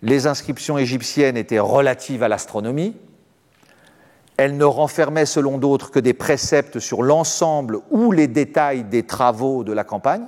les 0.02 0.26
inscriptions 0.26 0.80
égyptiennes 0.80 1.38
étaient 1.38 1.60
relatives 1.60 2.24
à 2.24 2.28
l'astronomie, 2.28 2.98
elles 4.38 4.58
ne 4.58 4.66
renfermaient 4.66 5.28
selon 5.28 5.60
d'autres 5.60 5.92
que 5.92 6.00
des 6.00 6.16
préceptes 6.16 6.80
sur 6.80 7.04
l'ensemble 7.04 7.78
ou 7.92 8.12
les 8.12 8.28
détails 8.28 8.86
des 8.86 9.04
travaux 9.04 9.64
de 9.64 9.72
la 9.72 9.84
campagne, 9.84 10.26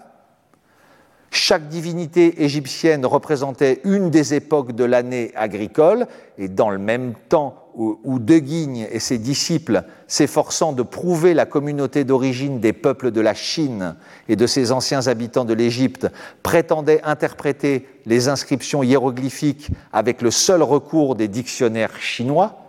chaque 1.31 1.67
divinité 1.67 2.43
égyptienne 2.43 3.05
représentait 3.05 3.81
une 3.83 4.09
des 4.09 4.33
époques 4.33 4.73
de 4.73 4.83
l'année 4.83 5.31
agricole, 5.35 6.07
et 6.37 6.47
dans 6.47 6.69
le 6.69 6.77
même 6.77 7.13
temps 7.29 7.63
où 7.75 8.17
De 8.17 8.39
Guigne 8.39 8.87
et 8.91 8.99
ses 8.99 9.19
disciples, 9.19 9.83
s'efforçant 10.07 10.73
de 10.73 10.81
prouver 10.81 11.35
la 11.35 11.45
communauté 11.45 12.05
d'origine 12.05 12.59
des 12.59 12.73
peuples 12.73 13.11
de 13.11 13.21
la 13.21 13.35
Chine 13.35 13.95
et 14.27 14.35
de 14.35 14.47
ses 14.47 14.71
anciens 14.71 15.05
habitants 15.05 15.45
de 15.45 15.53
l'Égypte, 15.53 16.07
prétendaient 16.41 17.01
interpréter 17.03 17.87
les 18.07 18.29
inscriptions 18.29 18.81
hiéroglyphiques 18.81 19.69
avec 19.93 20.23
le 20.23 20.31
seul 20.31 20.63
recours 20.63 21.15
des 21.15 21.27
dictionnaires 21.27 21.97
chinois, 21.97 22.67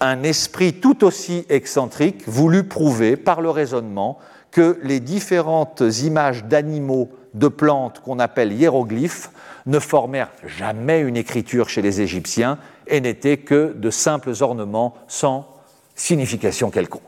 un 0.00 0.22
esprit 0.22 0.74
tout 0.74 1.04
aussi 1.04 1.44
excentrique 1.48 2.28
voulut 2.28 2.64
prouver 2.64 3.16
par 3.16 3.40
le 3.40 3.50
raisonnement 3.50 4.18
que 4.50 4.78
les 4.82 5.00
différentes 5.00 5.82
images 6.02 6.44
d'animaux 6.44 7.08
de 7.34 7.48
plantes 7.48 8.00
qu'on 8.00 8.18
appelle 8.18 8.52
hiéroglyphes 8.52 9.30
ne 9.66 9.78
formèrent 9.78 10.32
jamais 10.46 11.00
une 11.00 11.16
écriture 11.16 11.68
chez 11.68 11.82
les 11.82 12.00
Égyptiens 12.00 12.58
et 12.86 13.00
n'étaient 13.00 13.38
que 13.38 13.74
de 13.74 13.90
simples 13.90 14.32
ornements 14.40 14.94
sans 15.08 15.46
signification 15.94 16.70
quelconque. 16.70 17.02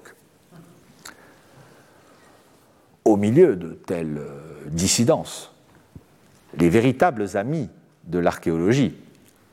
Au 3.04 3.16
milieu 3.16 3.56
de 3.56 3.70
telles 3.70 4.18
euh, 4.18 4.68
dissidences, 4.68 5.52
les 6.56 6.68
véritables 6.68 7.36
amis 7.36 7.68
de 8.04 8.18
l'archéologie 8.18 8.94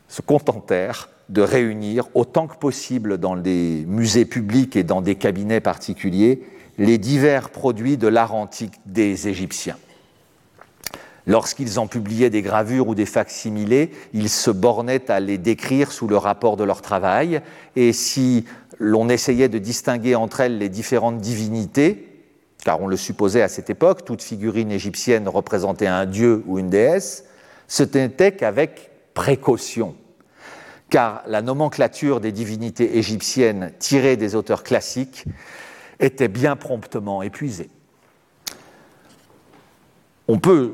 se 0.08 0.22
contentèrent 0.22 1.10
de 1.30 1.42
réunir 1.42 2.08
autant 2.14 2.48
que 2.48 2.58
possible 2.58 3.18
dans 3.18 3.36
des 3.36 3.86
musées 3.88 4.26
publics 4.26 4.76
et 4.76 4.84
dans 4.84 5.02
des 5.02 5.16
cabinets 5.16 5.60
particuliers 5.60 6.44
les 6.78 6.98
divers 6.98 7.50
produits 7.50 7.98
de 7.98 8.08
l'art 8.08 8.36
antique 8.36 8.76
des 8.86 9.28
Égyptiens. 9.28 9.78
Lorsqu'ils 11.28 11.78
en 11.78 11.88
publiaient 11.88 12.30
des 12.30 12.42
gravures 12.42 12.88
ou 12.88 12.96
des 12.96 13.06
facsimilés, 13.06 13.92
ils 14.14 14.30
se 14.30 14.50
bornaient 14.50 15.12
à 15.12 15.20
les 15.20 15.38
décrire 15.38 15.92
sous 15.92 16.08
le 16.08 16.16
rapport 16.16 16.56
de 16.56 16.64
leur 16.64 16.82
travail, 16.82 17.42
et 17.76 17.92
si 17.92 18.46
l'on 18.80 19.10
essayait 19.10 19.50
de 19.50 19.58
distinguer 19.58 20.16
entre 20.16 20.40
elles 20.40 20.58
les 20.58 20.70
différentes 20.70 21.20
divinités, 21.20 22.08
car 22.64 22.82
on 22.82 22.88
le 22.88 22.96
supposait 22.96 23.42
à 23.42 23.50
cette 23.50 23.70
époque, 23.70 24.06
toute 24.06 24.22
figurine 24.22 24.72
égyptienne 24.72 25.28
représentait 25.28 25.88
un 25.88 26.06
dieu 26.06 26.44
ou 26.48 26.60
une 26.60 26.70
déesse, 26.70 27.26
ce 27.68 27.84
n'était 27.84 28.32
qu'avec 28.32 28.92
précaution, 29.14 29.96
car 30.90 31.24
la 31.28 31.42
nomenclature 31.42 32.22
des 32.22 32.32
divinités 32.32 32.98
égyptiennes 32.98 33.74
tirées 33.80 34.16
des 34.16 34.36
auteurs 34.36 34.64
classiques 34.64 35.26
était 36.00 36.30
bien 36.30 36.56
promptement 36.56 37.22
épuisée. 37.22 37.70
On 40.30 40.40
peut 40.40 40.74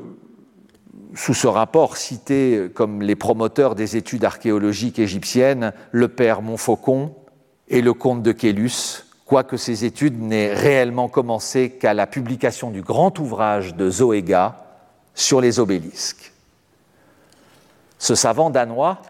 sous 1.14 1.34
ce 1.34 1.46
rapport 1.46 1.96
cité 1.96 2.68
comme 2.74 3.02
les 3.02 3.16
promoteurs 3.16 3.74
des 3.74 3.96
études 3.96 4.24
archéologiques 4.24 4.98
égyptiennes 4.98 5.72
le 5.92 6.08
père 6.08 6.42
Montfaucon 6.42 7.14
et 7.68 7.80
le 7.80 7.94
comte 7.94 8.22
de 8.22 8.32
Quélus, 8.32 9.06
quoique 9.24 9.56
ces 9.56 9.84
études 9.84 10.20
n'aient 10.20 10.52
réellement 10.52 11.08
commencé 11.08 11.70
qu'à 11.70 11.94
la 11.94 12.06
publication 12.06 12.70
du 12.70 12.82
grand 12.82 13.18
ouvrage 13.18 13.74
de 13.74 13.88
Zoéga 13.88 14.56
sur 15.14 15.40
les 15.40 15.60
obélisques. 15.60 16.32
Ce 17.98 18.14
savant 18.14 18.50
danois, 18.50 19.00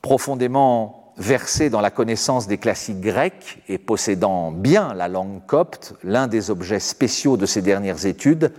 profondément 0.00 1.12
versé 1.18 1.68
dans 1.68 1.80
la 1.80 1.90
connaissance 1.90 2.46
des 2.46 2.58
classiques 2.58 3.00
grecs 3.00 3.58
et 3.68 3.76
possédant 3.76 4.52
bien 4.52 4.94
la 4.94 5.08
langue 5.08 5.44
copte, 5.46 5.94
l'un 6.04 6.28
des 6.28 6.50
objets 6.50 6.80
spéciaux 6.80 7.36
de 7.36 7.44
ses 7.44 7.60
dernières 7.60 8.06
études, 8.06 8.52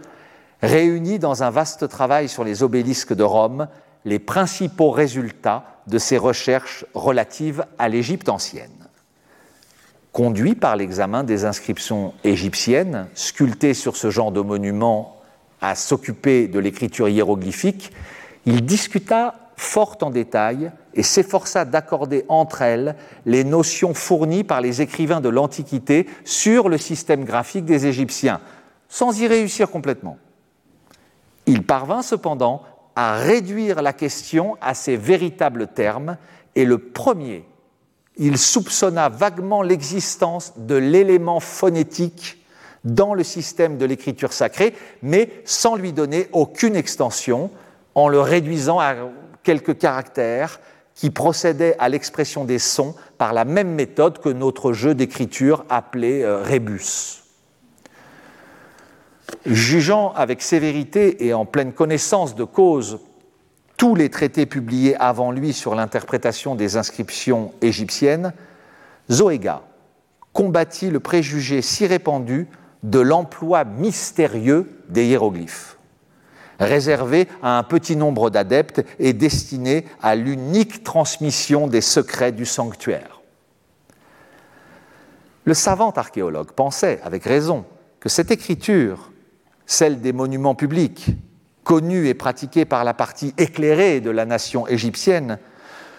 réunit 0.61 1.19
dans 1.19 1.43
un 1.43 1.49
vaste 1.49 1.87
travail 1.87 2.29
sur 2.29 2.43
les 2.43 2.63
obélisques 2.63 3.13
de 3.13 3.23
Rome 3.23 3.67
les 4.05 4.19
principaux 4.19 4.91
résultats 4.91 5.65
de 5.87 5.97
ses 5.97 6.17
recherches 6.17 6.85
relatives 6.93 7.65
à 7.77 7.89
l'Égypte 7.89 8.29
ancienne. 8.29 8.69
Conduit 10.11 10.55
par 10.55 10.75
l'examen 10.75 11.23
des 11.23 11.45
inscriptions 11.45 12.13
égyptiennes, 12.23 13.07
sculptées 13.13 13.73
sur 13.73 13.95
ce 13.95 14.09
genre 14.09 14.31
de 14.31 14.41
monuments 14.41 15.17
à 15.61 15.75
s'occuper 15.75 16.47
de 16.47 16.59
l'écriture 16.59 17.09
hiéroglyphique, 17.09 17.91
il 18.45 18.65
discuta 18.65 19.35
fort 19.57 19.97
en 20.01 20.09
détail 20.09 20.71
et 20.93 21.03
s'efforça 21.03 21.65
d'accorder 21.65 22.25
entre 22.29 22.61
elles 22.61 22.95
les 23.25 23.43
notions 23.43 23.93
fournies 23.93 24.45
par 24.45 24.61
les 24.61 24.81
écrivains 24.81 25.21
de 25.21 25.29
l'Antiquité 25.29 26.07
sur 26.23 26.69
le 26.69 26.77
système 26.77 27.25
graphique 27.25 27.65
des 27.65 27.85
Égyptiens, 27.85 28.39
sans 28.87 29.19
y 29.19 29.27
réussir 29.27 29.69
complètement. 29.69 30.17
Il 31.49 31.63
parvint 31.63 32.03
cependant 32.03 32.61
à 32.95 33.15
réduire 33.15 33.81
la 33.81 33.91
question 33.91 34.55
à 34.61 34.75
ses 34.75 34.97
véritables 34.97 35.65
termes, 35.65 36.17
et 36.53 36.63
le 36.63 36.77
premier, 36.77 37.43
il 38.17 38.37
soupçonna 38.37 39.09
vaguement 39.09 39.63
l'existence 39.63 40.53
de 40.57 40.75
l'élément 40.75 41.39
phonétique 41.39 42.37
dans 42.83 43.15
le 43.15 43.23
système 43.23 43.79
de 43.79 43.85
l'écriture 43.85 44.31
sacrée, 44.31 44.75
mais 45.01 45.41
sans 45.43 45.75
lui 45.75 45.91
donner 45.91 46.29
aucune 46.33 46.75
extension, 46.75 47.49
en 47.95 48.09
le 48.09 48.21
réduisant 48.21 48.79
à 48.79 48.93
quelques 49.41 49.79
caractères 49.79 50.59
qui 50.93 51.09
procédaient 51.09 51.75
à 51.79 51.89
l'expression 51.89 52.45
des 52.45 52.59
sons 52.59 52.93
par 53.17 53.33
la 53.33 53.43
même 53.43 53.73
méthode 53.73 54.19
que 54.19 54.29
notre 54.29 54.71
jeu 54.71 54.93
d'écriture 54.93 55.65
appelé 55.67 56.21
euh, 56.21 56.43
rébus 56.43 57.18
jugeant 59.45 60.13
avec 60.13 60.41
sévérité 60.41 61.25
et 61.25 61.33
en 61.33 61.45
pleine 61.45 61.73
connaissance 61.73 62.35
de 62.35 62.43
cause 62.43 62.99
tous 63.77 63.95
les 63.95 64.09
traités 64.09 64.45
publiés 64.45 64.95
avant 64.97 65.31
lui 65.31 65.53
sur 65.53 65.73
l'interprétation 65.73 66.55
des 66.55 66.75
inscriptions 66.75 67.53
égyptiennes, 67.61 68.33
Zoéga 69.09 69.61
combattit 70.33 70.89
le 70.89 70.99
préjugé 70.99 71.61
si 71.61 71.87
répandu 71.87 72.47
de 72.83 72.99
l'emploi 72.99 73.63
mystérieux 73.63 74.69
des 74.89 75.05
hiéroglyphes, 75.05 75.77
réservé 76.59 77.27
à 77.41 77.57
un 77.57 77.63
petit 77.63 77.95
nombre 77.95 78.29
d'adeptes 78.29 78.85
et 78.99 79.13
destiné 79.13 79.85
à 80.01 80.15
l'unique 80.15 80.83
transmission 80.83 81.67
des 81.67 81.81
secrets 81.81 82.33
du 82.33 82.45
sanctuaire. 82.45 83.21
Le 85.45 85.53
savant 85.53 85.91
archéologue 85.91 86.51
pensait, 86.51 86.99
avec 87.03 87.23
raison, 87.23 87.65
que 87.99 88.09
cette 88.09 88.31
écriture 88.31 89.08
celle 89.69 90.01
des 90.01 90.13
monuments 90.13 90.55
publics, 90.55 91.11
connue 91.63 92.07
et 92.07 92.15
pratiquée 92.15 92.65
par 92.65 92.83
la 92.83 92.95
partie 92.95 93.35
éclairée 93.37 94.01
de 94.01 94.09
la 94.09 94.25
nation 94.25 94.67
égyptienne, 94.67 95.37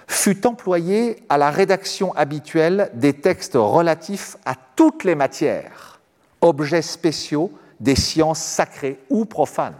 fut 0.08 0.44
employé 0.44 1.22
à 1.28 1.38
la 1.38 1.52
rédaction 1.52 2.12
habituelle 2.14 2.90
des 2.94 3.12
textes 3.12 3.54
relatifs 3.54 4.36
à 4.44 4.56
toutes 4.74 5.04
les 5.04 5.14
matières, 5.14 6.00
objets 6.40 6.82
spéciaux 6.82 7.52
des 7.78 7.94
sciences 7.94 8.40
sacrées 8.40 8.98
ou 9.08 9.24
profanes. 9.24 9.78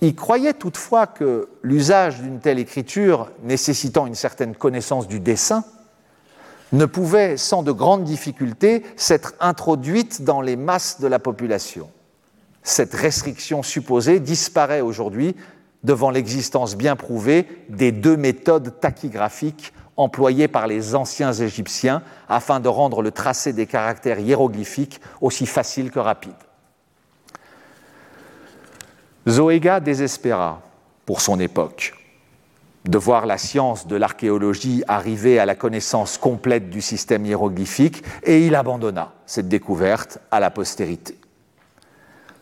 Il 0.00 0.14
croyait 0.14 0.54
toutefois 0.54 1.08
que 1.08 1.48
l'usage 1.62 2.20
d'une 2.20 2.38
telle 2.38 2.60
écriture, 2.60 3.32
nécessitant 3.42 4.06
une 4.06 4.14
certaine 4.14 4.54
connaissance 4.54 5.08
du 5.08 5.18
dessin, 5.18 5.64
ne 6.70 6.86
pouvait 6.86 7.36
sans 7.36 7.64
de 7.64 7.72
grandes 7.72 8.04
difficultés 8.04 8.84
s'être 8.94 9.34
introduite 9.40 10.22
dans 10.22 10.40
les 10.40 10.54
masses 10.54 11.00
de 11.00 11.08
la 11.08 11.18
population. 11.18 11.90
Cette 12.64 12.94
restriction 12.94 13.62
supposée 13.62 14.20
disparaît 14.20 14.80
aujourd'hui 14.80 15.36
devant 15.82 16.10
l'existence 16.10 16.76
bien 16.76 16.96
prouvée 16.96 17.46
des 17.68 17.92
deux 17.92 18.16
méthodes 18.16 18.80
tachygraphiques 18.80 19.74
employées 19.98 20.48
par 20.48 20.66
les 20.66 20.94
anciens 20.94 21.32
Égyptiens 21.32 22.02
afin 22.26 22.60
de 22.60 22.68
rendre 22.68 23.02
le 23.02 23.10
tracé 23.10 23.52
des 23.52 23.66
caractères 23.66 24.18
hiéroglyphiques 24.18 25.00
aussi 25.20 25.44
facile 25.44 25.90
que 25.90 25.98
rapide. 25.98 26.32
Zoéga 29.28 29.80
désespéra 29.80 30.62
pour 31.04 31.20
son 31.20 31.38
époque 31.38 31.94
de 32.86 32.98
voir 32.98 33.26
la 33.26 33.38
science 33.38 33.86
de 33.86 33.96
l'archéologie 33.96 34.84
arriver 34.88 35.38
à 35.38 35.46
la 35.46 35.54
connaissance 35.54 36.18
complète 36.18 36.70
du 36.70 36.80
système 36.80 37.24
hiéroglyphique 37.24 38.02
et 38.22 38.46
il 38.46 38.54
abandonna 38.54 39.12
cette 39.26 39.48
découverte 39.48 40.18
à 40.30 40.40
la 40.40 40.50
postérité. 40.50 41.18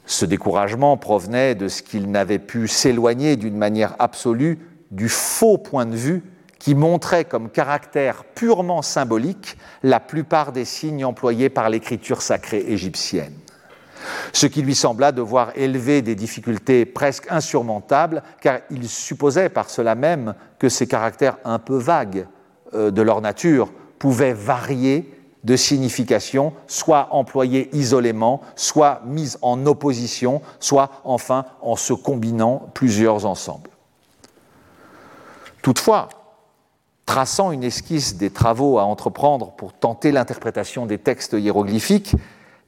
Ce 0.06 0.24
découragement 0.24 0.96
provenait 0.96 1.54
de 1.54 1.68
ce 1.68 1.82
qu'il 1.82 2.10
n'avait 2.10 2.38
pu 2.38 2.68
s'éloigner 2.68 3.36
d'une 3.36 3.56
manière 3.56 3.94
absolue 3.98 4.58
du 4.90 5.08
faux 5.08 5.58
point 5.58 5.86
de 5.86 5.96
vue 5.96 6.22
qui 6.58 6.74
montrait 6.74 7.24
comme 7.24 7.50
caractère 7.50 8.24
purement 8.24 8.82
symbolique 8.82 9.56
la 9.82 9.98
plupart 9.98 10.52
des 10.52 10.64
signes 10.64 11.04
employés 11.04 11.48
par 11.48 11.70
l'écriture 11.70 12.22
sacrée 12.22 12.64
égyptienne. 12.68 13.34
Ce 14.32 14.46
qui 14.46 14.62
lui 14.62 14.74
sembla 14.74 15.12
devoir 15.12 15.52
élever 15.56 16.02
des 16.02 16.14
difficultés 16.14 16.84
presque 16.84 17.26
insurmontables, 17.30 18.22
car 18.40 18.60
il 18.70 18.88
supposait 18.88 19.48
par 19.48 19.70
cela 19.70 19.94
même 19.94 20.34
que 20.58 20.68
ces 20.68 20.86
caractères 20.86 21.38
un 21.44 21.58
peu 21.58 21.76
vagues 21.76 22.26
euh, 22.74 22.90
de 22.90 23.02
leur 23.02 23.20
nature 23.20 23.72
pouvaient 23.98 24.32
varier 24.32 25.12
de 25.44 25.56
signification, 25.56 26.52
soit 26.66 27.08
employés 27.10 27.68
isolément, 27.72 28.40
soit 28.54 29.02
mis 29.04 29.36
en 29.42 29.66
opposition, 29.66 30.40
soit 30.60 30.90
enfin 31.04 31.46
en 31.60 31.76
se 31.76 31.92
combinant 31.92 32.68
plusieurs 32.74 33.26
ensembles. 33.26 33.70
Toutefois, 35.62 36.08
traçant 37.06 37.52
une 37.52 37.64
esquisse 37.64 38.16
des 38.16 38.30
travaux 38.30 38.78
à 38.78 38.84
entreprendre 38.84 39.52
pour 39.52 39.72
tenter 39.72 40.12
l'interprétation 40.12 40.86
des 40.86 40.98
textes 40.98 41.34
hiéroglyphiques, 41.34 42.14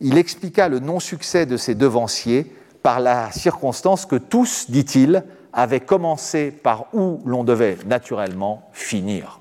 il 0.01 0.19
expliqua 0.19 0.69
le 0.69 0.81
non-succès 0.81 1.47
de 1.47 1.57
ses 1.57 1.75
devanciers 1.75 2.53
par 2.83 3.01
la 3.01 3.31
circonstance 3.33 4.05
que 4.05 4.17
tous, 4.17 4.71
dit-il, 4.71 5.25
avaient 5.53 5.81
commencé 5.81 6.51
par 6.51 6.87
où 6.93 7.21
l'on 7.25 7.45
devait 7.45 7.79
naturellement 7.87 8.69
finir. 8.73 9.41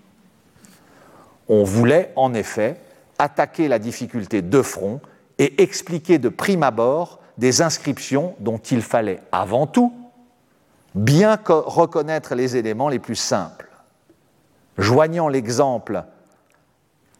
On 1.49 1.63
voulait 1.63 2.13
en 2.15 2.33
effet 2.33 2.77
attaquer 3.19 3.67
la 3.67 3.79
difficulté 3.79 4.41
de 4.41 4.61
front 4.61 5.01
et 5.39 5.61
expliquer 5.61 6.17
de 6.17 6.29
prime 6.29 6.63
abord 6.63 7.19
des 7.37 7.61
inscriptions 7.61 8.35
dont 8.39 8.59
il 8.59 8.81
fallait 8.81 9.19
avant 9.31 9.67
tout 9.67 9.93
bien 10.95 11.39
reconnaître 11.45 12.35
les 12.35 12.55
éléments 12.55 12.89
les 12.89 12.99
plus 12.99 13.15
simples. 13.15 13.69
Joignant 14.77 15.27
l'exemple 15.27 16.03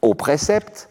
au 0.02 0.14
précepte, 0.14 0.90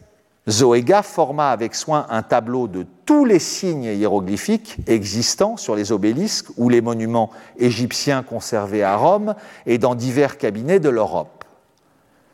Zoéga 0.49 1.03
forma 1.03 1.51
avec 1.51 1.73
soin 1.73 2.05
un 2.09 2.21
tableau 2.21 2.67
de 2.67 2.85
tous 3.05 3.23
les 3.23 3.39
signes 3.39 3.83
hiéroglyphiques 3.83 4.77
existants 4.87 5.55
sur 5.55 5.75
les 5.75 5.93
obélisques 5.93 6.49
ou 6.57 6.67
les 6.67 6.81
monuments 6.81 7.29
égyptiens 7.57 8.23
conservés 8.23 8.83
à 8.83 8.97
Rome 8.97 9.35
et 9.65 9.77
dans 9.77 9.95
divers 9.95 10.37
cabinets 10.37 10.81
de 10.81 10.89
l'Europe. 10.89 11.42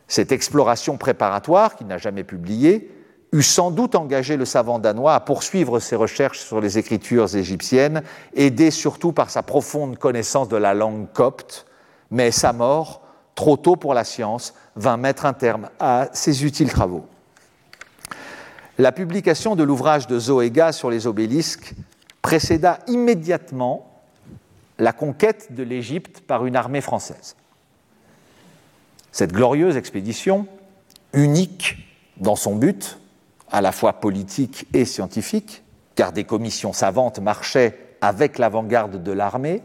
Cette 0.09 0.31
exploration 0.31 0.97
préparatoire, 0.97 1.75
qu'il 1.75 1.87
n'a 1.87 1.99
jamais 1.99 2.23
publiée, 2.23 2.91
eut 3.31 3.43
sans 3.43 3.69
doute 3.69 3.93
engagé 3.93 4.37
le 4.37 4.45
savant 4.45 4.79
danois 4.79 5.13
à 5.13 5.19
poursuivre 5.19 5.79
ses 5.79 5.95
recherches 5.95 6.39
sur 6.39 6.59
les 6.59 6.79
écritures 6.79 7.35
égyptiennes, 7.35 8.01
aidé 8.35 8.71
surtout 8.71 9.13
par 9.13 9.29
sa 9.29 9.43
profonde 9.43 9.99
connaissance 9.99 10.49
de 10.49 10.57
la 10.57 10.73
langue 10.73 11.11
copte, 11.13 11.67
mais 12.09 12.31
sa 12.31 12.53
mort, 12.53 13.03
trop 13.35 13.55
tôt 13.55 13.75
pour 13.75 13.93
la 13.93 14.03
science, 14.03 14.55
vint 14.75 14.97
mettre 14.97 15.27
un 15.27 15.33
terme 15.33 15.69
à 15.79 16.09
ses 16.11 16.43
utiles 16.43 16.71
travaux. 16.71 17.05
La 18.79 18.91
publication 18.91 19.55
de 19.55 19.63
l'ouvrage 19.63 20.07
de 20.07 20.17
Zoéga 20.17 20.71
sur 20.71 20.89
les 20.89 21.05
obélisques 21.05 21.75
précéda 22.23 22.79
immédiatement 22.87 24.01
la 24.79 24.91
conquête 24.91 25.53
de 25.53 25.61
l'Égypte 25.61 26.21
par 26.21 26.45
une 26.47 26.55
armée 26.55 26.81
française. 26.81 27.35
Cette 29.11 29.33
glorieuse 29.33 29.77
expédition, 29.77 30.45
unique 31.13 31.77
dans 32.17 32.35
son 32.35 32.55
but, 32.55 32.99
à 33.51 33.61
la 33.61 33.71
fois 33.71 33.93
politique 33.93 34.67
et 34.73 34.85
scientifique, 34.85 35.63
car 35.95 36.11
des 36.11 36.23
commissions 36.23 36.73
savantes 36.73 37.19
marchaient 37.19 37.77
avec 38.01 38.37
l'avant-garde 38.37 39.03
de 39.03 39.11
l'armée, 39.11 39.61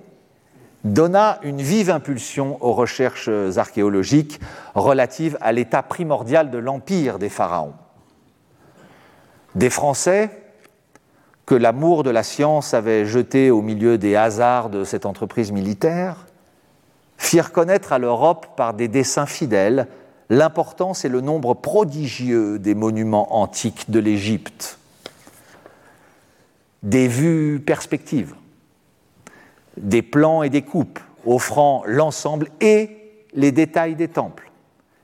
donna 0.84 1.38
une 1.42 1.62
vive 1.62 1.90
impulsion 1.90 2.58
aux 2.60 2.72
recherches 2.72 3.30
archéologiques 3.56 4.40
relatives 4.74 5.38
à 5.40 5.52
l'état 5.52 5.82
primordial 5.82 6.50
de 6.50 6.58
l'empire 6.58 7.18
des 7.18 7.28
pharaons. 7.28 7.74
Des 9.54 9.70
Français 9.70 10.30
que 11.46 11.54
l'amour 11.54 12.02
de 12.02 12.10
la 12.10 12.22
science 12.22 12.74
avait 12.74 13.04
jetés 13.04 13.50
au 13.50 13.60
milieu 13.60 13.98
des 13.98 14.16
hasards 14.16 14.70
de 14.70 14.84
cette 14.84 15.06
entreprise 15.06 15.52
militaire, 15.52 16.23
firent 17.16 17.52
connaître 17.52 17.92
à 17.92 17.98
l'Europe 17.98 18.48
par 18.56 18.74
des 18.74 18.88
dessins 18.88 19.26
fidèles 19.26 19.88
l'importance 20.30 21.04
et 21.04 21.08
le 21.08 21.20
nombre 21.20 21.54
prodigieux 21.54 22.58
des 22.58 22.74
monuments 22.74 23.36
antiques 23.36 23.90
de 23.90 23.98
l'Égypte, 23.98 24.78
des 26.82 27.08
vues 27.08 27.60
perspectives, 27.64 28.34
des 29.76 30.02
plans 30.02 30.42
et 30.42 30.50
des 30.50 30.62
coupes 30.62 31.00
offrant 31.26 31.82
l'ensemble 31.86 32.48
et 32.60 32.90
les 33.34 33.52
détails 33.52 33.96
des 33.96 34.08
temples, 34.08 34.50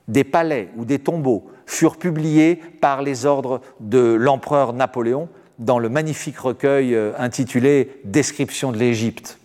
des 0.09 0.25
palais 0.25 0.69
ou 0.77 0.85
des 0.85 0.99
tombeaux 0.99 1.51
furent 1.67 1.99
publiés 1.99 2.57
par 2.81 3.03
les 3.03 3.27
ordres 3.27 3.61
de 3.81 4.15
l'empereur 4.15 4.73
Napoléon 4.73 5.29
dans 5.59 5.79
le 5.79 5.89
magnifique 5.89 6.39
recueil 6.39 6.95
euh, 6.95 7.13
intitulé 7.19 8.01
Description 8.05 8.73
de 8.73 8.79
l'Égypte 8.79 9.40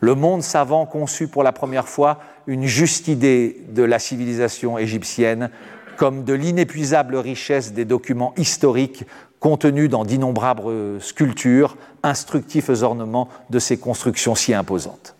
le 0.00 0.14
monde 0.14 0.42
savant 0.42 0.86
conçut 0.86 1.28
pour 1.28 1.42
la 1.42 1.52
première 1.52 1.88
fois 1.88 2.18
une 2.46 2.66
juste 2.66 3.08
idée 3.08 3.62
de 3.68 3.82
la 3.82 3.98
civilisation 3.98 4.78
égyptienne 4.78 5.50
comme 5.96 6.24
de 6.24 6.32
l'inépuisable 6.32 7.16
richesse 7.16 7.72
des 7.72 7.84
documents 7.84 8.32
historiques 8.36 9.04
contenus 9.38 9.90
dans 9.90 10.04
d'innombrables 10.04 11.00
sculptures, 11.00 11.76
instructifs 12.02 12.70
ornements 12.82 13.28
de 13.50 13.58
ces 13.58 13.78
constructions 13.78 14.34
si 14.34 14.54
imposantes. 14.54 15.14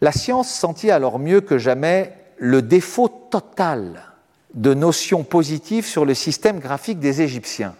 La 0.00 0.12
science 0.12 0.52
sentit 0.52 0.90
alors 0.90 1.18
mieux 1.18 1.40
que 1.40 1.58
jamais 1.58 2.12
le 2.36 2.62
défaut 2.62 3.08
total 3.08 4.02
de 4.54 4.74
notions 4.74 5.24
positives 5.24 5.86
sur 5.86 6.04
le 6.04 6.14
système 6.14 6.58
graphique 6.58 6.98
des 6.98 7.22
Égyptiens. 7.22 7.74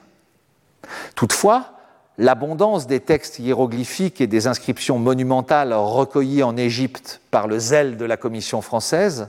Toutefois, 1.14 1.75
l'abondance 2.18 2.86
des 2.86 3.00
textes 3.00 3.38
hiéroglyphiques 3.38 4.20
et 4.20 4.26
des 4.26 4.46
inscriptions 4.46 4.98
monumentales 4.98 5.72
recueillies 5.72 6.42
en 6.42 6.56
Égypte 6.56 7.20
par 7.30 7.46
le 7.46 7.58
zèle 7.58 7.96
de 7.96 8.04
la 8.04 8.16
Commission 8.16 8.62
française, 8.62 9.28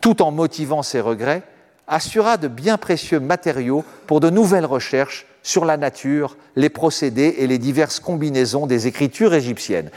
tout 0.00 0.22
en 0.22 0.30
motivant 0.30 0.82
ses 0.82 1.00
regrets, 1.00 1.42
assura 1.86 2.36
de 2.36 2.48
bien 2.48 2.78
précieux 2.78 3.20
matériaux 3.20 3.84
pour 4.06 4.20
de 4.20 4.30
nouvelles 4.30 4.66
recherches 4.66 5.26
sur 5.42 5.64
la 5.64 5.76
nature, 5.76 6.36
les 6.56 6.70
procédés 6.70 7.36
et 7.38 7.46
les 7.46 7.58
diverses 7.58 8.00
combinaisons 8.00 8.66
des 8.66 8.86
écritures 8.86 9.34
égyptiennes. 9.34 9.90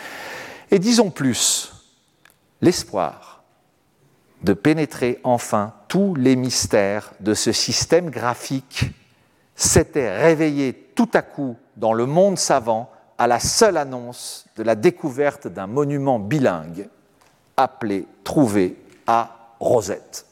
Et 0.71 0.79
disons 0.79 1.09
plus, 1.09 1.71
l'espoir 2.61 3.43
de 4.43 4.53
pénétrer 4.53 5.19
enfin 5.23 5.73
tous 5.87 6.15
les 6.15 6.35
mystères 6.35 7.13
de 7.21 7.33
ce 7.33 7.51
système 7.51 8.09
graphique 8.09 8.91
s'était 9.55 10.15
réveillé 10.15 10.73
tout 10.73 11.09
à 11.13 11.21
coup 11.21 11.55
dans 11.77 11.93
le 11.93 12.05
monde 12.05 12.37
savant 12.37 12.89
à 13.17 13.27
la 13.27 13.39
seule 13.39 13.77
annonce 13.77 14.45
de 14.57 14.63
la 14.63 14.75
découverte 14.75 15.47
d'un 15.47 15.67
monument 15.67 16.19
bilingue 16.19 16.89
appelé 17.55 18.05
Trouvé 18.23 18.77
à 19.07 19.55
Rosette. 19.59 20.25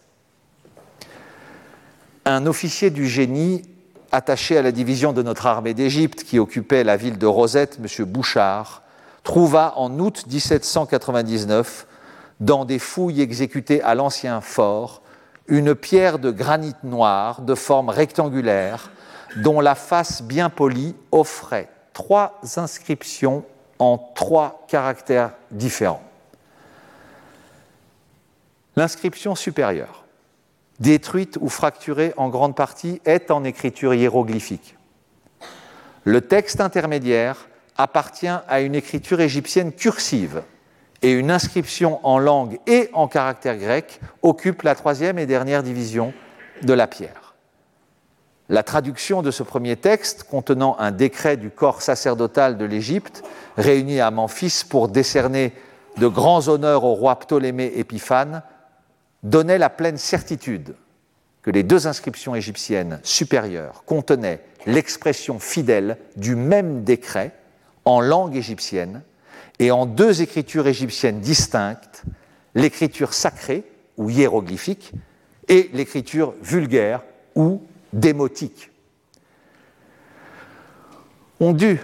Un 2.25 2.45
officier 2.45 2.89
du 2.89 3.07
génie 3.07 3.63
attaché 4.11 4.57
à 4.57 4.61
la 4.61 4.71
division 4.71 5.13
de 5.13 5.23
notre 5.23 5.45
armée 5.47 5.73
d'Égypte 5.73 6.23
qui 6.23 6.39
occupait 6.39 6.83
la 6.83 6.97
ville 6.97 7.17
de 7.17 7.25
Rosette, 7.25 7.79
M. 7.79 8.05
Bouchard, 8.05 8.83
trouva 9.23 9.73
en 9.77 9.99
août 9.99 10.25
1799 10.27 11.87
dans 12.39 12.65
des 12.65 12.79
fouilles 12.79 13.21
exécutées 13.21 13.81
à 13.81 13.95
l'ancien 13.95 14.41
fort, 14.41 15.01
une 15.47 15.73
pierre 15.75 16.19
de 16.19 16.31
granit 16.31 16.75
noir 16.83 17.41
de 17.41 17.55
forme 17.55 17.89
rectangulaire 17.89 18.89
dont 19.35 19.59
la 19.59 19.75
face 19.75 20.21
bien 20.21 20.49
polie 20.49 20.95
offrait 21.11 21.69
trois 21.93 22.39
inscriptions 22.57 23.43
en 23.79 23.97
trois 24.15 24.65
caractères 24.67 25.31
différents. 25.51 26.03
L'inscription 28.75 29.35
supérieure, 29.35 30.05
détruite 30.79 31.37
ou 31.39 31.49
fracturée 31.49 32.13
en 32.17 32.29
grande 32.29 32.55
partie, 32.55 33.01
est 33.05 33.31
en 33.31 33.43
écriture 33.43 33.93
hiéroglyphique. 33.93 34.75
Le 36.03 36.21
texte 36.21 36.61
intermédiaire 36.61 37.47
appartient 37.77 38.27
à 38.27 38.61
une 38.61 38.75
écriture 38.75 39.21
égyptienne 39.21 39.71
cursive 39.71 40.43
et 41.01 41.11
une 41.11 41.31
inscription 41.31 42.05
en 42.05 42.19
langue 42.19 42.59
et 42.67 42.89
en 42.93 43.07
caractère 43.07 43.57
grec 43.57 43.99
occupe 44.21 44.61
la 44.63 44.75
troisième 44.75 45.19
et 45.19 45.25
dernière 45.25 45.63
division 45.63 46.13
de 46.61 46.73
la 46.73 46.87
pierre. 46.87 47.24
La 48.47 48.61
traduction 48.61 49.23
de 49.23 49.31
ce 49.31 49.41
premier 49.41 49.75
texte, 49.75 50.23
contenant 50.23 50.75
un 50.77 50.91
décret 50.91 51.35
du 51.35 51.49
corps 51.49 51.81
sacerdotal 51.81 52.57
de 52.57 52.65
l'Égypte, 52.65 53.23
réuni 53.57 53.99
à 53.99 54.11
Memphis 54.11 54.63
pour 54.69 54.87
décerner 54.87 55.51
de 55.97 56.07
grands 56.07 56.47
honneurs 56.47 56.83
au 56.83 56.93
roi 56.93 57.17
Ptolémée 57.17 57.71
Épiphane, 57.75 58.43
donnait 59.23 59.57
la 59.57 59.71
pleine 59.71 59.97
certitude 59.97 60.75
que 61.41 61.49
les 61.49 61.63
deux 61.63 61.87
inscriptions 61.87 62.35
égyptiennes 62.35 62.99
supérieures 63.01 63.83
contenaient 63.85 64.41
l'expression 64.67 65.39
fidèle 65.39 65.97
du 66.15 66.35
même 66.35 66.83
décret 66.83 67.31
en 67.83 67.99
langue 67.99 68.35
égyptienne 68.35 69.01
et 69.57 69.71
en 69.71 69.87
deux 69.87 70.21
écritures 70.21 70.67
égyptiennes 70.67 71.19
distinctes, 71.19 72.03
l'écriture 72.53 73.13
sacrée 73.13 73.63
ou 73.97 74.11
hiéroglyphique 74.11 74.91
et 75.47 75.69
l'écriture 75.73 76.35
vulgaire 76.41 77.01
ou 77.35 77.61
démotique. 77.95 78.71
On 81.39 81.53
dut, 81.53 81.81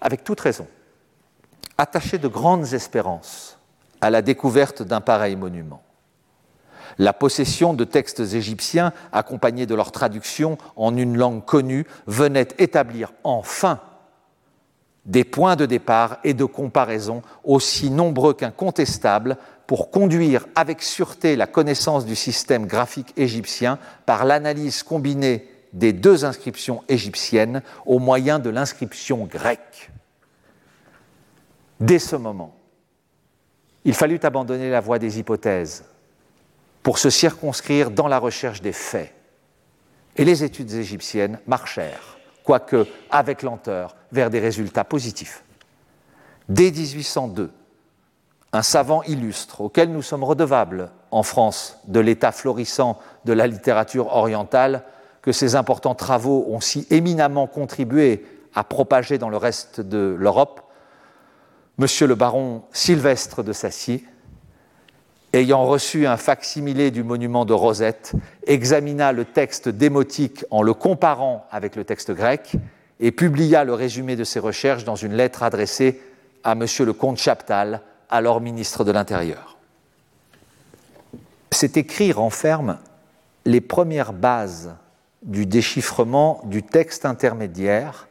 avec 0.00 0.24
toute 0.24 0.40
raison, 0.40 0.66
attacher 1.78 2.18
de 2.18 2.28
grandes 2.28 2.72
espérances 2.74 3.58
à 4.00 4.10
la 4.10 4.22
découverte 4.22 4.82
d'un 4.82 5.00
pareil 5.00 5.36
monument. 5.36 5.82
La 6.98 7.12
possession 7.12 7.74
de 7.74 7.84
textes 7.84 8.20
égyptiens, 8.20 8.92
accompagnés 9.12 9.66
de 9.66 9.74
leur 9.74 9.92
traduction 9.92 10.58
en 10.76 10.96
une 10.96 11.16
langue 11.16 11.44
connue, 11.44 11.86
venait 12.06 12.48
établir 12.58 13.12
enfin 13.24 13.80
des 15.06 15.24
points 15.24 15.56
de 15.56 15.66
départ 15.66 16.18
et 16.22 16.34
de 16.34 16.44
comparaison 16.44 17.22
aussi 17.44 17.90
nombreux 17.90 18.34
qu'incontestables 18.34 19.36
pour 19.66 19.90
conduire 19.90 20.46
avec 20.54 20.82
sûreté 20.82 21.34
la 21.34 21.46
connaissance 21.46 22.04
du 22.04 22.14
système 22.14 22.66
graphique 22.66 23.12
égyptien 23.16 23.78
par 24.06 24.24
l'analyse 24.24 24.82
combinée 24.82 25.51
des 25.72 25.92
deux 25.92 26.24
inscriptions 26.24 26.82
égyptiennes 26.88 27.62
au 27.86 27.98
moyen 27.98 28.38
de 28.38 28.50
l'inscription 28.50 29.24
grecque. 29.24 29.90
Dès 31.80 31.98
ce 31.98 32.16
moment, 32.16 32.54
il 33.84 33.94
fallut 33.94 34.20
abandonner 34.22 34.70
la 34.70 34.80
voie 34.80 34.98
des 34.98 35.18
hypothèses 35.18 35.84
pour 36.82 36.98
se 36.98 37.10
circonscrire 37.10 37.90
dans 37.90 38.08
la 38.08 38.18
recherche 38.18 38.60
des 38.60 38.72
faits. 38.72 39.14
Et 40.16 40.24
les 40.24 40.44
études 40.44 40.72
égyptiennes 40.72 41.38
marchèrent, 41.46 42.18
quoique 42.44 42.86
avec 43.10 43.42
lenteur, 43.42 43.96
vers 44.12 44.30
des 44.30 44.40
résultats 44.40 44.84
positifs. 44.84 45.42
Dès 46.48 46.70
1802, 46.70 47.50
un 48.52 48.62
savant 48.62 49.02
illustre 49.04 49.62
auquel 49.62 49.90
nous 49.90 50.02
sommes 50.02 50.24
redevables 50.24 50.90
en 51.10 51.22
France 51.22 51.78
de 51.86 52.00
l'état 52.00 52.32
florissant 52.32 52.98
de 53.24 53.32
la 53.32 53.46
littérature 53.46 54.14
orientale 54.14 54.84
que 55.22 55.32
ces 55.32 55.54
importants 55.54 55.94
travaux 55.94 56.46
ont 56.48 56.60
si 56.60 56.86
éminemment 56.90 57.46
contribué 57.46 58.24
à 58.54 58.64
propager 58.64 59.18
dans 59.18 59.30
le 59.30 59.36
reste 59.36 59.80
de 59.80 60.16
l'Europe, 60.18 60.60
Monsieur 61.78 62.06
le 62.06 62.14
baron 62.14 62.64
Sylvestre 62.72 63.42
de 63.42 63.54
Sacy, 63.54 64.04
ayant 65.32 65.64
reçu 65.64 66.06
un 66.06 66.18
fac-similé 66.18 66.90
du 66.90 67.02
monument 67.02 67.46
de 67.46 67.54
Rosette, 67.54 68.12
examina 68.46 69.12
le 69.12 69.24
texte 69.24 69.70
démotique 69.70 70.44
en 70.50 70.62
le 70.62 70.74
comparant 70.74 71.46
avec 71.50 71.74
le 71.74 71.84
texte 71.84 72.10
grec 72.12 72.56
et 73.00 73.10
publia 73.10 73.64
le 73.64 73.72
résumé 73.72 74.16
de 74.16 74.24
ses 74.24 74.38
recherches 74.38 74.84
dans 74.84 74.96
une 74.96 75.14
lettre 75.14 75.42
adressée 75.42 76.02
à 76.44 76.52
M. 76.52 76.66
le 76.80 76.92
comte 76.92 77.16
Chaptal, 77.16 77.80
alors 78.10 78.42
ministre 78.42 78.84
de 78.84 78.92
l'Intérieur. 78.92 79.56
Cet 81.50 81.78
écrit 81.78 82.12
renferme 82.12 82.78
les 83.46 83.62
premières 83.62 84.12
bases 84.12 84.74
du 85.22 85.46
déchiffrement 85.46 86.40
du 86.44 86.62
texte 86.62 87.04
intermédiaire 87.04 88.08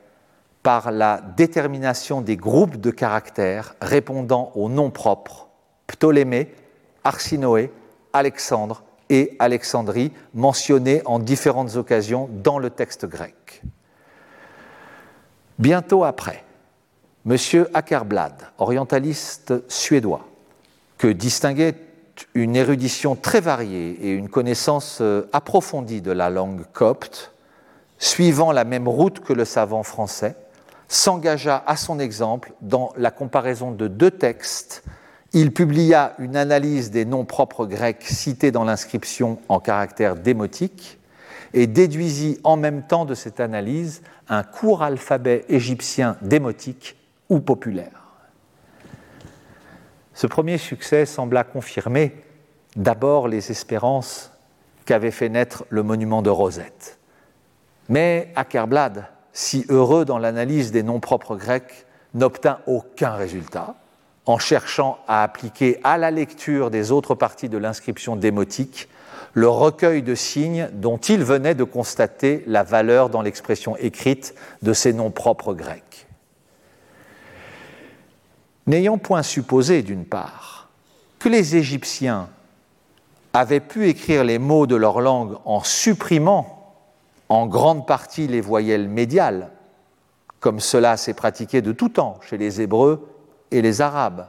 par 0.63 0.91
la 0.91 1.21
détermination 1.35 2.21
des 2.21 2.37
groupes 2.37 2.77
de 2.77 2.91
caractères 2.91 3.75
répondant 3.81 4.51
aux 4.55 4.69
noms 4.69 4.91
propres 4.91 5.47
Ptolémée, 5.87 6.53
Arsinoé, 7.03 7.71
Alexandre 8.13 8.83
et 9.09 9.35
Alexandrie, 9.39 10.11
mentionnés 10.33 11.01
en 11.05 11.19
différentes 11.19 11.75
occasions 11.75 12.29
dans 12.31 12.59
le 12.59 12.69
texte 12.69 13.05
grec. 13.05 13.61
Bientôt 15.59 16.03
après, 16.03 16.43
M. 17.29 17.37
Ackerblad, 17.73 18.33
orientaliste 18.57 19.53
suédois, 19.69 20.25
que 20.97 21.07
distinguait 21.07 21.75
une 22.33 22.55
érudition 22.55 23.15
très 23.15 23.41
variée 23.41 23.97
et 24.01 24.11
une 24.11 24.29
connaissance 24.29 24.99
euh, 25.01 25.29
approfondie 25.33 26.01
de 26.01 26.11
la 26.11 26.29
langue 26.29 26.63
copte, 26.73 27.33
suivant 27.97 28.51
la 28.51 28.63
même 28.63 28.87
route 28.87 29.19
que 29.19 29.33
le 29.33 29.45
savant 29.45 29.83
français, 29.83 30.35
s'engagea 30.87 31.63
à 31.67 31.77
son 31.77 31.99
exemple 31.99 32.53
dans 32.61 32.91
la 32.97 33.11
comparaison 33.11 33.71
de 33.71 33.87
deux 33.87 34.11
textes 34.11 34.83
il 35.33 35.53
publia 35.53 36.13
une 36.19 36.35
analyse 36.35 36.91
des 36.91 37.05
noms 37.05 37.23
propres 37.23 37.65
grecs 37.65 38.03
cités 38.03 38.51
dans 38.51 38.65
l'inscription 38.65 39.39
en 39.47 39.61
caractère 39.61 40.17
démotique 40.17 40.99
et 41.53 41.67
déduisit 41.67 42.39
en 42.43 42.57
même 42.57 42.83
temps 42.83 43.05
de 43.05 43.15
cette 43.15 43.39
analyse 43.39 44.01
un 44.27 44.43
court 44.43 44.83
alphabet 44.83 45.45
égyptien 45.47 46.17
démotique 46.21 46.97
ou 47.29 47.39
populaire. 47.39 48.00
Ce 50.13 50.27
premier 50.27 50.57
succès 50.57 51.05
sembla 51.05 51.43
confirmer 51.43 52.15
d'abord 52.75 53.27
les 53.27 53.51
espérances 53.51 54.31
qu'avait 54.85 55.11
fait 55.11 55.29
naître 55.29 55.65
le 55.69 55.83
monument 55.83 56.21
de 56.21 56.29
Rosette. 56.29 56.99
Mais 57.89 58.31
Ackerblad, 58.35 59.05
si 59.33 59.65
heureux 59.69 60.05
dans 60.05 60.17
l'analyse 60.17 60.71
des 60.71 60.83
noms 60.83 60.99
propres 60.99 61.35
grecs, 61.35 61.85
n'obtint 62.13 62.59
aucun 62.67 63.13
résultat 63.13 63.75
en 64.25 64.37
cherchant 64.37 64.99
à 65.07 65.23
appliquer 65.23 65.79
à 65.83 65.97
la 65.97 66.11
lecture 66.11 66.69
des 66.69 66.91
autres 66.91 67.15
parties 67.15 67.49
de 67.49 67.57
l'inscription 67.57 68.15
démotique 68.15 68.87
le 69.33 69.47
recueil 69.47 70.01
de 70.01 70.13
signes 70.13 70.69
dont 70.73 70.97
il 70.97 71.23
venait 71.23 71.55
de 71.55 71.63
constater 71.63 72.43
la 72.47 72.63
valeur 72.63 73.09
dans 73.09 73.21
l'expression 73.21 73.77
écrite 73.77 74.35
de 74.61 74.73
ces 74.73 74.93
noms 74.93 75.11
propres 75.11 75.53
grecs. 75.53 76.07
N'ayant 78.71 78.97
point 78.97 79.21
supposé, 79.21 79.81
d'une 79.81 80.05
part, 80.05 80.69
que 81.19 81.27
les 81.27 81.57
Égyptiens 81.57 82.29
avaient 83.33 83.59
pu 83.59 83.89
écrire 83.89 84.23
les 84.23 84.39
mots 84.39 84.65
de 84.65 84.77
leur 84.77 85.01
langue 85.01 85.35
en 85.43 85.61
supprimant 85.61 86.73
en 87.27 87.47
grande 87.47 87.85
partie 87.85 88.27
les 88.27 88.39
voyelles 88.39 88.87
médiales, 88.87 89.51
comme 90.39 90.61
cela 90.61 90.95
s'est 90.95 91.13
pratiqué 91.13 91.61
de 91.61 91.73
tout 91.73 91.89
temps 91.89 92.17
chez 92.21 92.37
les 92.37 92.61
Hébreux 92.61 93.09
et 93.51 93.61
les 93.61 93.81
Arabes. 93.81 94.27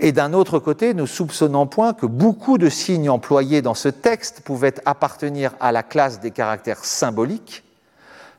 Et 0.00 0.10
d'un 0.10 0.32
autre 0.32 0.58
côté, 0.58 0.92
nous 0.92 1.06
soupçonnons 1.06 1.68
point 1.68 1.92
que 1.92 2.06
beaucoup 2.06 2.58
de 2.58 2.68
signes 2.68 3.08
employés 3.08 3.62
dans 3.62 3.74
ce 3.74 3.88
texte 3.88 4.40
pouvaient 4.40 4.74
appartenir 4.84 5.54
à 5.60 5.70
la 5.70 5.84
classe 5.84 6.18
des 6.18 6.32
caractères 6.32 6.84
symboliques. 6.84 7.62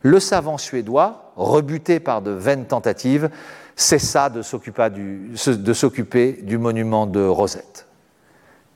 Le 0.01 0.19
savant 0.19 0.57
suédois, 0.57 1.31
rebuté 1.37 2.01
par 2.01 2.21
de 2.21 2.31
vaines 2.31 2.65
tentatives, 2.65 3.29
cessa 3.75 4.29
de 4.29 4.41
s'occuper 4.41 4.89
du, 6.41 6.57
monument 6.57 7.07
de 7.07 7.23
Rosette. 7.25 7.87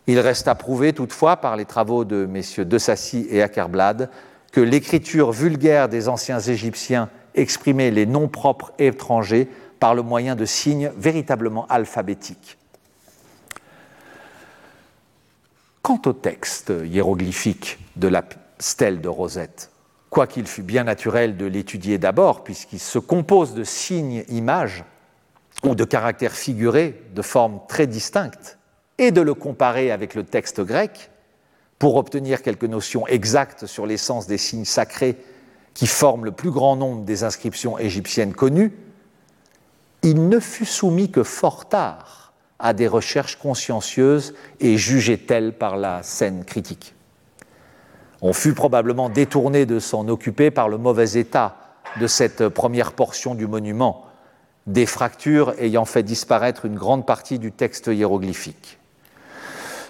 Il 0.07 0.19
reste 0.19 0.47
à 0.47 0.55
prouver 0.55 0.93
toutefois 0.93 1.37
par 1.37 1.55
les 1.55 1.65
travaux 1.65 2.05
de 2.05 2.25
messieurs 2.25 2.65
De 2.65 2.77
Sassy 2.77 3.27
et 3.29 3.41
Ackerblad 3.41 4.09
que 4.51 4.61
l'écriture 4.61 5.31
vulgaire 5.31 5.89
des 5.89 6.07
anciens 6.07 6.39
Égyptiens 6.39 7.09
exprimait 7.35 7.91
les 7.91 8.05
noms 8.05 8.29
propres 8.29 8.71
étrangers 8.79 9.49
par 9.79 9.93
le 9.93 10.01
moyen 10.01 10.35
de 10.35 10.45
signes 10.45 10.91
véritablement 10.97 11.67
alphabétiques. 11.67 12.57
Quant 15.81 16.01
au 16.05 16.13
texte 16.13 16.73
hiéroglyphique 16.83 17.79
de 17.95 18.07
la 18.07 18.23
stèle 18.59 19.01
de 19.01 19.07
Rosette, 19.07 19.69
quoiqu'il 20.09 20.47
fût 20.47 20.63
bien 20.63 20.83
naturel 20.83 21.37
de 21.37 21.45
l'étudier 21.45 21.97
d'abord, 21.97 22.43
puisqu'il 22.43 22.79
se 22.79 22.99
compose 22.99 23.53
de 23.53 23.63
signes 23.63 24.23
images 24.29 24.83
ou 25.63 25.75
de 25.75 25.83
caractères 25.83 26.33
figurés 26.33 27.01
de 27.13 27.21
formes 27.21 27.59
très 27.67 27.87
distinctes, 27.87 28.57
et 28.97 29.11
de 29.11 29.21
le 29.21 29.33
comparer 29.33 29.91
avec 29.91 30.15
le 30.15 30.23
texte 30.23 30.61
grec 30.61 31.11
pour 31.79 31.97
obtenir 31.97 32.41
quelques 32.41 32.63
notions 32.63 33.05
exactes 33.07 33.65
sur 33.65 33.85
l'essence 33.85 34.27
des 34.27 34.37
signes 34.37 34.65
sacrés 34.65 35.17
qui 35.73 35.85
forment 35.85 36.25
le 36.25 36.31
plus 36.31 36.49
grand 36.49 36.75
nombre 36.75 37.03
des 37.03 37.23
inscriptions 37.23 37.77
égyptiennes 37.77 38.33
connues, 38.33 38.73
il 40.01 40.27
ne 40.27 40.39
fut 40.39 40.65
soumis 40.65 41.11
que 41.11 41.21
fort 41.21 41.69
tard 41.69 42.33
à 42.57 42.73
des 42.73 42.87
recherches 42.87 43.35
consciencieuses 43.35 44.33
et 44.59 44.77
jugé 44.77 45.19
tel 45.19 45.53
par 45.53 45.77
la 45.77 46.01
scène 46.01 46.45
critique. 46.45 46.95
On 48.21 48.33
fut 48.33 48.53
probablement 48.53 49.09
détourné 49.09 49.65
de 49.65 49.79
s'en 49.79 50.07
occuper 50.07 50.51
par 50.51 50.69
le 50.69 50.77
mauvais 50.77 51.13
état 51.13 51.57
de 51.99 52.07
cette 52.07 52.49
première 52.49 52.93
portion 52.93 53.35
du 53.35 53.47
monument, 53.47 54.05
des 54.65 54.85
fractures 54.85 55.53
ayant 55.59 55.85
fait 55.85 56.03
disparaître 56.03 56.65
une 56.65 56.75
grande 56.75 57.05
partie 57.05 57.39
du 57.39 57.51
texte 57.51 57.87
hiéroglyphique. 57.87 58.79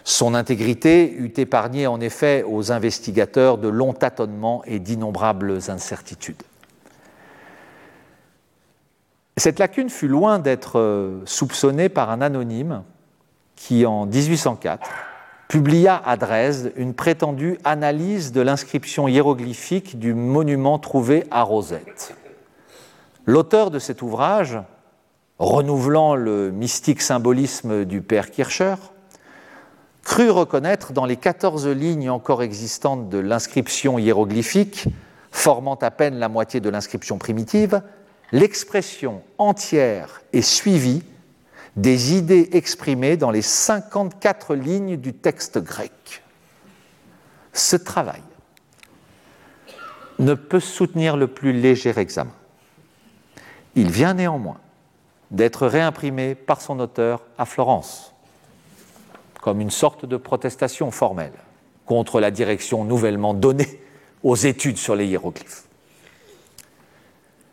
Son 0.03 0.35
intégrité 0.35 1.11
eût 1.11 1.33
épargné 1.35 1.87
en 1.87 1.99
effet 1.99 2.43
aux 2.47 2.71
investigateurs 2.71 3.57
de 3.57 3.67
longs 3.67 3.93
tâtonnements 3.93 4.63
et 4.65 4.79
d'innombrables 4.79 5.59
incertitudes. 5.67 6.43
Cette 9.35 9.59
lacune 9.59 9.89
fut 9.89 10.07
loin 10.07 10.39
d'être 10.39 10.79
euh, 10.79 11.21
soupçonnée 11.25 11.89
par 11.89 12.09
un 12.09 12.21
anonyme 12.21 12.83
qui, 13.55 13.85
en 13.85 14.05
1804, 14.05 14.89
publia 15.47 16.01
à 16.05 16.17
Dresde 16.17 16.73
une 16.75 16.93
prétendue 16.93 17.57
analyse 17.63 18.31
de 18.31 18.41
l'inscription 18.41 19.07
hiéroglyphique 19.07 19.97
du 19.97 20.13
monument 20.13 20.77
trouvé 20.77 21.25
à 21.31 21.43
Rosette. 21.43 22.15
L'auteur 23.25 23.71
de 23.71 23.79
cet 23.79 24.01
ouvrage, 24.01 24.59
renouvelant 25.39 26.15
le 26.15 26.51
mystique 26.51 27.01
symbolisme 27.01 27.85
du 27.85 28.01
père 28.01 28.31
Kircher, 28.31 28.75
crut 30.03 30.31
reconnaître 30.31 30.93
dans 30.93 31.05
les 31.05 31.17
14 31.17 31.67
lignes 31.67 32.09
encore 32.09 32.41
existantes 32.41 33.09
de 33.09 33.17
l'inscription 33.17 33.99
hiéroglyphique, 33.99 34.85
formant 35.31 35.75
à 35.75 35.91
peine 35.91 36.17
la 36.17 36.29
moitié 36.29 36.59
de 36.59 36.69
l'inscription 36.69 37.17
primitive, 37.17 37.81
l'expression 38.31 39.21
entière 39.37 40.21
et 40.33 40.41
suivie 40.41 41.03
des 41.77 42.15
idées 42.15 42.49
exprimées 42.53 43.17
dans 43.17 43.31
les 43.31 43.43
54 43.43 44.55
lignes 44.55 44.97
du 44.97 45.13
texte 45.13 45.59
grec. 45.59 46.23
Ce 47.53 47.75
travail 47.75 48.21
ne 50.19 50.33
peut 50.33 50.59
soutenir 50.59 51.15
le 51.15 51.27
plus 51.27 51.53
léger 51.53 51.97
examen. 51.97 52.33
Il 53.75 53.91
vient 53.91 54.15
néanmoins 54.15 54.59
d'être 55.29 55.67
réimprimé 55.67 56.33
par 56.33 56.61
son 56.61 56.79
auteur 56.79 57.21
à 57.37 57.45
Florence 57.45 58.13
comme 59.41 59.61
une 59.61 59.71
sorte 59.71 60.05
de 60.05 60.17
protestation 60.17 60.91
formelle 60.91 61.31
contre 61.85 62.19
la 62.19 62.31
direction 62.31 62.83
nouvellement 62.83 63.33
donnée 63.33 63.81
aux 64.23 64.35
études 64.35 64.77
sur 64.77 64.95
les 64.95 65.05
hiéroglyphes. 65.05 65.63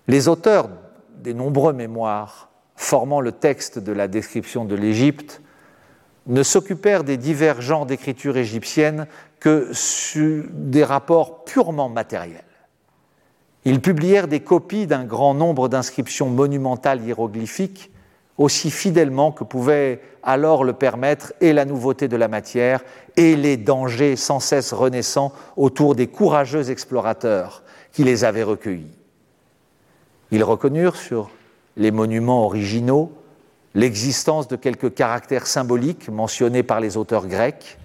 Les 0.08 0.28
auteurs 0.28 0.70
des 1.14 1.34
nombreux 1.34 1.72
mémoires 1.72 2.50
formant 2.76 3.20
le 3.20 3.32
texte 3.32 3.78
de 3.78 3.92
la 3.92 4.08
description 4.08 4.64
de 4.64 4.74
l'Égypte 4.74 5.40
ne 6.26 6.42
s'occupèrent 6.42 7.04
des 7.04 7.16
divers 7.16 7.60
genres 7.60 7.86
d'écriture 7.86 8.36
égyptienne 8.36 9.06
que 9.40 9.68
sur 9.72 10.44
des 10.50 10.84
rapports 10.84 11.44
purement 11.44 11.88
matériels. 11.88 12.44
Ils 13.64 13.80
publièrent 13.80 14.28
des 14.28 14.40
copies 14.40 14.86
d'un 14.86 15.04
grand 15.04 15.34
nombre 15.34 15.68
d'inscriptions 15.68 16.28
monumentales 16.28 17.02
hiéroglyphiques 17.02 17.90
aussi 18.36 18.70
fidèlement 18.70 19.32
que 19.32 19.44
pouvait 19.44 20.00
alors 20.22 20.64
le 20.64 20.72
permettre 20.72 21.32
et 21.40 21.52
la 21.52 21.64
nouveauté 21.64 22.08
de 22.08 22.16
la 22.16 22.28
matière 22.28 22.82
et 23.16 23.36
les 23.36 23.56
dangers 23.56 24.16
sans 24.16 24.40
cesse 24.40 24.72
renaissants 24.72 25.32
autour 25.56 25.94
des 25.94 26.08
courageux 26.08 26.70
explorateurs 26.70 27.62
qui 27.92 28.02
les 28.02 28.24
avaient 28.24 28.42
recueillis. 28.42 28.98
Ils 30.30 30.42
reconnurent 30.42 30.96
sur 30.96 31.30
les 31.76 31.90
monuments 31.90 32.44
originaux 32.44 33.12
l'existence 33.74 34.48
de 34.48 34.56
quelques 34.56 34.94
caractères 34.94 35.46
symboliques 35.46 36.08
mentionnés 36.08 36.62
par 36.62 36.80
les 36.80 36.96
auteurs 36.96 37.26
grecs, 37.26 37.78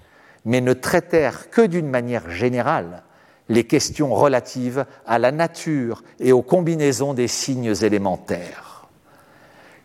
mais 0.45 0.61
ne 0.61 0.73
traitèrent 0.73 1.49
que 1.49 1.61
d'une 1.61 1.89
manière 1.89 2.29
générale 2.29 3.03
les 3.49 3.63
questions 3.63 4.13
relatives 4.13 4.85
à 5.07 5.17
la 5.17 5.31
nature 5.31 6.03
et 6.19 6.31
aux 6.31 6.43
combinaisons 6.43 7.15
des 7.15 7.27
signes 7.27 7.73
élémentaires. 7.81 8.87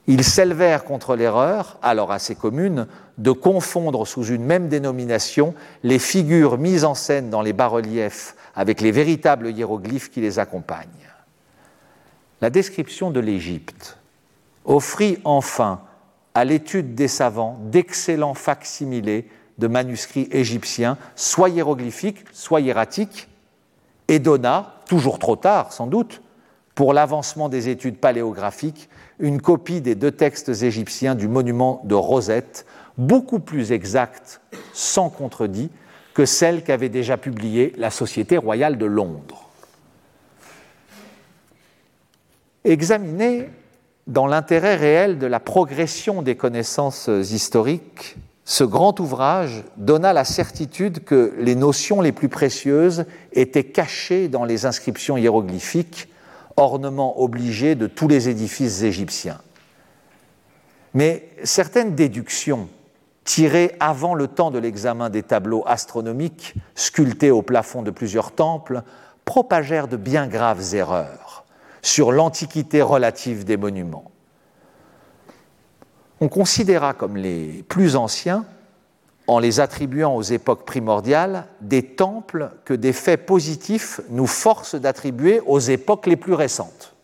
Ils 0.07 0.23
s'élevèrent 0.23 0.85
contre 0.85 1.17
l'erreur, 1.17 1.79
alors 1.81 2.13
assez 2.13 2.35
commune, 2.35 2.87
de 3.17 3.31
confondre 3.31 4.07
sous 4.07 4.27
une 4.27 4.45
même 4.45 4.69
dénomination 4.69 5.55
les 5.83 5.99
figures 5.99 6.59
mises 6.59 6.85
en 6.85 6.95
scène 6.95 7.31
dans 7.31 7.41
les 7.41 7.55
bas-reliefs 7.55 8.37
avec 8.55 8.83
les 8.83 8.91
véritables 8.91 9.49
hiéroglyphes 9.49 10.11
qui 10.11 10.21
les 10.21 10.39
accompagnent. 10.39 11.14
La 12.45 12.51
description 12.51 13.11
de 13.11 13.21
l'Égypte 13.21 13.97
offrit 14.67 15.17
enfin 15.25 15.81
à 16.35 16.45
l'étude 16.45 16.95
des 16.95 17.09
savants 17.09 17.59
d'excellents 17.73 18.35
facsimilés 18.35 19.31
de 19.57 19.67
manuscrits 19.67 20.29
égyptiens, 20.31 20.99
soit 21.17 21.49
hiéroglyphiques, 21.49 22.23
soit 22.35 22.61
hiératiques, 22.61 23.29
et 24.09 24.19
donna, 24.19 24.75
toujours 24.87 25.19
trop 25.19 25.37
tard 25.37 25.73
sans 25.73 25.87
doute, 25.87 26.21
pour 26.75 26.93
l'avancement 26.93 27.49
des 27.49 27.71
études 27.71 27.97
paléographiques, 27.97 28.91
une 29.19 29.41
copie 29.41 29.81
des 29.81 29.95
deux 29.95 30.13
textes 30.13 30.51
égyptiens 30.51 31.15
du 31.15 31.29
monument 31.29 31.81
de 31.85 31.95
Rosette, 31.95 32.67
beaucoup 32.99 33.41
plus 33.41 33.73
exacte, 33.73 34.43
sans 34.75 35.09
contredit, 35.09 35.71
que 36.13 36.27
celle 36.27 36.63
qu'avait 36.63 36.91
déjà 36.91 37.17
publiée 37.17 37.73
la 37.79 37.89
Société 37.89 38.37
royale 38.37 38.77
de 38.77 38.85
Londres. 38.85 39.44
Examiné 42.65 43.51
dans 44.07 44.27
l'intérêt 44.27 44.77
réel 44.77 45.19
de 45.19 45.27
la 45.27 45.41
progression 45.41 46.23
des 46.23 46.35
connaissances 46.35 47.09
historiques, 47.09 48.17
ce 48.47 48.65
grand 48.65 48.99
ouvrage 49.01 49.65
donna 49.77 50.13
la 50.13 50.25
certitude 50.25 51.05
que 51.05 51.35
les 51.39 51.55
notions 51.55 52.01
les 52.01 52.13
plus 52.13 52.29
précieuses 52.29 53.05
étaient 53.33 53.65
cachées 53.65 54.29
dans 54.29 54.45
les 54.45 54.67
inscriptions 54.67 55.17
hiéroglyphiques 55.17 56.09
ornement 56.57 57.21
obligé 57.21 57.75
de 57.75 57.87
tous 57.87 58.09
les 58.09 58.29
édifices 58.29 58.83
égyptiens. 58.83 59.41
Mais 60.93 61.29
certaines 61.43 61.95
déductions 61.95 62.69
tirées 63.25 63.75
avant 63.81 64.15
le 64.15 64.29
temps 64.29 64.51
de 64.51 64.59
l'examen 64.59 65.11
des 65.11 65.23
tableaux 65.23 65.65
astronomiques 65.67 66.55
sculptés 66.75 67.31
au 67.31 67.43
plafond 67.43 67.83
de 67.83 67.91
plusieurs 67.91 68.33
temples 68.33 68.83
propagèrent 69.25 69.89
de 69.89 69.97
bien 69.97 70.29
graves 70.29 70.75
erreurs 70.75 71.24
sur 71.85 72.13
l'antiquité 72.13 72.81
relative 72.81 73.45
des 73.45 73.59
monuments. 73.59 74.11
On 76.21 76.29
considéra 76.29 76.95
comme 76.95 77.19
les 77.19 77.63
plus 77.69 77.95
anciens 77.95 78.47
en 79.27 79.39
les 79.39 79.61
attribuant 79.61 80.15
aux 80.15 80.23
époques 80.23 80.65
primordiales, 80.65 81.47
des 81.61 81.83
temples 81.83 82.51
que 82.65 82.73
des 82.73 82.95
faits 82.95 83.27
positifs 83.27 84.01
nous 84.09 84.27
forcent 84.27 84.75
d'attribuer 84.75 85.41
aux 85.47 85.59
époques 85.59 86.07
les 86.07 86.17
plus 86.17 86.33
récentes. 86.33 86.95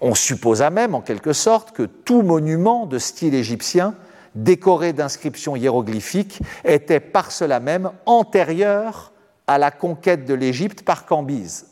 On 0.00 0.14
supposa 0.14 0.70
même, 0.70 0.94
en 0.94 1.00
quelque 1.00 1.32
sorte, 1.32 1.72
que 1.72 1.82
tout 1.82 2.22
monument 2.22 2.86
de 2.86 2.98
style 2.98 3.34
égyptien, 3.34 3.94
décoré 4.36 4.92
d'inscriptions 4.92 5.56
hiéroglyphiques, 5.56 6.40
était 6.64 7.00
par 7.00 7.32
cela 7.32 7.58
même 7.58 7.90
antérieur 8.06 9.12
à 9.48 9.58
la 9.58 9.72
conquête 9.72 10.24
de 10.24 10.34
l'Égypte 10.34 10.82
par 10.82 11.04
Cambyse. 11.04 11.71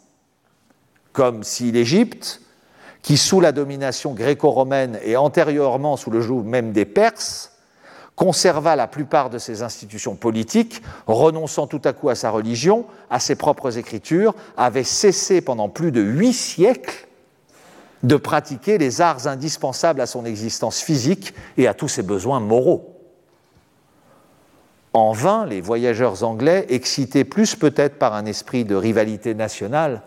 Comme 1.12 1.42
si 1.42 1.72
l'Égypte, 1.72 2.40
qui 3.02 3.16
sous 3.16 3.40
la 3.40 3.52
domination 3.52 4.12
gréco-romaine 4.12 4.98
et 5.02 5.16
antérieurement 5.16 5.96
sous 5.96 6.10
le 6.10 6.20
joug 6.20 6.42
même 6.42 6.72
des 6.72 6.84
Perses, 6.84 7.52
conserva 8.14 8.76
la 8.76 8.86
plupart 8.86 9.30
de 9.30 9.38
ses 9.38 9.62
institutions 9.62 10.14
politiques, 10.14 10.82
renonçant 11.06 11.66
tout 11.66 11.80
à 11.84 11.94
coup 11.94 12.10
à 12.10 12.14
sa 12.14 12.30
religion, 12.30 12.84
à 13.08 13.18
ses 13.18 13.34
propres 13.34 13.78
écritures, 13.78 14.34
avait 14.58 14.84
cessé 14.84 15.40
pendant 15.40 15.70
plus 15.70 15.90
de 15.90 16.02
huit 16.02 16.34
siècles 16.34 17.08
de 18.02 18.16
pratiquer 18.16 18.76
les 18.76 19.00
arts 19.00 19.26
indispensables 19.26 20.02
à 20.02 20.06
son 20.06 20.24
existence 20.24 20.80
physique 20.80 21.34
et 21.56 21.66
à 21.66 21.74
tous 21.74 21.88
ses 21.88 22.02
besoins 22.02 22.40
moraux. 22.40 22.94
En 24.92 25.12
vain, 25.12 25.46
les 25.46 25.60
voyageurs 25.60 26.24
anglais, 26.24 26.66
excités 26.68 27.24
plus 27.24 27.54
peut-être 27.54 27.98
par 27.98 28.14
un 28.14 28.26
esprit 28.26 28.64
de 28.64 28.74
rivalité 28.74 29.34
nationale 29.34 30.02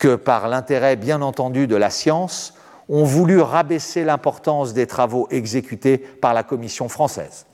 que 0.00 0.16
par 0.16 0.48
l'intérêt 0.48 0.96
bien 0.96 1.22
entendu 1.22 1.68
de 1.68 1.76
la 1.76 1.90
science, 1.90 2.54
ont 2.88 3.04
voulu 3.04 3.40
rabaisser 3.40 4.02
l'importance 4.02 4.74
des 4.74 4.88
travaux 4.88 5.28
exécutés 5.30 5.98
par 5.98 6.34
la 6.34 6.42
Commission 6.42 6.88
française. 6.88 7.46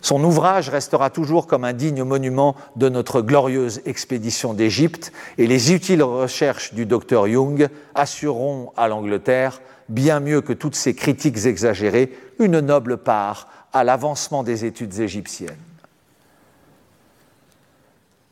Son 0.00 0.22
ouvrage 0.22 0.68
restera 0.68 1.10
toujours 1.10 1.48
comme 1.48 1.64
un 1.64 1.72
digne 1.72 2.04
monument 2.04 2.54
de 2.76 2.88
notre 2.88 3.22
glorieuse 3.22 3.80
expédition 3.86 4.54
d'Égypte 4.54 5.12
et 5.36 5.48
les 5.48 5.72
utiles 5.72 6.02
recherches 6.04 6.74
du 6.74 6.86
docteur 6.86 7.26
Jung 7.26 7.68
assureront 7.96 8.72
à 8.76 8.86
l'Angleterre, 8.86 9.60
bien 9.88 10.20
mieux 10.20 10.42
que 10.42 10.52
toutes 10.52 10.76
ces 10.76 10.94
critiques 10.94 11.44
exagérées, 11.46 12.16
une 12.38 12.60
noble 12.60 12.98
part 12.98 13.48
à 13.72 13.82
l'avancement 13.82 14.44
des 14.44 14.64
études 14.64 15.00
égyptiennes. 15.00 15.56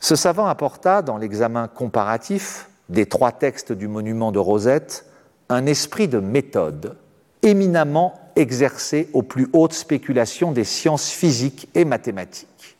Ce 0.04 0.16
savant 0.16 0.44
apporta, 0.48 1.00
dans 1.00 1.16
l'examen 1.16 1.66
comparatif 1.66 2.68
des 2.90 3.06
trois 3.06 3.32
textes 3.32 3.72
du 3.72 3.88
monument 3.88 4.32
de 4.32 4.38
Rosette, 4.38 5.06
un 5.48 5.64
esprit 5.64 6.08
de 6.08 6.18
méthode 6.18 6.98
éminemment 7.40 8.12
exercé 8.36 9.08
aux 9.14 9.22
plus 9.22 9.48
hautes 9.54 9.72
spéculations 9.72 10.52
des 10.52 10.64
sciences 10.64 11.08
physiques 11.08 11.70
et 11.74 11.86
mathématiques. 11.86 12.76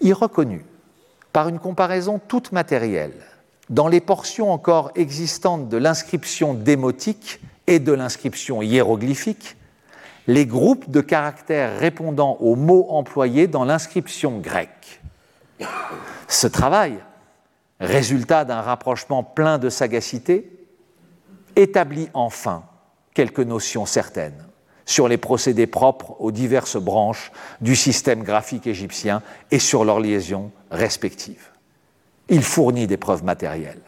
Il 0.00 0.14
reconnut, 0.14 0.64
par 1.32 1.46
une 1.46 1.60
comparaison 1.60 2.18
toute 2.18 2.50
matérielle, 2.50 3.22
dans 3.70 3.86
les 3.86 4.00
portions 4.00 4.50
encore 4.50 4.90
existantes 4.96 5.68
de 5.68 5.76
l'inscription 5.76 6.54
démotique 6.54 7.40
et 7.68 7.78
de 7.78 7.92
l'inscription 7.92 8.62
hiéroglyphique, 8.62 9.56
les 10.26 10.44
groupes 10.44 10.90
de 10.90 11.02
caractères 11.02 11.78
répondant 11.78 12.36
aux 12.40 12.56
mots 12.56 12.88
employés 12.90 13.46
dans 13.46 13.64
l'inscription 13.64 14.38
grecque. 14.40 15.00
Ce 16.28 16.46
travail, 16.46 16.98
résultat 17.80 18.44
d'un 18.44 18.60
rapprochement 18.60 19.22
plein 19.22 19.58
de 19.58 19.68
sagacité, 19.68 20.50
établit 21.56 22.08
enfin 22.14 22.64
quelques 23.14 23.40
notions 23.40 23.86
certaines 23.86 24.46
sur 24.84 25.08
les 25.08 25.18
procédés 25.18 25.66
propres 25.66 26.16
aux 26.20 26.30
diverses 26.30 26.76
branches 26.76 27.32
du 27.60 27.74
système 27.74 28.22
graphique 28.22 28.66
égyptien 28.66 29.22
et 29.50 29.58
sur 29.58 29.84
leurs 29.84 30.00
liaisons 30.00 30.52
respectives. 30.70 31.50
Il 32.28 32.42
fournit 32.42 32.86
des 32.86 32.96
preuves 32.96 33.24
matérielles 33.24 33.82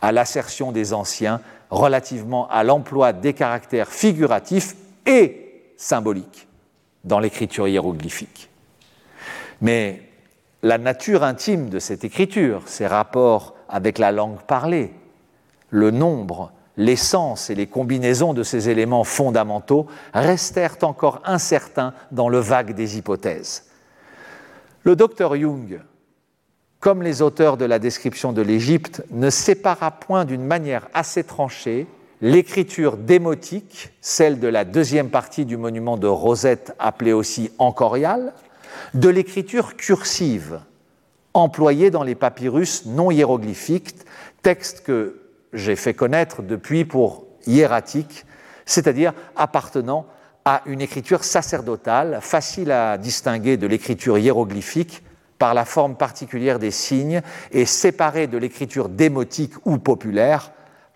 à 0.00 0.12
l'assertion 0.12 0.72
des 0.72 0.92
anciens 0.92 1.40
relativement 1.70 2.48
à 2.48 2.64
l'emploi 2.64 3.12
des 3.12 3.34
caractères 3.34 3.88
figuratifs 3.88 4.74
et 5.06 5.72
symboliques 5.76 6.46
dans 7.04 7.18
l'écriture 7.18 7.68
hiéroglyphique. 7.68 8.48
Mais 9.60 10.07
la 10.62 10.78
nature 10.78 11.22
intime 11.22 11.68
de 11.68 11.78
cette 11.78 12.04
écriture, 12.04 12.62
ses 12.66 12.86
rapports 12.86 13.54
avec 13.68 13.98
la 13.98 14.12
langue 14.12 14.40
parlée, 14.42 14.92
le 15.70 15.90
nombre, 15.90 16.52
l'essence 16.76 17.50
et 17.50 17.54
les 17.54 17.66
combinaisons 17.66 18.34
de 18.34 18.42
ces 18.42 18.68
éléments 18.68 19.04
fondamentaux 19.04 19.86
restèrent 20.14 20.78
encore 20.82 21.20
incertains 21.24 21.92
dans 22.10 22.28
le 22.28 22.38
vague 22.38 22.74
des 22.74 22.96
hypothèses. 22.96 23.64
Le 24.84 24.96
docteur 24.96 25.36
Jung, 25.36 25.80
comme 26.80 27.02
les 27.02 27.22
auteurs 27.22 27.56
de 27.56 27.64
la 27.64 27.78
description 27.78 28.32
de 28.32 28.42
l'Égypte, 28.42 29.04
ne 29.10 29.30
sépara 29.30 29.90
point 29.90 30.24
d'une 30.24 30.44
manière 30.44 30.88
assez 30.94 31.24
tranchée 31.24 31.86
l'écriture 32.20 32.96
démotique, 32.96 33.90
celle 34.00 34.40
de 34.40 34.48
la 34.48 34.64
deuxième 34.64 35.10
partie 35.10 35.44
du 35.44 35.56
monument 35.56 35.96
de 35.96 36.06
Rosette 36.06 36.74
appelée 36.78 37.12
aussi 37.12 37.50
encoriale, 37.58 38.32
de 38.94 39.08
l'écriture 39.08 39.76
cursive, 39.76 40.60
employée 41.34 41.90
dans 41.90 42.02
les 42.02 42.14
papyrus 42.14 42.86
non 42.86 43.10
hiéroglyphiques, 43.10 43.94
texte 44.42 44.82
que 44.82 45.20
j'ai 45.52 45.76
fait 45.76 45.94
connaître 45.94 46.42
depuis 46.42 46.84
pour 46.84 47.26
hiératique, 47.46 48.24
c'est-à-dire 48.66 49.12
appartenant 49.36 50.06
à 50.44 50.62
une 50.66 50.80
écriture 50.80 51.24
sacerdotale, 51.24 52.18
facile 52.22 52.70
à 52.70 52.98
distinguer 52.98 53.56
de 53.56 53.66
l'écriture 53.66 54.18
hiéroglyphique 54.18 55.02
par 55.38 55.54
la 55.54 55.64
forme 55.64 55.96
particulière 55.96 56.58
des 56.58 56.70
signes 56.70 57.22
et 57.52 57.66
séparée 57.66 58.26
de 58.26 58.38
l'écriture 58.38 58.88
démotique 58.88 59.54
ou 59.64 59.78
populaire 59.78 60.52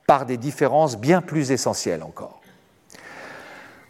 par 0.07 0.27
des 0.27 0.37
différences 0.37 0.99
bien 0.99 1.21
plus 1.21 1.53
essentielles 1.53 2.03
encore. 2.03 2.41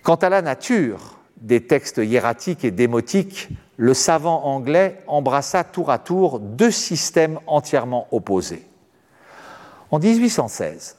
Quant 0.03 0.17
à 0.17 0.29
la 0.29 0.43
nature 0.43 1.19
des 1.43 1.61
textes 1.67 1.99
hiératiques 1.99 2.65
et 2.65 2.71
démotiques, 2.71 3.49
le 3.77 3.95
savant 3.95 4.45
anglais 4.45 4.99
embrassa 5.07 5.65
tour 5.65 5.91
à 5.91 5.99
tour 5.99 6.39
deux 6.39 6.71
systèmes 6.71 7.39
entièrement 7.47 8.07
opposés. 8.13 8.65
En 9.91 9.99
1816, 9.99 10.97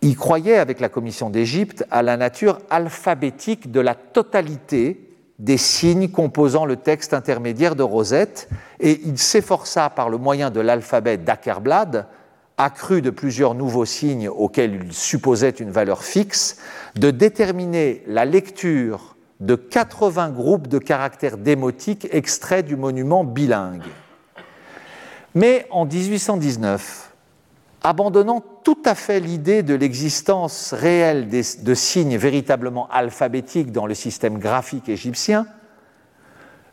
il 0.00 0.16
croyait, 0.16 0.58
avec 0.58 0.78
la 0.78 0.88
Commission 0.88 1.28
d'Égypte, 1.28 1.84
à 1.90 2.02
la 2.02 2.16
nature 2.16 2.60
alphabétique 2.70 3.72
de 3.72 3.80
la 3.80 3.96
totalité 3.96 5.04
des 5.40 5.56
signes 5.56 6.08
composant 6.08 6.64
le 6.64 6.76
texte 6.76 7.12
intermédiaire 7.12 7.74
de 7.74 7.82
Rosette, 7.82 8.48
et 8.80 9.00
il 9.04 9.18
s'efforça, 9.18 9.90
par 9.90 10.08
le 10.08 10.18
moyen 10.18 10.50
de 10.50 10.60
l'alphabet 10.60 11.16
d'Ackerblad, 11.16 12.06
accru 12.56 13.02
de 13.02 13.10
plusieurs 13.10 13.54
nouveaux 13.54 13.84
signes 13.84 14.28
auxquels 14.28 14.84
il 14.86 14.92
supposait 14.92 15.50
une 15.50 15.70
valeur 15.70 16.04
fixe, 16.04 16.58
de 16.94 17.10
déterminer 17.10 18.02
la 18.06 18.24
lecture 18.24 19.16
de 19.40 19.54
80 19.54 20.30
groupes 20.30 20.66
de 20.66 20.78
caractères 20.78 21.38
démotiques 21.38 22.08
extraits 22.10 22.66
du 22.66 22.76
monument 22.76 23.24
bilingue. 23.24 23.84
Mais 25.34 25.66
en 25.70 25.84
1819, 25.84 27.12
abandonnant 27.82 28.42
tout 28.64 28.82
à 28.84 28.94
fait 28.94 29.20
l'idée 29.20 29.62
de 29.62 29.74
l'existence 29.74 30.72
réelle 30.72 31.28
de 31.28 31.74
signes 31.74 32.16
véritablement 32.16 32.88
alphabétiques 32.90 33.72
dans 33.72 33.86
le 33.86 33.94
système 33.94 34.38
graphique 34.38 34.88
égyptien, 34.88 35.46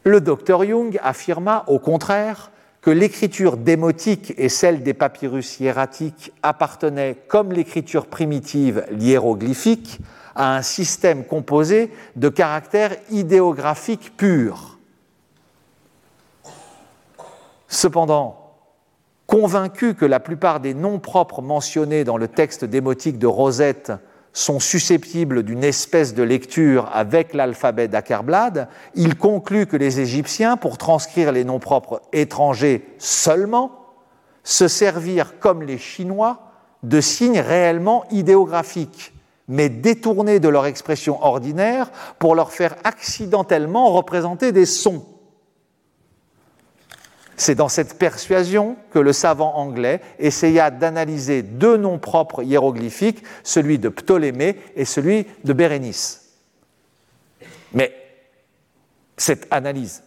le 0.04 0.22
docteur 0.22 0.64
Jung 0.64 1.00
affirma 1.04 1.64
au 1.68 1.80
contraire 1.80 2.52
que 2.82 2.92
l'écriture 2.92 3.58
démotique 3.58 4.34
et 4.38 4.50
celle 4.50 4.84
des 4.84 4.94
papyrus 4.94 5.60
hiératiques 5.60 6.32
appartenaient, 6.44 7.18
comme 7.28 7.52
l'écriture 7.52 8.06
primitive, 8.06 8.86
l'hiéroglyphique, 8.92 10.00
à 10.36 10.56
un 10.56 10.62
système 10.62 11.26
composé 11.26 11.92
de 12.16 12.30
caractères 12.30 12.96
idéographiques 13.10 14.16
purs. 14.18 14.78
Cependant, 17.68 18.54
convaincu 19.28 19.96
que 19.96 20.06
la 20.06 20.20
plupart 20.20 20.60
des 20.60 20.74
noms 20.74 21.00
propres 21.00 21.42
mentionnés 21.42 22.04
dans 22.04 22.18
le 22.18 22.28
texte 22.28 22.66
démotique 22.66 23.18
de 23.18 23.28
Rosette 23.28 23.92
sont 24.34 24.60
susceptibles 24.60 25.44
d'une 25.44 25.64
espèce 25.64 26.14
de 26.14 26.22
lecture 26.22 26.90
avec 26.94 27.34
l'alphabet 27.34 27.88
d'Ackerblad, 27.88 28.68
il 28.94 29.18
conclut 29.18 29.66
que 29.66 29.78
les 29.78 30.02
Égyptiens, 30.02 30.58
pour 30.58 30.78
transcrire 30.78 31.32
les 31.32 31.46
noms 31.46 31.60
propres 31.60 32.02
étrangers 32.12 32.86
seulement, 32.98 33.72
se 34.44 34.68
servirent, 34.68 35.40
comme 35.40 35.64
les 35.64 35.78
Chinois, 35.78 36.52
de 36.84 37.02
signes 37.02 37.40
réellement 37.40 38.04
idéographiques 38.12 39.15
mais 39.48 39.70
détournés 39.70 40.40
de 40.40 40.50
leur 40.50 40.66
expression 40.66 41.24
ordinaire 41.24 41.92
pour 42.20 42.36
leur 42.36 42.52
faire 42.52 42.76
accidentellement 42.84 43.92
représenter 43.92 44.52
des 44.52 44.66
sons. 44.66 45.06
C'est 47.38 47.56
dans 47.56 47.70
cette 47.70 47.98
persuasion 47.98 48.78
que 48.92 49.00
le 49.00 49.12
savant 49.12 49.56
anglais 49.56 50.02
essaya 50.20 50.72
d'analyser 50.72 51.44
deux 51.44 51.76
noms 51.76 52.00
propres 52.00 52.44
hiéroglyphiques, 52.44 53.24
celui 53.44 53.78
de 53.78 53.90
Ptolémée 53.90 54.58
et 54.76 54.86
celui 54.86 55.28
de 55.44 55.54
Bérénice. 55.54 56.30
Mais 57.74 57.94
cette 59.18 59.48
analyse, 59.52 60.04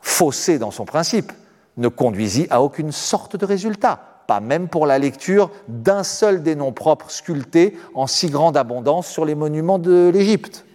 faussée 0.00 0.58
dans 0.58 0.70
son 0.70 0.84
principe, 0.84 1.32
ne 1.76 1.88
conduisit 1.88 2.46
à 2.50 2.62
aucune 2.62 2.92
sorte 2.92 3.36
de 3.36 3.44
résultat 3.44 4.17
pas 4.28 4.40
même 4.40 4.68
pour 4.68 4.86
la 4.86 4.98
lecture 4.98 5.50
d'un 5.68 6.04
seul 6.04 6.42
des 6.42 6.54
noms 6.54 6.70
propres 6.70 7.10
sculptés 7.10 7.76
en 7.94 8.06
si 8.06 8.28
grande 8.28 8.58
abondance 8.58 9.08
sur 9.08 9.24
les 9.24 9.34
monuments 9.34 9.78
de 9.78 10.10
l'Égypte. 10.12 10.66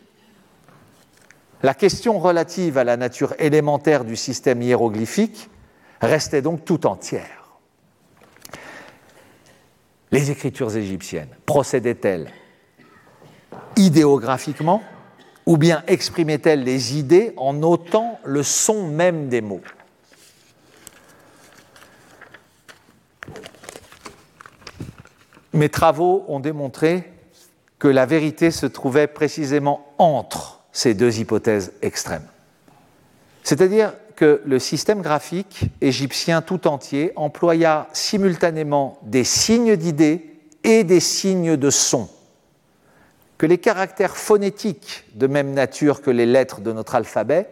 La 1.62 1.76
question 1.76 2.20
relative 2.20 2.80
à 2.80 2.84
la 2.84 2.98
nature 2.98 3.36
élémentaire 3.38 4.06
du 4.06 4.16
système 4.16 4.64
hiéroglyphique 4.64 5.52
restait 6.02 6.42
donc 6.42 6.66
tout 6.66 6.88
entière. 6.88 7.54
Les 10.12 10.32
écritures 10.32 10.76
égyptiennes 10.76 11.30
procédaient-elles 11.46 12.32
idéographiquement 13.78 14.82
ou 15.46 15.58
bien 15.58 15.84
exprimaient-elles 15.86 16.64
les 16.64 16.98
idées 16.98 17.34
en 17.38 17.54
notant 17.54 18.20
le 18.26 18.42
son 18.42 18.88
même 18.88 19.30
des 19.30 19.42
mots? 19.42 19.62
Mes 25.54 25.70
travaux 25.70 26.26
ont 26.28 26.40
démontré 26.40 27.12
que 27.80 27.88
la 27.88 28.06
vérité 28.06 28.50
se 28.50 28.66
trouvait 28.66 29.08
précisément 29.08 29.86
entre 29.98 30.64
ces 30.72 30.94
deux 30.94 31.20
hypothèses 31.20 31.74
extrêmes. 31.82 32.28
C'est-à-dire 33.44 33.94
que 34.16 34.42
le 34.46 34.60
système 34.60 35.02
graphique 35.02 35.66
égyptien 35.82 36.42
tout 36.42 36.68
entier 36.68 37.12
employa 37.16 37.88
simultanément 37.94 38.98
des 39.04 39.24
signes 39.24 39.76
d'idées 39.76 40.40
et 40.64 40.84
des 40.84 41.00
signes 41.00 41.58
de 41.58 41.70
son, 41.70 42.10
que 43.38 43.46
les 43.46 43.58
caractères 43.58 44.16
phonétiques 44.16 45.06
de 45.16 45.28
même 45.28 45.54
nature 45.54 46.02
que 46.02 46.12
les 46.12 46.26
lettres 46.26 46.62
de 46.62 46.72
notre 46.72 46.96
alphabet 46.96 47.50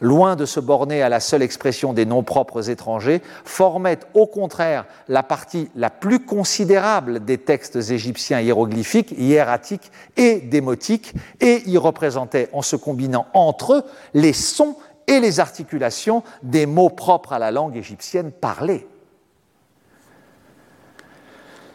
loin 0.00 0.36
de 0.36 0.44
se 0.44 0.60
borner 0.60 1.02
à 1.02 1.08
la 1.08 1.20
seule 1.20 1.42
expression 1.42 1.92
des 1.92 2.06
noms 2.06 2.22
propres 2.22 2.70
étrangers, 2.70 3.22
formaient 3.44 4.00
au 4.14 4.26
contraire 4.26 4.84
la 5.08 5.22
partie 5.22 5.70
la 5.74 5.90
plus 5.90 6.20
considérable 6.20 7.24
des 7.24 7.38
textes 7.38 7.76
égyptiens 7.76 8.40
hiéroglyphiques, 8.40 9.12
hiératiques 9.12 9.90
et 10.16 10.40
démotiques, 10.40 11.14
et 11.40 11.62
y 11.66 11.78
représentaient, 11.78 12.48
en 12.52 12.62
se 12.62 12.76
combinant 12.76 13.26
entre 13.34 13.74
eux, 13.74 13.84
les 14.14 14.32
sons 14.32 14.76
et 15.06 15.20
les 15.20 15.40
articulations 15.40 16.22
des 16.42 16.66
mots 16.66 16.90
propres 16.90 17.32
à 17.32 17.38
la 17.38 17.50
langue 17.50 17.76
égyptienne 17.76 18.32
parlée. 18.32 18.86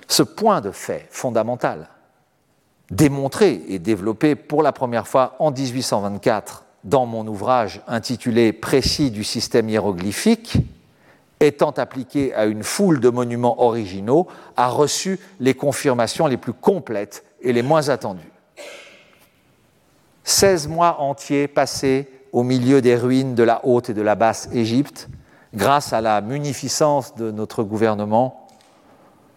Ce 0.08 0.24
point 0.24 0.60
de 0.60 0.72
fait 0.72 1.08
fondamental, 1.10 1.88
démontré 2.90 3.62
et 3.70 3.80
développé 3.80 4.36
pour 4.36 4.62
la 4.62 4.74
première 4.74 5.08
fois 5.08 5.36
en 5.40 5.52
1824 5.52 6.66
dans 6.84 7.06
mon 7.06 7.28
ouvrage 7.28 7.82
intitulé 7.88 8.54
Précis 8.54 9.12
du 9.12 9.24
système 9.24 9.70
hiéroglyphique, 9.70 10.58
étant 11.40 11.72
appliqué 11.72 12.34
à 12.34 12.46
une 12.46 12.64
foule 12.64 13.00
de 13.00 13.10
monuments 13.10 13.62
originaux, 13.62 14.28
a 14.58 14.68
reçu 14.68 15.20
les 15.40 15.54
confirmations 15.54 16.28
les 16.28 16.38
plus 16.38 16.54
complètes 16.54 17.24
et 17.42 17.54
les 17.54 17.64
moins 17.64 17.90
attendues. 17.90 18.32
16 20.24 20.68
mois 20.68 21.02
entiers 21.02 21.48
passés 21.48 22.08
au 22.32 22.44
milieu 22.44 22.82
des 22.82 22.96
ruines 22.96 23.36
de 23.36 23.44
la 23.44 23.66
haute 23.66 23.90
et 23.90 23.94
de 23.94 24.02
la 24.02 24.16
basse 24.16 24.50
Égypte, 24.54 25.10
grâce 25.54 25.94
à 25.94 26.02
la 26.02 26.22
munificence 26.22 27.16
de 27.16 27.32
notre 27.32 27.64
gouvernement, 27.64 28.48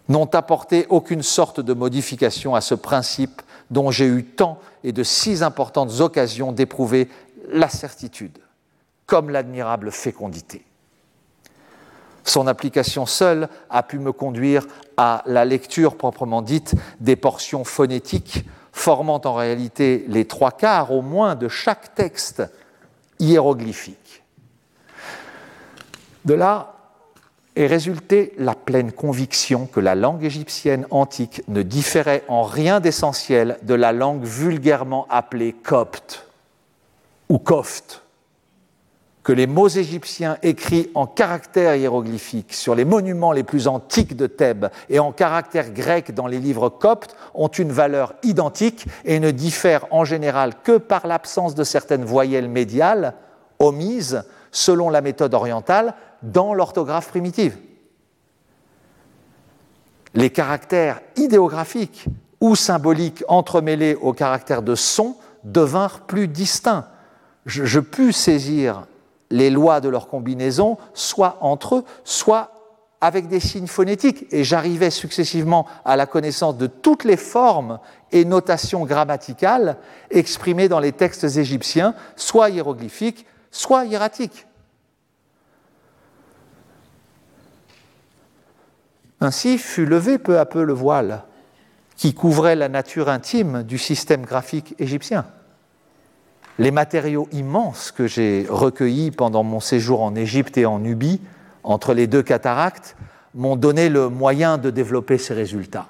n'ont 0.07 0.27
apporté 0.27 0.85
aucune 0.89 1.23
sorte 1.23 1.59
de 1.59 1.73
modification 1.73 2.55
à 2.55 2.61
ce 2.61 2.75
principe 2.75 3.41
dont 3.71 3.89
j'ai 3.89 4.05
eu 4.05 4.23
tant 4.23 4.59
et 4.83 4.91
de 4.91 5.03
si 5.03 5.43
importantes 5.43 5.99
occasions 5.99 6.51
d'éprouver 6.51 7.09
la 7.51 7.69
certitude, 7.69 8.37
comme 9.05 9.29
l'admirable 9.29 9.91
fécondité. 9.91 10.65
Son 12.25 12.47
application 12.47 13.05
seule 13.05 13.47
a 13.69 13.83
pu 13.83 13.99
me 13.99 14.11
conduire 14.11 14.65
à 14.97 15.21
la 15.27 15.45
lecture 15.45 15.95
proprement 15.95 16.41
dite 16.41 16.73
des 16.99 17.15
portions 17.15 17.63
phonétiques 17.63 18.45
formant 18.71 19.21
en 19.23 19.33
réalité 19.33 20.05
les 20.07 20.25
trois 20.25 20.51
quarts 20.51 20.91
au 20.91 21.01
moins 21.01 21.35
de 21.35 21.47
chaque 21.47 21.95
texte 21.95 22.43
hiéroglyphique. 23.19 24.23
De 26.25 26.33
là 26.33 26.73
est 27.55 27.67
résultée 27.67 28.33
la 28.37 28.55
pleine 28.55 28.91
conviction 28.91 29.67
que 29.67 29.79
la 29.79 29.95
langue 29.95 30.23
égyptienne 30.23 30.87
antique 30.89 31.41
ne 31.47 31.61
différait 31.61 32.23
en 32.27 32.43
rien 32.43 32.79
d'essentiel 32.79 33.59
de 33.61 33.75
la 33.75 33.93
langue 33.93 34.23
vulgairement 34.23 35.07
appelée 35.09 35.53
copte 35.53 36.24
ou 37.29 37.39
koft, 37.39 38.05
que 39.25 39.33
les 39.33 39.47
mots 39.47 39.67
égyptiens 39.67 40.37
écrits 40.43 40.91
en 40.93 41.07
caractères 41.07 41.75
hiéroglyphiques 41.75 42.53
sur 42.53 42.75
les 42.75 42.85
monuments 42.85 43.31
les 43.31 43.43
plus 43.43 43.67
antiques 43.67 44.15
de 44.15 44.27
Thèbes 44.27 44.67
et 44.87 44.99
en 44.99 45.11
caractères 45.11 45.71
grecs 45.71 46.13
dans 46.13 46.27
les 46.27 46.37
livres 46.37 46.69
coptes 46.69 47.15
ont 47.33 47.47
une 47.47 47.71
valeur 47.71 48.13
identique 48.21 48.85
et 49.03 49.19
ne 49.19 49.31
diffèrent 49.31 49.87
en 49.89 50.05
général 50.05 50.53
que 50.63 50.77
par 50.77 51.07
l'absence 51.07 51.55
de 51.55 51.63
certaines 51.63 52.05
voyelles 52.05 52.49
médiales 52.49 53.15
omises 53.57 54.23
selon 54.51 54.91
la 54.91 55.01
méthode 55.01 55.33
orientale 55.33 55.95
dans 56.21 56.53
l'orthographe 56.53 57.07
primitive. 57.07 57.57
Les 60.13 60.29
caractères 60.29 61.01
idéographiques 61.17 62.05
ou 62.39 62.55
symboliques 62.55 63.23
entremêlés 63.27 63.95
aux 63.95 64.13
caractères 64.13 64.61
de 64.61 64.75
son 64.75 65.15
devinrent 65.43 66.01
plus 66.01 66.27
distincts 66.27 66.85
je, 67.45 67.79
pus 67.79 68.13
saisir 68.13 68.87
les 69.29 69.49
lois 69.49 69.81
de 69.81 69.89
leur 69.89 70.07
combinaison, 70.07 70.77
soit 70.93 71.37
entre 71.41 71.77
eux, 71.77 71.83
soit 72.03 72.51
avec 73.01 73.27
des 73.27 73.39
signes 73.39 73.67
phonétiques, 73.67 74.25
et 74.31 74.43
j'arrivais 74.43 74.89
successivement 74.89 75.67
à 75.83 75.95
la 75.95 76.05
connaissance 76.05 76.57
de 76.57 76.65
toutes 76.65 77.03
les 77.03 77.17
formes 77.17 77.79
et 78.11 78.25
notations 78.25 78.85
grammaticales 78.85 79.77
exprimées 80.09 80.69
dans 80.69 80.79
les 80.79 80.91
textes 80.91 81.23
égyptiens, 81.23 81.93
soit 82.15 82.49
hiéroglyphiques, 82.49 83.25
soit 83.51 83.85
hiératiques. 83.85 84.47
Ainsi 89.21 89.57
fut 89.57 89.85
levé 89.85 90.17
peu 90.17 90.39
à 90.39 90.45
peu 90.45 90.63
le 90.63 90.73
voile 90.73 91.23
qui 91.95 92.13
couvrait 92.13 92.55
la 92.55 92.69
nature 92.69 93.09
intime 93.09 93.63
du 93.63 93.77
système 93.77 94.25
graphique 94.25 94.75
égyptien 94.79 95.25
les 96.57 96.71
matériaux 96.71 97.27
immenses 97.31 97.91
que 97.91 98.07
j'ai 98.07 98.45
recueillis 98.49 99.11
pendant 99.11 99.43
mon 99.43 99.59
séjour 99.59 100.01
en 100.01 100.15
Égypte 100.15 100.57
et 100.57 100.65
en 100.65 100.79
Nubie, 100.79 101.21
entre 101.63 101.93
les 101.93 102.07
deux 102.07 102.23
cataractes, 102.23 102.95
m'ont 103.33 103.55
donné 103.55 103.89
le 103.89 104.09
moyen 104.09 104.57
de 104.57 104.69
développer 104.69 105.17
ces 105.17 105.33
résultats. 105.33 105.87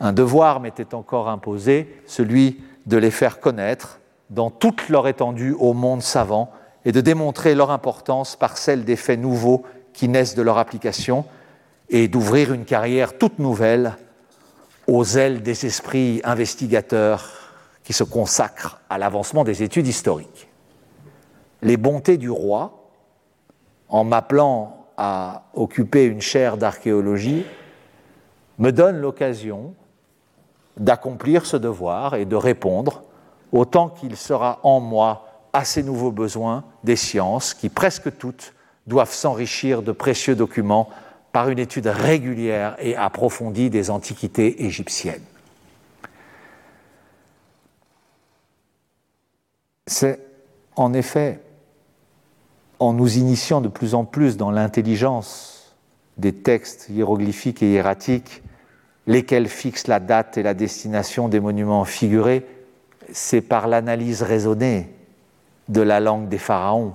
Un 0.00 0.12
devoir 0.12 0.60
m'était 0.60 0.94
encore 0.94 1.28
imposé, 1.28 2.02
celui 2.06 2.60
de 2.86 2.96
les 2.96 3.10
faire 3.10 3.40
connaître 3.40 4.00
dans 4.30 4.50
toute 4.50 4.88
leur 4.88 5.06
étendue 5.06 5.54
au 5.58 5.72
monde 5.72 6.02
savant 6.02 6.50
et 6.84 6.92
de 6.92 7.00
démontrer 7.00 7.54
leur 7.54 7.70
importance 7.70 8.36
par 8.36 8.58
celle 8.58 8.84
des 8.84 8.96
faits 8.96 9.20
nouveaux 9.20 9.64
qui 9.92 10.08
naissent 10.08 10.34
de 10.34 10.42
leur 10.42 10.58
application 10.58 11.24
et 11.88 12.08
d'ouvrir 12.08 12.52
une 12.52 12.64
carrière 12.64 13.16
toute 13.16 13.38
nouvelle 13.38 13.94
aux 14.88 15.04
ailes 15.04 15.42
des 15.42 15.66
esprits 15.66 16.20
investigateurs 16.24 17.45
qui 17.86 17.92
se 17.92 18.02
consacre 18.02 18.80
à 18.90 18.98
l'avancement 18.98 19.44
des 19.44 19.62
études 19.62 19.86
historiques. 19.86 20.48
Les 21.62 21.76
bontés 21.76 22.16
du 22.16 22.28
roi, 22.28 22.90
en 23.88 24.02
m'appelant 24.02 24.86
à 24.96 25.44
occuper 25.54 26.04
une 26.06 26.20
chaire 26.20 26.56
d'archéologie, 26.56 27.46
me 28.58 28.72
donnent 28.72 28.98
l'occasion 28.98 29.72
d'accomplir 30.76 31.46
ce 31.46 31.56
devoir 31.56 32.16
et 32.16 32.24
de 32.24 32.34
répondre 32.34 33.04
autant 33.52 33.88
qu'il 33.88 34.16
sera 34.16 34.58
en 34.64 34.80
moi 34.80 35.28
à 35.52 35.64
ces 35.64 35.84
nouveaux 35.84 36.10
besoins 36.10 36.64
des 36.82 36.96
sciences 36.96 37.54
qui 37.54 37.68
presque 37.68 38.18
toutes 38.18 38.52
doivent 38.88 39.12
s'enrichir 39.12 39.82
de 39.82 39.92
précieux 39.92 40.34
documents 40.34 40.88
par 41.30 41.50
une 41.50 41.60
étude 41.60 41.86
régulière 41.86 42.74
et 42.80 42.96
approfondie 42.96 43.70
des 43.70 43.90
antiquités 43.90 44.64
égyptiennes. 44.64 45.22
C'est 49.86 50.20
en 50.74 50.92
effet 50.92 51.40
en 52.78 52.92
nous 52.92 53.18
initiant 53.18 53.60
de 53.60 53.68
plus 53.68 53.94
en 53.94 54.04
plus 54.04 54.36
dans 54.36 54.50
l'intelligence 54.50 55.76
des 56.18 56.32
textes 56.32 56.88
hiéroglyphiques 56.88 57.62
et 57.62 57.72
hiératiques, 57.72 58.42
lesquels 59.06 59.48
fixent 59.48 59.86
la 59.86 60.00
date 60.00 60.38
et 60.38 60.42
la 60.42 60.54
destination 60.54 61.28
des 61.28 61.40
monuments 61.40 61.84
figurés, 61.84 62.44
c'est 63.12 63.40
par 63.40 63.68
l'analyse 63.68 64.22
raisonnée 64.22 64.90
de 65.68 65.80
la 65.80 66.00
langue 66.00 66.28
des 66.28 66.38
pharaons 66.38 66.94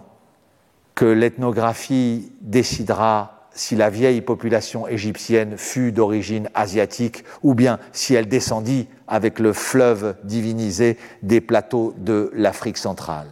que 0.93 1.05
l'ethnographie 1.05 2.31
décidera 2.41 3.47
si 3.53 3.76
la 3.76 3.89
vieille 3.89 4.22
population 4.22 4.88
égyptienne 4.88 5.57
fut 5.57 5.91
d'origine 5.91 6.49
asiatique 6.53 7.23
ou 7.43 7.53
bien 7.53 7.80
si 7.91 8.13
elle 8.15 8.27
descendit 8.27 8.88
avec 9.11 9.39
le 9.39 9.51
fleuve 9.51 10.15
divinisé 10.23 10.97
des 11.21 11.41
plateaux 11.41 11.93
de 11.97 12.31
l'Afrique 12.33 12.77
centrale. 12.77 13.27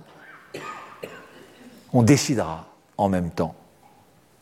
On 1.93 2.03
décidera 2.03 2.68
en 2.97 3.07
même 3.07 3.31
temps 3.31 3.56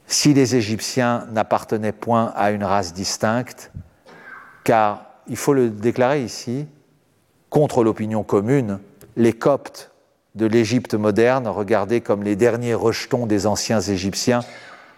si 0.08 0.34
les 0.34 0.56
Égyptiens 0.56 1.28
n'appartenaient 1.32 1.92
point 1.92 2.34
à 2.36 2.50
une 2.52 2.64
race 2.64 2.94
distincte, 2.94 3.72
car, 4.64 5.06
il 5.28 5.36
faut 5.36 5.54
le 5.54 5.70
déclarer 5.70 6.24
ici, 6.24 6.66
contre 7.50 7.84
l'opinion 7.84 8.24
commune, 8.24 8.80
les 9.16 9.34
Coptes 9.34 9.92
de 10.36 10.46
l'Égypte 10.46 10.96
moderne, 10.96 11.48
regardés 11.48 12.02
comme 12.02 12.24
les 12.24 12.36
derniers 12.36 12.74
rejetons 12.74 13.28
des 13.28 13.46
anciens 13.46 13.82
Égyptiens, 13.82 14.40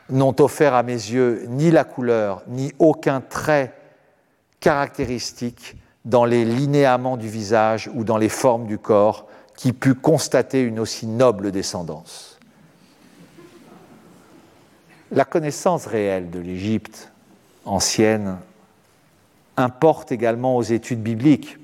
n'ont 0.10 0.36
offert 0.40 0.74
à 0.74 0.84
mes 0.84 0.94
yeux 0.94 1.45
ni 1.49 1.70
la 1.70 1.84
couleur, 1.84 2.44
ni 2.48 2.72
aucun 2.80 3.20
trait 3.20 3.74
caractéristique 4.60 5.76
dans 6.06 6.26
les 6.26 6.46
linéaments 6.46 7.18
du 7.18 7.28
visage 7.28 7.90
ou 7.94 8.04
dans 8.04 8.18
les 8.18 8.30
formes 8.30 8.66
du 8.66 8.78
corps 8.78 9.28
qui 9.56 9.74
pût 9.74 9.96
constater 9.96 10.62
une 10.62 10.80
aussi 10.80 11.08
noble 11.08 11.52
descendance. 11.52 12.40
La 15.12 15.26
connaissance 15.26 15.86
réelle 15.86 16.30
de 16.30 16.40
l'Égypte 16.40 17.12
ancienne 17.66 18.38
importe 19.58 20.12
également 20.12 20.56
aux 20.56 20.64
études 20.64 21.02
bibliques. 21.02 21.58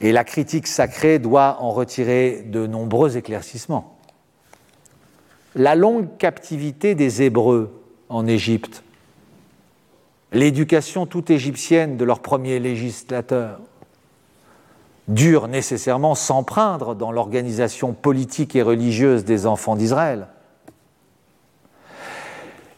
Et 0.00 0.12
la 0.12 0.24
critique 0.24 0.66
sacrée 0.66 1.18
doit 1.18 1.58
en 1.60 1.70
retirer 1.70 2.42
de 2.46 2.66
nombreux 2.66 3.16
éclaircissements 3.16 3.94
la 5.54 5.74
longue 5.74 6.16
captivité 6.18 6.94
des 6.94 7.22
Hébreux 7.22 7.72
en 8.08 8.26
Égypte, 8.26 8.82
l'éducation 10.34 11.06
toute 11.06 11.30
égyptienne 11.30 11.96
de 11.96 12.04
leur 12.04 12.18
premier 12.18 12.58
législateur, 12.58 13.60
durent 15.06 15.48
nécessairement 15.48 16.14
s'empreindre 16.14 16.94
dans 16.94 17.12
l'organisation 17.12 17.92
politique 17.92 18.56
et 18.56 18.62
religieuse 18.62 19.24
des 19.24 19.46
enfants 19.46 19.76
d'Israël. 19.76 20.26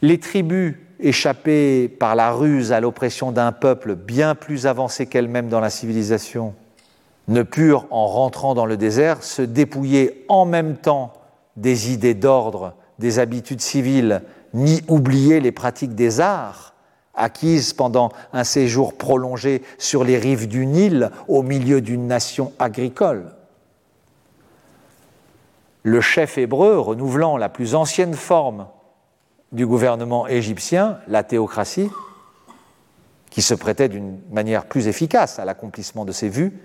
Les 0.03 0.21
tribus 0.21 0.75
échappées 1.01 1.89
par 1.89 2.15
la 2.15 2.33
ruse 2.33 2.73
à 2.73 2.81
l'oppression 2.81 3.33
d'un 3.33 3.53
peuple 3.53 3.95
bien 3.95 4.35
plus 4.35 4.67
avancé 4.67 5.07
qu'elles-mêmes 5.07 5.49
dans 5.49 5.61
la 5.61 5.71
civilisation 5.71 6.55
ne 7.29 7.43
purent, 7.43 7.87
en 7.91 8.07
rentrant 8.07 8.55
dans 8.55 8.67
le 8.67 8.77
désert, 8.77 9.23
se 9.23 9.43
dépouiller 9.43 10.25
en 10.29 10.45
même 10.45 10.77
temps 10.77 11.13
des 11.57 11.93
idées 11.93 12.15
d'ordre, 12.15 12.75
des 12.99 13.19
habitudes 13.19 13.61
civiles, 13.61 14.23
ni 14.53 14.83
oublier 14.89 15.41
les 15.41 15.53
pratiques 15.53 15.95
des 15.95 16.21
arts 16.21 16.76
acquises 17.17 17.73
pendant 17.73 18.11
un 18.33 18.45
séjour 18.45 18.97
prolongé 18.97 19.63
sur 19.79 20.05
les 20.05 20.19
rives 20.19 20.47
du 20.49 20.67
Nil 20.67 21.11
au 21.29 21.43
milieu 21.43 21.81
d'une 21.81 22.07
nation 22.07 22.53
agricole. 22.59 23.33
Le 25.83 26.01
chef 26.01 26.37
hébreu, 26.39 26.79
renouvelant 26.79 27.37
la 27.37 27.49
plus 27.49 27.75
ancienne 27.75 28.15
forme 28.15 28.67
du 29.53 29.67
gouvernement 29.67 30.27
égyptien, 30.27 30.99
la 31.09 31.23
théocratie, 31.23 31.91
qui 33.31 33.43
se 33.43 33.55
prêtait 33.55 33.89
d'une 33.89 34.19
manière 34.31 34.67
plus 34.67 34.89
efficace 34.89 35.39
à 35.39 35.45
l'accomplissement 35.45 36.05
de 36.05 36.13
ses 36.13 36.29
vues, 36.29 36.59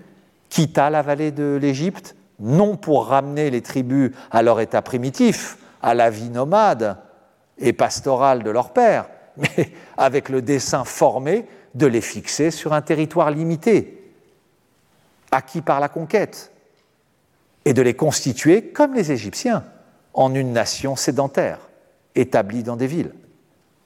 quitta 0.48 0.90
la 0.90 1.02
vallée 1.02 1.30
de 1.30 1.58
l'Égypte, 1.60 2.16
non 2.40 2.76
pour 2.76 3.06
ramener 3.06 3.50
les 3.50 3.62
tribus 3.62 4.12
à 4.30 4.42
leur 4.42 4.60
état 4.60 4.82
primitif, 4.82 5.58
à 5.82 5.94
la 5.94 6.10
vie 6.10 6.30
nomade 6.30 6.98
et 7.58 7.72
pastorale 7.72 8.42
de 8.42 8.50
leur 8.50 8.72
père, 8.72 9.06
mais 9.36 9.72
avec 9.96 10.28
le 10.28 10.42
dessein 10.42 10.84
formé 10.84 11.46
de 11.74 11.86
les 11.86 12.00
fixer 12.00 12.50
sur 12.50 12.72
un 12.72 12.82
territoire 12.82 13.30
limité, 13.30 14.12
acquis 15.30 15.62
par 15.62 15.80
la 15.80 15.88
conquête, 15.88 16.52
et 17.64 17.74
de 17.74 17.82
les 17.82 17.94
constituer, 17.94 18.68
comme 18.68 18.94
les 18.94 19.12
Égyptiens, 19.12 19.64
en 20.14 20.34
une 20.34 20.52
nation 20.52 20.96
sédentaire, 20.96 21.58
établie 22.14 22.62
dans 22.62 22.76
des 22.76 22.86
villes, 22.86 23.12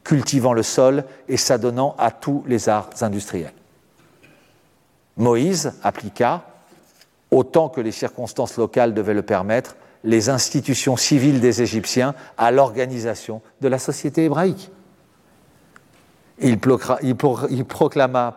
cultivant 0.03 0.53
le 0.53 0.63
sol 0.63 1.05
et 1.29 1.37
s'adonnant 1.37 1.95
à 1.99 2.11
tous 2.11 2.43
les 2.47 2.69
arts 2.69 2.91
industriels. 3.01 3.53
Moïse 5.17 5.73
appliqua 5.83 6.45
autant 7.31 7.69
que 7.69 7.81
les 7.81 7.93
circonstances 7.93 8.57
locales 8.57 8.95
devaient 8.95 9.15
le 9.15 9.23
permettre, 9.23 9.77
les 10.05 10.29
institutions 10.29 10.97
civiles 10.97 11.41
des 11.41 11.63
Égyptiens 11.63 12.15
à 12.39 12.51
l'organisation 12.51 13.43
de 13.61 13.69
la 13.69 13.79
société 13.79 14.25
hébraïque. 14.25 14.71
Il, 16.41 16.59
proclama 16.59 18.35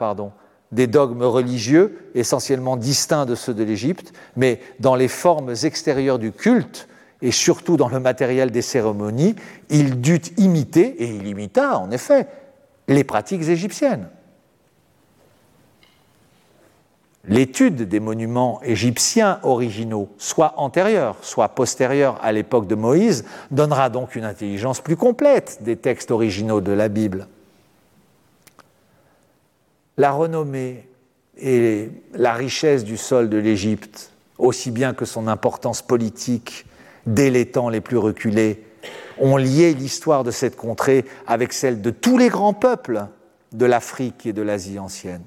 des 0.71 0.87
dogmes 0.87 1.23
religieux 1.23 2.11
essentiellement 2.15 2.77
distincts 2.77 3.25
de 3.25 3.35
ceux 3.35 3.53
de 3.53 3.63
l'Égypte, 3.63 4.13
mais 4.35 4.61
dans 4.79 4.95
les 4.95 5.07
formes 5.07 5.53
extérieures 5.63 6.19
du 6.19 6.31
culte 6.31 6.87
et 7.21 7.31
surtout 7.31 7.75
dans 7.75 7.89
le 7.89 7.99
matériel 7.99 8.51
des 8.51 8.61
cérémonies, 8.61 9.35
il 9.69 9.99
dut 9.99 10.21
imiter, 10.37 11.03
et 11.03 11.09
il 11.09 11.27
imita 11.27 11.77
en 11.77 11.91
effet, 11.91 12.27
les 12.87 13.03
pratiques 13.03 13.43
égyptiennes. 13.43 14.07
l'étude 17.29 17.87
des 17.87 17.99
monuments 17.99 18.59
égyptiens 18.63 19.39
originaux, 19.43 20.09
soit 20.17 20.53
antérieure, 20.57 21.15
soit 21.21 21.49
postérieure 21.49 22.17
à 22.21 22.31
l'époque 22.31 22.67
de 22.67 22.75
Moïse, 22.75 23.23
donnera 23.51 23.89
donc 23.89 24.15
une 24.15 24.23
intelligence 24.25 24.81
plus 24.81 24.95
complète 24.95 25.59
des 25.61 25.75
textes 25.75 26.11
originaux 26.11 26.59
de 26.59 26.71
la 26.71 26.89
Bible. 26.89 27.27
La 29.99 30.11
renommée 30.11 30.87
et 31.37 31.89
la 32.13 32.33
richesse 32.33 32.85
du 32.85 32.95
sol 32.95 33.27
de 33.27 33.35
l'Égypte, 33.35 34.11
aussi 34.37 34.71
bien 34.71 34.93
que 34.93 35.03
son 35.03 35.27
importance 35.27 35.81
politique 35.81 36.65
dès 37.05 37.29
les 37.29 37.45
temps 37.45 37.67
les 37.67 37.81
plus 37.81 37.97
reculés, 37.97 38.63
ont 39.19 39.35
lié 39.35 39.73
l'histoire 39.73 40.23
de 40.23 40.31
cette 40.31 40.55
contrée 40.55 41.03
avec 41.27 41.51
celle 41.51 41.81
de 41.81 41.89
tous 41.91 42.17
les 42.17 42.29
grands 42.29 42.53
peuples 42.53 43.07
de 43.51 43.65
l'Afrique 43.65 44.25
et 44.25 44.31
de 44.31 44.41
l'Asie 44.41 44.79
ancienne. 44.79 45.25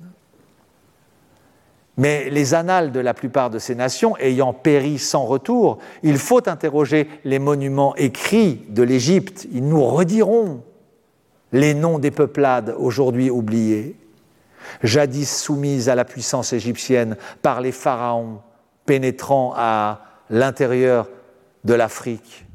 Mais 1.99 2.31
les 2.31 2.55
annales 2.55 2.93
de 2.93 3.01
la 3.01 3.13
plupart 3.13 3.51
de 3.51 3.59
ces 3.59 3.75
nations 3.75 4.17
ayant 4.17 4.55
péri 4.55 4.99
sans 4.99 5.27
retour, 5.27 5.81
il 6.03 6.17
faut 6.17 6.49
interroger 6.49 7.11
les 7.25 7.39
monuments 7.39 7.95
écrits 7.97 8.63
de 8.71 8.83
l'Égypte. 8.83 9.47
Ils 9.53 9.69
nous 9.69 9.85
rediront 9.85 10.63
les 11.53 11.75
noms 11.75 11.99
des 11.99 12.11
peuplades 12.11 12.75
aujourd'hui 12.79 13.29
oubliées, 13.29 13.97
jadis 14.83 15.43
soumises 15.43 15.89
à 15.89 15.95
la 15.95 16.05
puissance 16.05 16.53
égyptienne 16.53 17.17
par 17.43 17.61
les 17.61 17.73
pharaons 17.73 18.41
pénétrant 18.87 19.55
à 19.57 20.01
l'intérieur 20.31 21.09
de 21.65 21.75
l'Afrique 21.75 22.47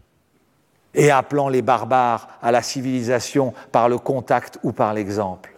et 0.93 1.11
appelant 1.11 1.47
les 1.47 1.61
barbares 1.61 2.27
à 2.41 2.51
la 2.51 2.61
civilisation 2.61 3.53
par 3.71 3.87
le 3.87 3.97
contact 3.97 4.59
ou 4.63 4.71
par 4.71 4.93
l'exemple. 4.93 5.53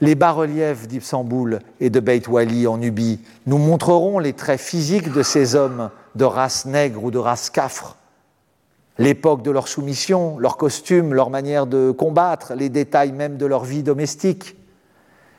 Les 0.00 0.14
bas-reliefs 0.14 0.88
d'Ibsamboul 0.88 1.60
et 1.80 1.90
de 1.90 2.00
Beit 2.00 2.28
Wali 2.28 2.66
en 2.66 2.78
Nubie 2.78 3.20
nous 3.44 3.58
montreront 3.58 4.18
les 4.18 4.32
traits 4.32 4.60
physiques 4.60 5.12
de 5.12 5.22
ces 5.22 5.54
hommes 5.54 5.90
de 6.14 6.24
race 6.24 6.64
nègre 6.64 7.04
ou 7.04 7.10
de 7.10 7.18
race 7.18 7.50
cafre, 7.50 7.96
l'époque 8.98 9.42
de 9.42 9.50
leur 9.50 9.68
soumission, 9.68 10.38
leur 10.38 10.56
costume, 10.56 11.12
leur 11.12 11.28
manière 11.28 11.66
de 11.66 11.90
combattre, 11.90 12.54
les 12.54 12.70
détails 12.70 13.12
même 13.12 13.36
de 13.36 13.44
leur 13.44 13.64
vie 13.64 13.82
domestique, 13.82 14.56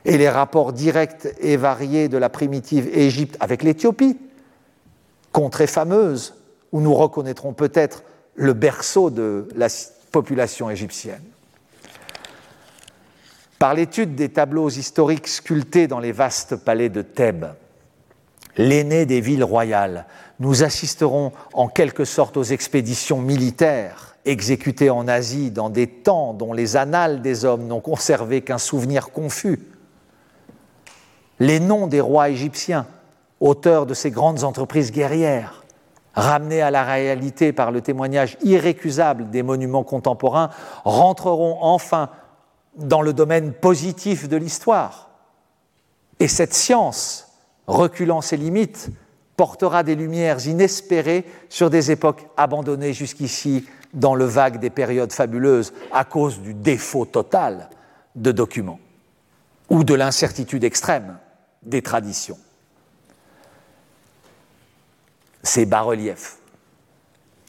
et 0.08 0.16
les 0.16 0.30
rapports 0.30 0.72
directs 0.72 1.28
et 1.38 1.58
variés 1.58 2.08
de 2.08 2.16
la 2.16 2.30
primitive 2.30 2.88
Égypte 2.96 3.36
avec 3.40 3.62
l'Éthiopie, 3.62 4.16
contrée 5.32 5.66
fameuse, 5.66 6.34
où 6.72 6.80
nous 6.80 6.94
reconnaîtrons 6.94 7.52
peut-être 7.52 8.02
le 8.34 8.54
berceau 8.54 9.10
de 9.10 9.48
la 9.54 9.68
population 10.10 10.70
égyptienne. 10.70 11.22
Par 13.58 13.74
l'étude 13.74 14.14
des 14.14 14.30
tableaux 14.30 14.70
historiques 14.70 15.28
sculptés 15.28 15.88
dans 15.88 16.00
les 16.00 16.12
vastes 16.12 16.56
palais 16.56 16.88
de 16.88 17.02
Thèbes, 17.02 17.52
l'aîné 18.56 19.04
des 19.04 19.20
villes 19.20 19.44
royales, 19.44 20.06
nous 20.40 20.62
assisterons 20.62 21.32
en 21.52 21.68
quelque 21.68 22.06
sorte 22.06 22.38
aux 22.38 22.44
expéditions 22.44 23.20
militaires 23.20 24.16
exécutées 24.24 24.88
en 24.88 25.06
Asie 25.06 25.50
dans 25.50 25.68
des 25.68 25.86
temps 25.86 26.32
dont 26.32 26.54
les 26.54 26.78
annales 26.78 27.20
des 27.20 27.44
hommes 27.44 27.66
n'ont 27.66 27.80
conservé 27.80 28.40
qu'un 28.40 28.58
souvenir 28.58 29.10
confus. 29.10 29.60
Les 31.40 31.60
noms 31.60 31.86
des 31.86 32.00
rois 32.00 32.30
égyptiens, 32.30 32.86
auteurs 33.40 33.86
de 33.86 33.94
ces 33.94 34.10
grandes 34.10 34.42
entreprises 34.42 34.90
guerrières, 34.90 35.62
ramenés 36.14 36.62
à 36.62 36.70
la 36.70 36.84
réalité 36.84 37.52
par 37.52 37.70
le 37.70 37.80
témoignage 37.80 38.36
irrécusable 38.42 39.30
des 39.30 39.44
monuments 39.44 39.84
contemporains, 39.84 40.50
rentreront 40.84 41.58
enfin 41.60 42.10
dans 42.76 43.02
le 43.02 43.12
domaine 43.12 43.52
positif 43.52 44.28
de 44.28 44.36
l'histoire. 44.36 45.10
Et 46.18 46.26
cette 46.26 46.54
science, 46.54 47.28
reculant 47.68 48.20
ses 48.20 48.36
limites, 48.36 48.90
portera 49.36 49.84
des 49.84 49.94
lumières 49.94 50.44
inespérées 50.48 51.24
sur 51.48 51.70
des 51.70 51.92
époques 51.92 52.26
abandonnées 52.36 52.92
jusqu'ici 52.92 53.64
dans 53.94 54.16
le 54.16 54.24
vague 54.24 54.58
des 54.58 54.70
périodes 54.70 55.12
fabuleuses 55.12 55.72
à 55.92 56.04
cause 56.04 56.40
du 56.40 56.54
défaut 56.54 57.04
total 57.04 57.70
de 58.16 58.32
documents 58.32 58.80
ou 59.70 59.84
de 59.84 59.94
l'incertitude 59.94 60.64
extrême 60.64 61.18
des 61.62 61.82
traditions. 61.82 62.38
Ces 65.42 65.66
bas-reliefs, 65.66 66.38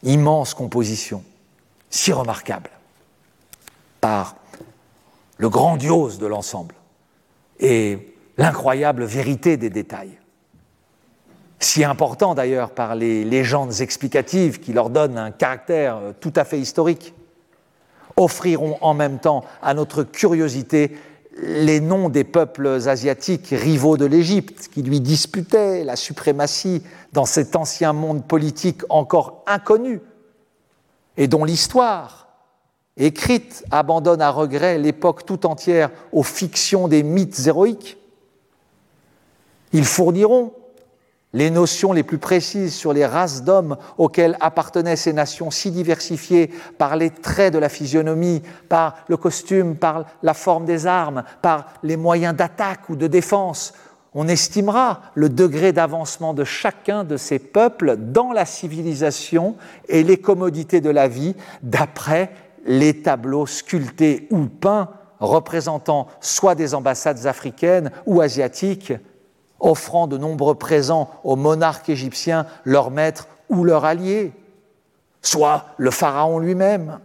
immenses 0.03 0.53
compositions, 0.53 1.23
si 1.90 2.14
remarquables, 2.14 2.72
par 4.02 4.36
le 5.38 5.49
grandiose 5.49 6.19
de 6.19 6.27
l'ensemble. 6.27 6.76
Et 7.60 8.15
l'incroyable 8.38 9.03
vérité 9.03 9.57
des 9.57 9.69
détails. 9.69 10.18
Si 11.60 11.84
important 11.84 12.36
d'ailleurs 12.36 12.72
par 12.72 12.95
les 12.95 13.26
légendes 13.26 13.81
explicatives 13.81 14.61
qui 14.61 14.72
leur 14.72 14.90
donnent 14.90 15.18
un 15.18 15.31
caractère 15.31 15.98
euh, 15.98 16.14
tout 16.18 16.31
à 16.38 16.45
fait 16.45 16.60
historique, 16.60 17.14
offriront 18.15 18.77
en 18.81 18.94
même 18.94 19.19
temps 19.19 19.44
à 19.61 19.73
notre 19.73 20.03
curiosité 20.03 20.98
les 21.38 21.80
noms 21.80 22.10
des 22.10 22.24
peuples 22.24 22.68
asiatiques 22.88 23.50
rivaux 23.52 23.98
de 23.98 24.06
l'Égypte 24.06 24.70
qui 24.72 24.82
lui 24.82 25.00
disputaient 25.00 25.84
la 25.84 25.96
suprématie 25.96 26.84
dans 27.14 27.26
cet 27.26 27.56
ancien 27.56 27.94
monde 27.94 28.26
politique 28.28 28.82
encore 28.90 29.44
inconnu 29.48 30.02
et 31.18 31.28
dont 31.28 31.44
l'histoire 31.44 32.28
écrite 32.98 33.64
abandonne 33.72 34.22
à 34.22 34.32
regret 34.32 34.78
l'époque 34.78 35.26
tout 35.26 35.46
entière 35.46 35.90
aux 36.12 36.24
fictions 36.24 36.88
des 36.88 37.04
mythes 37.04 37.48
héroïques. 37.48 37.98
Ils 39.72 39.86
fourniront 39.86 40.54
les 41.34 41.52
notions 41.52 41.94
les 41.94 42.04
plus 42.04 42.18
précises 42.18 42.74
sur 42.74 42.94
les 42.94 43.06
races 43.06 43.44
d'hommes 43.44 43.78
auxquelles 43.98 44.38
appartenaient 44.40 44.96
ces 44.96 45.14
nations 45.14 45.52
si 45.52 45.72
diversifiées 45.72 46.50
par 46.78 46.96
les 46.96 47.12
traits 47.12 47.54
de 47.54 47.60
la 47.60 47.70
physionomie, 47.70 48.42
par 48.68 48.96
le 49.08 49.18
costume, 49.18 49.76
par 49.76 50.06
la 50.24 50.34
forme 50.34 50.66
des 50.66 50.88
armes, 50.88 51.24
par 51.42 51.74
les 51.84 51.98
moyens 51.98 52.36
d'attaque 52.36 52.90
ou 52.90 52.96
de 52.96 53.08
défense, 53.08 53.74
on 54.16 54.28
estimera 54.28 55.02
le 55.14 55.30
degré 55.30 55.72
d'avancement 55.72 56.34
de 56.34 56.44
chacun 56.44 57.04
de 57.04 57.16
ces 57.16 57.38
peuples 57.38 57.96
dans 57.98 58.32
la 58.32 58.46
civilisation 58.46 59.56
et 59.88 60.04
les 60.04 60.18
commodités 60.18 60.82
de 60.82 60.90
la 60.90 61.08
vie 61.08 61.36
d'après 61.62 62.32
les 62.66 63.02
tableaux 63.02 63.46
sculptés 63.46 64.28
ou 64.32 64.46
peints 64.48 64.90
représentant 65.20 66.08
soit 66.22 66.56
des 66.56 66.74
ambassades 66.74 67.28
africaines 67.28 67.92
ou 68.06 68.22
asiatiques, 68.22 68.94
offrant 69.60 70.07
de 70.07 70.18
nombreux 70.18 70.56
présents 70.56 71.10
aux 71.23 71.36
monarques 71.36 71.90
égyptiens, 71.90 72.45
leurs 72.64 72.91
maîtres 72.91 73.27
ou 73.49 73.64
leurs 73.64 73.86
alliés, 73.86 74.31
soit 75.22 75.65
le 75.77 75.91
pharaon 75.91 76.40
lui-même, 76.40 76.99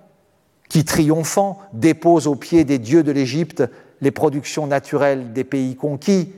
qui, 0.68 0.84
triomphant, 0.84 1.58
dépose 1.72 2.26
aux 2.26 2.36
pieds 2.36 2.64
des 2.64 2.78
dieux 2.78 3.02
de 3.02 3.12
l'Égypte 3.12 3.64
les 4.00 4.10
productions 4.10 4.66
naturelles 4.66 5.32
des 5.32 5.44
pays 5.44 5.76
conquis, 5.76 6.32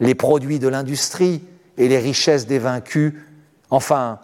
les 0.00 0.14
produits 0.14 0.58
de 0.58 0.68
l'industrie 0.68 1.42
et 1.76 1.88
les 1.88 1.98
richesses 1.98 2.46
des 2.46 2.58
vaincus, 2.58 3.14
enfin 3.70 4.20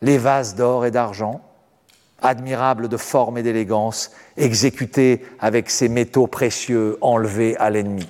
les 0.00 0.16
vases 0.18 0.54
d'or 0.54 0.86
et 0.86 0.90
d'argent, 0.90 1.42
admirables 2.22 2.88
de 2.88 2.96
forme 2.96 3.38
et 3.38 3.42
d'élégance, 3.42 4.10
exécutés 4.36 5.24
avec 5.38 5.70
ces 5.70 5.88
métaux 5.88 6.26
précieux 6.26 6.96
enlevés 7.00 7.56
à 7.56 7.70
l'ennemi. 7.70 8.08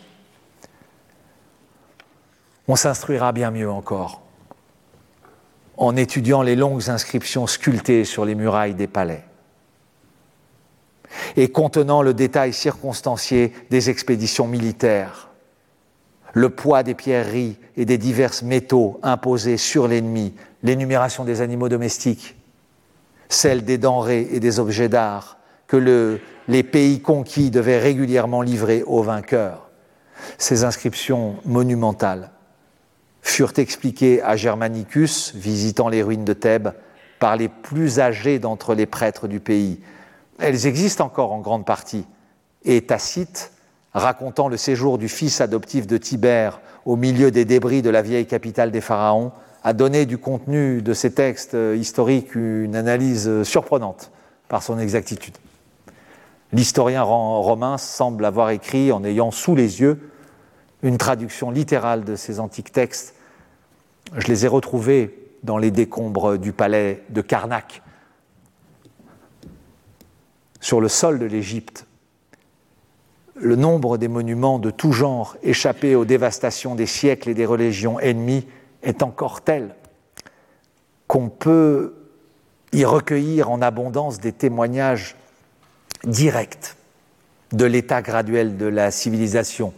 On 2.71 2.77
s'instruira 2.77 3.33
bien 3.33 3.51
mieux 3.51 3.69
encore 3.69 4.23
en 5.77 5.97
étudiant 5.97 6.41
les 6.41 6.55
longues 6.55 6.89
inscriptions 6.89 7.49
sculptées 7.49 8.05
sur 8.05 8.25
les 8.25 8.37
murailles 8.37 8.77
des 8.77 8.87
palais 8.87 9.25
et 11.35 11.49
contenant 11.49 12.01
le 12.01 12.15
détail 12.15 12.53
circonstancié 12.53 13.53
des 13.71 13.91
expéditions 13.91 14.47
militaires 14.47 15.31
le 16.33 16.49
poids 16.49 16.85
des 16.85 16.95
pierreries 16.95 17.59
et 17.77 17.85
des 17.85 17.99
divers 17.99 18.35
métaux 18.45 19.01
imposés 19.03 19.57
sur 19.57 19.89
l'ennemi, 19.89 20.33
l'énumération 20.63 21.25
des 21.25 21.41
animaux 21.41 21.69
domestiques, 21.69 22.37
celle 23.29 23.65
des 23.65 23.79
denrées 23.79 24.29
et 24.31 24.39
des 24.39 24.61
objets 24.61 24.89
d'art 24.89 25.39
que 25.67 26.21
les 26.47 26.63
pays 26.63 27.03
conquis 27.03 27.51
devaient 27.51 27.81
régulièrement 27.81 28.43
livrer 28.43 28.85
aux 28.85 29.03
vainqueurs. 29.03 29.71
Ces 30.39 30.63
inscriptions 30.63 31.35
monumentales 31.45 32.31
furent 33.23 33.53
expliquées 33.57 34.23
à 34.23 34.37
Germanicus, 34.37 35.35
visitant 35.35 35.89
les 35.89 36.03
ruines 36.03 36.25
de 36.25 36.33
Thèbes, 36.33 36.73
par 37.19 37.37
les 37.37 37.49
plus 37.49 38.01
âgés 38.01 38.39
d'entre 38.39 38.75
les 38.75 38.87
prêtres 38.87 39.29
du 39.29 39.41
pays. 39.41 39.81
Elles 40.39 40.67
existent 40.67 41.05
encore 41.05 41.33
en 41.33 41.41
grande 41.41 41.67
partie, 41.67 42.07
et 42.65 42.83
Tacite 42.83 43.53
racontant 43.93 44.49
le 44.49 44.57
séjour 44.57 44.99
du 44.99 45.09
fils 45.09 45.41
adoptif 45.41 45.87
de 45.87 45.97
Tibère 45.97 46.61
au 46.85 46.97
milieu 46.97 47.31
des 47.31 47.45
débris 47.45 47.83
de 47.83 47.91
la 47.91 48.03
vieille 48.03 48.27
capitale 48.27 48.71
des 48.71 48.81
pharaons, 48.81 49.33
a 49.63 49.75
donné 49.75 50.07
du 50.07 50.17
contenu 50.17 50.81
de 50.81 50.95
ces 50.95 51.13
textes 51.13 51.57
historiques 51.77 52.35
une 52.35 52.75
analyse 52.75 53.43
surprenante 53.43 54.11
par 54.49 54.63
son 54.63 54.79
exactitude. 54.79 55.37
L'historien 56.53 57.03
romain 57.03 57.77
semble 57.79 58.25
avoir 58.25 58.51
écrit, 58.51 58.91
en 58.91 59.05
ayant 59.05 59.31
sous 59.31 59.55
les 59.55 59.81
yeux 59.81 60.11
une 60.83 60.99
traduction 60.99 61.51
littérale 61.51 62.05
de 62.05 62.17
ces 62.17 62.41
antiques 62.41 62.73
textes. 62.73 63.15
Je 64.17 64.27
les 64.27 64.45
ai 64.45 64.49
retrouvés 64.49 65.17
dans 65.43 65.59
les 65.59 65.71
décombres 65.71 66.39
du 66.39 66.53
palais 66.53 67.03
de 67.11 67.21
Karnak. 67.21 67.83
Sur 70.61 70.81
le 70.81 70.89
sol 70.89 71.19
de 71.19 71.27
l'Égypte, 71.27 71.87
le 73.35 73.57
nombre 73.57 73.97
des 73.97 74.09
monuments 74.09 74.59
de 74.59 74.71
tout 74.71 74.93
genre 74.93 75.37
échappés 75.43 75.95
aux 75.95 76.05
dévastations 76.05 76.75
des 76.75 76.87
siècles 76.87 77.31
et 77.31 77.35
des 77.35 77.47
religions 77.47 77.99
ennemies 77.99 78.47
est 78.83 79.03
encore 79.03 79.43
tel 79.43 79.75
qu'on 81.07 81.29
peut 81.29 81.95
y 82.73 82.85
recueillir 82.85 83.51
en 83.51 83.63
abondance 83.63 84.21
des 84.21 84.33
témoignages 84.33 85.17
directs 86.05 86.77
de 87.53 87.65
l'état 87.65 88.03
graduel 88.03 88.57
de 88.57 88.67
la 88.67 88.91
civilisation 88.91 89.73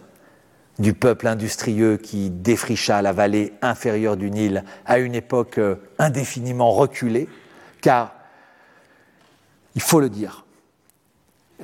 du 0.78 0.94
peuple 0.94 1.26
industrieux 1.26 1.96
qui 1.96 2.30
défricha 2.30 3.02
la 3.02 3.12
vallée 3.12 3.52
inférieure 3.62 4.16
du 4.16 4.30
Nil 4.30 4.64
à 4.86 4.98
une 4.98 5.14
époque 5.14 5.60
indéfiniment 5.98 6.70
reculée, 6.70 7.28
car, 7.80 8.14
il 9.74 9.82
faut 9.82 10.00
le 10.00 10.08
dire, 10.08 10.44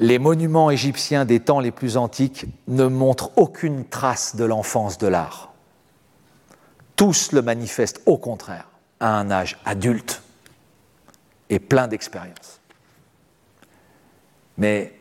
les 0.00 0.18
monuments 0.18 0.70
égyptiens 0.70 1.24
des 1.24 1.40
temps 1.40 1.60
les 1.60 1.72
plus 1.72 1.96
antiques 1.96 2.46
ne 2.68 2.86
montrent 2.86 3.36
aucune 3.36 3.84
trace 3.84 4.36
de 4.36 4.44
l'enfance 4.44 4.98
de 4.98 5.08
l'art. 5.08 5.52
Tous 6.96 7.32
le 7.32 7.42
manifestent 7.42 8.00
au 8.06 8.16
contraire 8.16 8.68
à 9.00 9.18
un 9.18 9.30
âge 9.30 9.58
adulte 9.64 10.22
et 11.50 11.58
plein 11.58 11.88
d'expérience. 11.88 12.60
Mais 14.56 14.97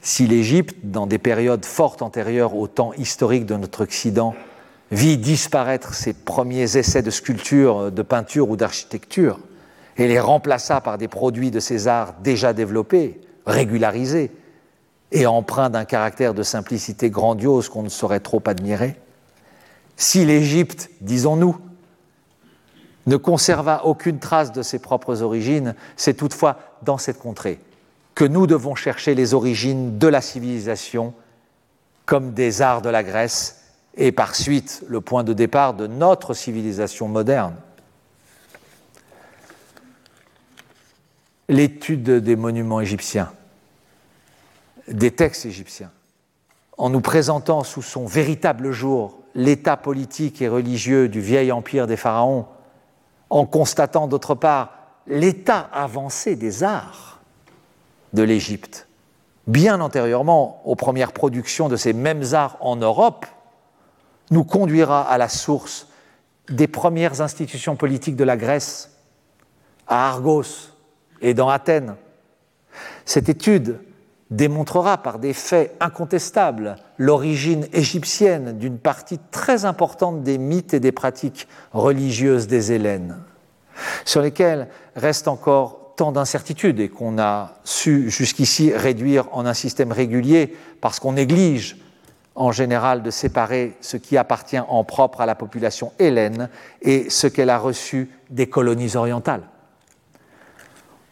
si 0.00 0.26
l'Égypte, 0.26 0.76
dans 0.82 1.06
des 1.06 1.18
périodes 1.18 1.64
fortes 1.64 2.02
antérieures 2.02 2.56
au 2.56 2.66
temps 2.66 2.92
historique 2.94 3.46
de 3.46 3.56
notre 3.56 3.82
Occident, 3.82 4.34
vit 4.90 5.18
disparaître 5.18 5.94
ses 5.94 6.12
premiers 6.12 6.76
essais 6.76 7.02
de 7.02 7.10
sculpture, 7.10 7.92
de 7.92 8.02
peinture 8.02 8.50
ou 8.50 8.56
d'architecture, 8.56 9.38
et 9.96 10.08
les 10.08 10.20
remplaça 10.20 10.80
par 10.80 10.98
des 10.98 11.08
produits 11.08 11.50
de 11.50 11.60
ces 11.60 11.86
arts 11.86 12.14
déjà 12.22 12.52
développés, 12.52 13.20
régularisé 13.46 14.32
et 15.12 15.26
empreint 15.26 15.70
d'un 15.70 15.84
caractère 15.84 16.34
de 16.34 16.42
simplicité 16.42 17.10
grandiose 17.10 17.68
qu'on 17.68 17.82
ne 17.82 17.88
saurait 17.88 18.20
trop 18.20 18.42
admirer, 18.46 18.96
si 19.96 20.24
l'Égypte, 20.24 20.88
disons-nous, 21.02 21.58
ne 23.06 23.16
conserva 23.16 23.84
aucune 23.84 24.18
trace 24.18 24.52
de 24.52 24.62
ses 24.62 24.78
propres 24.78 25.22
origines, 25.22 25.74
c'est 25.96 26.14
toutefois 26.14 26.58
dans 26.82 26.96
cette 26.96 27.18
contrée 27.18 27.60
que 28.20 28.26
nous 28.26 28.46
devons 28.46 28.74
chercher 28.74 29.14
les 29.14 29.32
origines 29.32 29.96
de 29.96 30.06
la 30.06 30.20
civilisation 30.20 31.14
comme 32.04 32.34
des 32.34 32.60
arts 32.60 32.82
de 32.82 32.90
la 32.90 33.02
Grèce 33.02 33.62
et 33.96 34.12
par 34.12 34.34
suite 34.34 34.84
le 34.88 35.00
point 35.00 35.24
de 35.24 35.32
départ 35.32 35.72
de 35.72 35.86
notre 35.86 36.34
civilisation 36.34 37.08
moderne. 37.08 37.56
L'étude 41.48 42.10
des 42.22 42.36
monuments 42.36 42.82
égyptiens 42.82 43.32
des 44.86 45.12
textes 45.12 45.46
égyptiens, 45.46 45.90
en 46.76 46.90
nous 46.90 47.00
présentant 47.00 47.64
sous 47.64 47.80
son 47.80 48.04
véritable 48.04 48.70
jour 48.70 49.18
l'état 49.34 49.78
politique 49.78 50.42
et 50.42 50.48
religieux 50.48 51.08
du 51.08 51.22
vieil 51.22 51.52
empire 51.52 51.86
des 51.86 51.96
pharaons, 51.96 52.44
en 53.30 53.46
constatant 53.46 54.08
d'autre 54.08 54.34
part 54.34 54.74
l'état 55.06 55.70
avancé 55.72 56.36
des 56.36 56.62
arts 56.62 57.09
de 58.12 58.22
l'Égypte, 58.22 58.88
bien 59.46 59.80
antérieurement 59.80 60.62
aux 60.64 60.76
premières 60.76 61.12
productions 61.12 61.68
de 61.68 61.76
ces 61.76 61.92
mêmes 61.92 62.24
arts 62.32 62.56
en 62.60 62.76
Europe, 62.76 63.26
nous 64.30 64.44
conduira 64.44 65.02
à 65.02 65.18
la 65.18 65.28
source 65.28 65.88
des 66.48 66.68
premières 66.68 67.20
institutions 67.20 67.76
politiques 67.76 68.16
de 68.16 68.24
la 68.24 68.36
Grèce, 68.36 68.90
à 69.86 70.08
Argos 70.08 70.72
et 71.20 71.34
dans 71.34 71.48
Athènes. 71.48 71.96
Cette 73.04 73.28
étude 73.28 73.80
démontrera 74.30 74.98
par 74.98 75.18
des 75.18 75.32
faits 75.32 75.74
incontestables 75.80 76.76
l'origine 76.98 77.66
égyptienne 77.72 78.56
d'une 78.58 78.78
partie 78.78 79.18
très 79.32 79.64
importante 79.64 80.22
des 80.22 80.38
mythes 80.38 80.74
et 80.74 80.80
des 80.80 80.92
pratiques 80.92 81.48
religieuses 81.72 82.46
des 82.46 82.72
Hélènes, 82.72 83.18
sur 84.04 84.22
lesquels 84.22 84.68
reste 84.94 85.26
encore 85.26 85.79
d'incertitudes 86.00 86.80
et 86.80 86.88
qu'on 86.88 87.18
a 87.18 87.56
su 87.64 88.10
jusqu'ici 88.10 88.72
réduire 88.72 89.26
en 89.32 89.44
un 89.44 89.54
système 89.54 89.92
régulier 89.92 90.56
parce 90.80 90.98
qu'on 90.98 91.12
néglige 91.12 91.76
en 92.34 92.52
général 92.52 93.02
de 93.02 93.10
séparer 93.10 93.76
ce 93.80 93.96
qui 93.98 94.16
appartient 94.16 94.58
en 94.58 94.82
propre 94.84 95.20
à 95.20 95.26
la 95.26 95.34
population 95.34 95.92
hélène 95.98 96.48
et 96.80 97.10
ce 97.10 97.26
qu'elle 97.26 97.50
a 97.50 97.58
reçu 97.58 98.10
des 98.30 98.48
colonies 98.48 98.96
orientales 98.96 99.42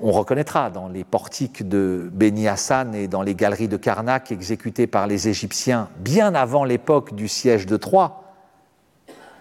on 0.00 0.12
reconnaîtra 0.12 0.70
dans 0.70 0.88
les 0.88 1.04
portiques 1.04 1.68
de 1.68 2.08
Beni 2.12 2.46
Hassan 2.46 2.94
et 2.94 3.08
dans 3.08 3.22
les 3.22 3.34
galeries 3.34 3.68
de 3.68 3.76
Karnak 3.76 4.30
exécutées 4.30 4.86
par 4.86 5.06
les 5.06 5.28
Égyptiens 5.28 5.88
bien 5.98 6.34
avant 6.34 6.64
l'époque 6.64 7.14
du 7.14 7.26
siège 7.26 7.66
de 7.66 7.76
Troie, 7.76 8.22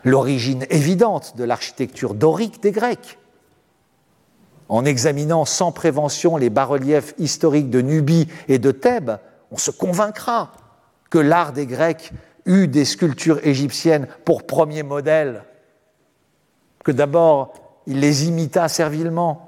l'origine 0.03 0.65
évidente 0.69 1.35
de 1.37 1.43
l'architecture 1.43 2.15
dorique 2.15 2.61
des 2.61 2.71
Grecs. 2.71 3.19
En 4.69 4.85
examinant 4.85 5.45
sans 5.45 5.71
prévention 5.71 6.37
les 6.37 6.49
bas-reliefs 6.49 7.13
historiques 7.17 7.69
de 7.69 7.81
Nubie 7.81 8.27
et 8.47 8.59
de 8.59 8.71
Thèbes, 8.71 9.17
on 9.51 9.57
se 9.57 9.71
convaincra 9.71 10.51
que 11.09 11.17
l'art 11.17 11.53
des 11.53 11.65
Grecs 11.65 12.11
eut 12.45 12.67
des 12.67 12.85
sculptures 12.85 13.45
égyptiennes 13.45 14.07
pour 14.25 14.43
premier 14.45 14.83
modèle, 14.83 15.43
que 16.83 16.91
d'abord 16.91 17.53
il 17.87 17.99
les 18.01 18.27
imita 18.27 18.67
servilement, 18.67 19.47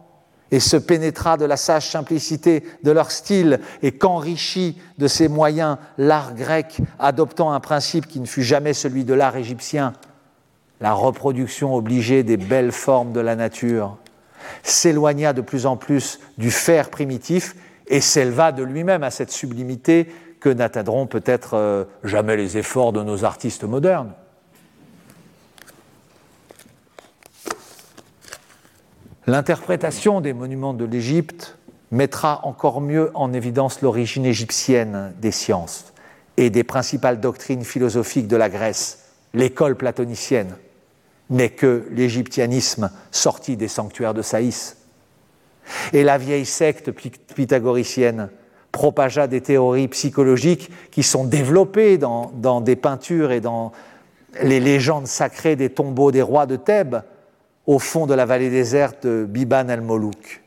et 0.52 0.60
se 0.60 0.78
pénétra 0.78 1.38
de 1.38 1.46
la 1.46 1.58
sage 1.58 1.90
simplicité 1.90 2.64
de 2.84 2.92
leur 2.92 3.12
style 3.12 3.60
et 3.84 3.92
qu'enrichit 3.92 4.82
de 4.98 5.08
ses 5.08 5.28
moyens 5.28 5.78
l'art 5.98 6.34
grec, 6.34 6.80
adoptant 6.98 7.52
un 7.52 7.60
principe 7.60 8.08
qui 8.08 8.20
ne 8.20 8.26
fut 8.26 8.44
jamais 8.44 8.74
celui 8.74 9.04
de 9.04 9.14
l'art 9.14 9.36
égyptien, 9.36 9.94
la 10.82 10.94
reproduction 10.94 11.76
obligée 11.76 12.24
des 12.24 12.38
belles 12.38 12.72
formes 12.72 13.12
de 13.12 13.20
la 13.20 13.36
nature, 13.36 13.98
s'éloigna 14.64 15.34
de 15.34 15.42
plus 15.42 15.66
en 15.66 15.78
plus 15.78 16.20
du 16.38 16.52
fer 16.52 16.90
primitif 16.90 17.56
et 17.88 18.02
s'éleva 18.02 18.52
de 18.52 18.64
lui-même 18.64 19.04
à 19.04 19.12
cette 19.12 19.32
sublimité 19.32 20.08
que 20.40 20.50
n'atteindront 20.50 21.08
peut-être 21.08 21.56
euh, 21.56 21.84
jamais 22.04 22.38
les 22.38 22.58
efforts 22.58 22.94
de 22.94 23.04
nos 23.04 23.26
artistes 23.26 23.64
modernes. 23.64 24.14
L'interprétation 29.28 30.22
des 30.22 30.34
monuments 30.34 30.74
de 30.74 30.86
l'Égypte 30.86 31.58
mettra 31.92 32.46
encore 32.46 32.82
mieux 32.82 33.12
en 33.14 33.34
évidence 33.34 33.82
l'origine 33.82 34.26
égyptienne 34.26 35.14
des 35.20 35.32
sciences 35.32 35.94
et 36.38 36.50
des 36.50 36.64
principales 36.64 37.20
doctrines 37.20 37.64
philosophiques 37.64 38.28
de 38.28 38.38
la 38.38 38.50
Grèce, 38.50 39.10
l'école 39.34 39.76
platonicienne, 39.76 40.56
n'est 41.30 41.50
que 41.50 41.88
l'égyptianisme 41.92 42.92
sorti 43.12 43.56
des 43.56 43.68
sanctuaires 43.68 44.14
de 44.14 44.22
Saïs. 44.22 44.78
Et 45.94 46.04
la 46.04 46.18
vieille 46.18 46.46
secte 46.46 46.92
pythagoricienne 46.92 48.30
propagea 48.72 49.28
des 49.28 49.42
théories 49.42 49.88
psychologiques 49.88 50.72
qui 50.92 51.04
sont 51.04 51.26
développées 51.26 51.98
dans, 51.98 52.62
des 52.62 52.76
peintures 52.76 53.32
et 53.32 53.42
dans 53.42 53.72
les 54.42 54.60
légendes 54.60 55.08
sacrées 55.08 55.56
des 55.56 55.70
tombeaux 55.70 56.12
des 56.12 56.22
rois 56.22 56.46
de 56.46 56.56
Thèbes 56.56 57.02
au 57.66 57.80
fond 57.80 58.08
de 58.08 58.14
la 58.14 58.26
vallée 58.26 58.50
déserte 58.50 59.06
de 59.06 59.26
Biban 59.28 59.70
el-Molouk. 59.70 60.42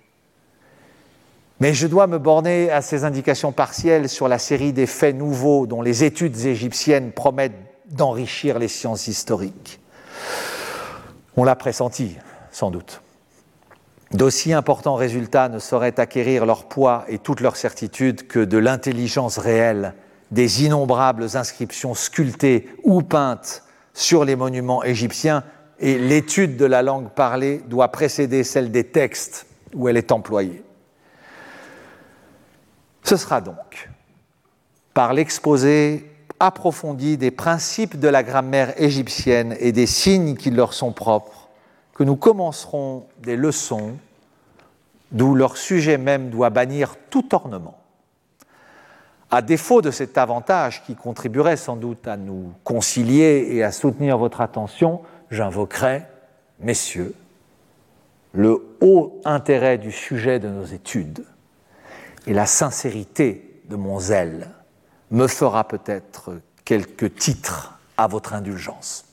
Mais 1.61 1.75
je 1.75 1.87
dois 1.87 2.09
me 2.09 2.19
borner 2.19 2.71
à 2.73 2.83
ces 2.83 3.05
indications 3.05 3.53
partielles 3.53 4.09
sur 4.09 4.27
la 4.27 4.39
série 4.39 4.73
des 4.73 4.87
faits 4.87 5.15
nouveaux 5.15 5.69
dont 5.69 5.83
les 5.83 6.03
études 6.03 6.37
égyptiennes 6.45 7.13
promettent 7.13 7.53
d'enrichir 7.89 8.59
les 8.59 8.67
sciences 8.67 9.07
historiques. 9.07 9.79
On 11.37 11.45
l'a 11.45 11.57
pressenti, 11.57 12.17
sans 12.51 12.71
doute. 12.71 13.03
D'aussi 14.13 14.53
importants 14.53 14.95
résultats 14.95 15.49
ne 15.49 15.59
sauraient 15.59 15.99
acquérir 15.99 16.45
leur 16.45 16.67
poids 16.67 17.05
et 17.09 17.19
toute 17.19 17.41
leur 17.41 17.57
certitude 17.57 18.27
que 18.27 18.41
de 18.41 18.59
l'intelligence 18.59 19.39
réelle 19.39 19.95
des 20.31 20.65
innombrables 20.65 21.37
inscriptions 21.37 21.95
sculptées 21.95 22.69
ou 22.85 23.03
peintes 23.03 23.63
sur 23.95 24.25
les 24.25 24.37
monuments 24.37 24.85
égyptiens, 24.85 25.45
et 25.79 25.99
l'étude 25.99 26.57
de 26.57 26.65
la 26.65 26.83
langue 26.83 27.11
parlée 27.11 27.61
doit 27.67 27.89
précéder 27.89 28.45
celle 28.45 28.71
des 28.71 28.85
textes 28.85 29.47
où 29.75 29.89
elle 29.89 29.97
est 29.97 30.13
employée. 30.13 30.63
Ce 33.03 33.17
sera 33.17 33.41
donc 33.41 33.91
par 34.95 35.13
l'exposé 35.13 36.12
approfondi 36.43 37.17
des 37.17 37.31
principes 37.31 38.01
de 38.01 38.09
la 38.09 38.25
grammaire 38.25 38.75
égyptienne 38.83 39.55
et 39.61 39.71
des 39.71 39.87
signes 39.87 40.37
qui 40.37 40.51
leur 40.51 40.75
sont 40.75 40.91
propres 40.91 41.49
que 41.95 42.03
nous 42.03 42.17
commencerons 42.17 43.07
des 43.23 43.37
leçons 43.37 43.93
d'où 45.13 45.37
leur 45.37 45.57
sujet 45.57 45.99
même 45.99 46.31
doit 46.31 46.51
bannir 46.51 46.97
tout 47.11 47.33
ornement. 47.33 47.79
À 49.31 49.41
défaut 49.41 49.83
de 49.83 49.93
cet 49.93 50.19
avantage 50.19 50.83
qui 50.85 50.97
contribuerait 50.97 51.57
sans 51.57 51.77
doute 51.77 52.09
à 52.09 52.17
nous 52.17 52.53
concilier 52.65 53.47
et 53.51 53.63
à 53.63 53.71
soutenir 53.71 54.19
votre 54.19 54.41
attention, 54.41 55.03
j'invoquerai, 55.31 56.03
messieurs, 56.59 57.15
le 58.33 58.77
haut 58.81 59.21
intérêt 59.25 59.79
du 59.79 59.93
sujet 59.93 60.41
de 60.41 60.49
nos 60.49 60.65
études 60.65 61.25
et 62.27 62.35
la 62.35 62.47
sincérité 62.47 63.61
de 63.69 63.77
mon 63.77 64.01
zèle 64.01 64.49
me 65.13 65.29
fera 65.29 65.69
peut-être 65.69 66.41
quelques 66.65 67.15
titres 67.15 67.79
à 67.97 68.09
votre 68.09 68.35
indulgence. 68.35 69.05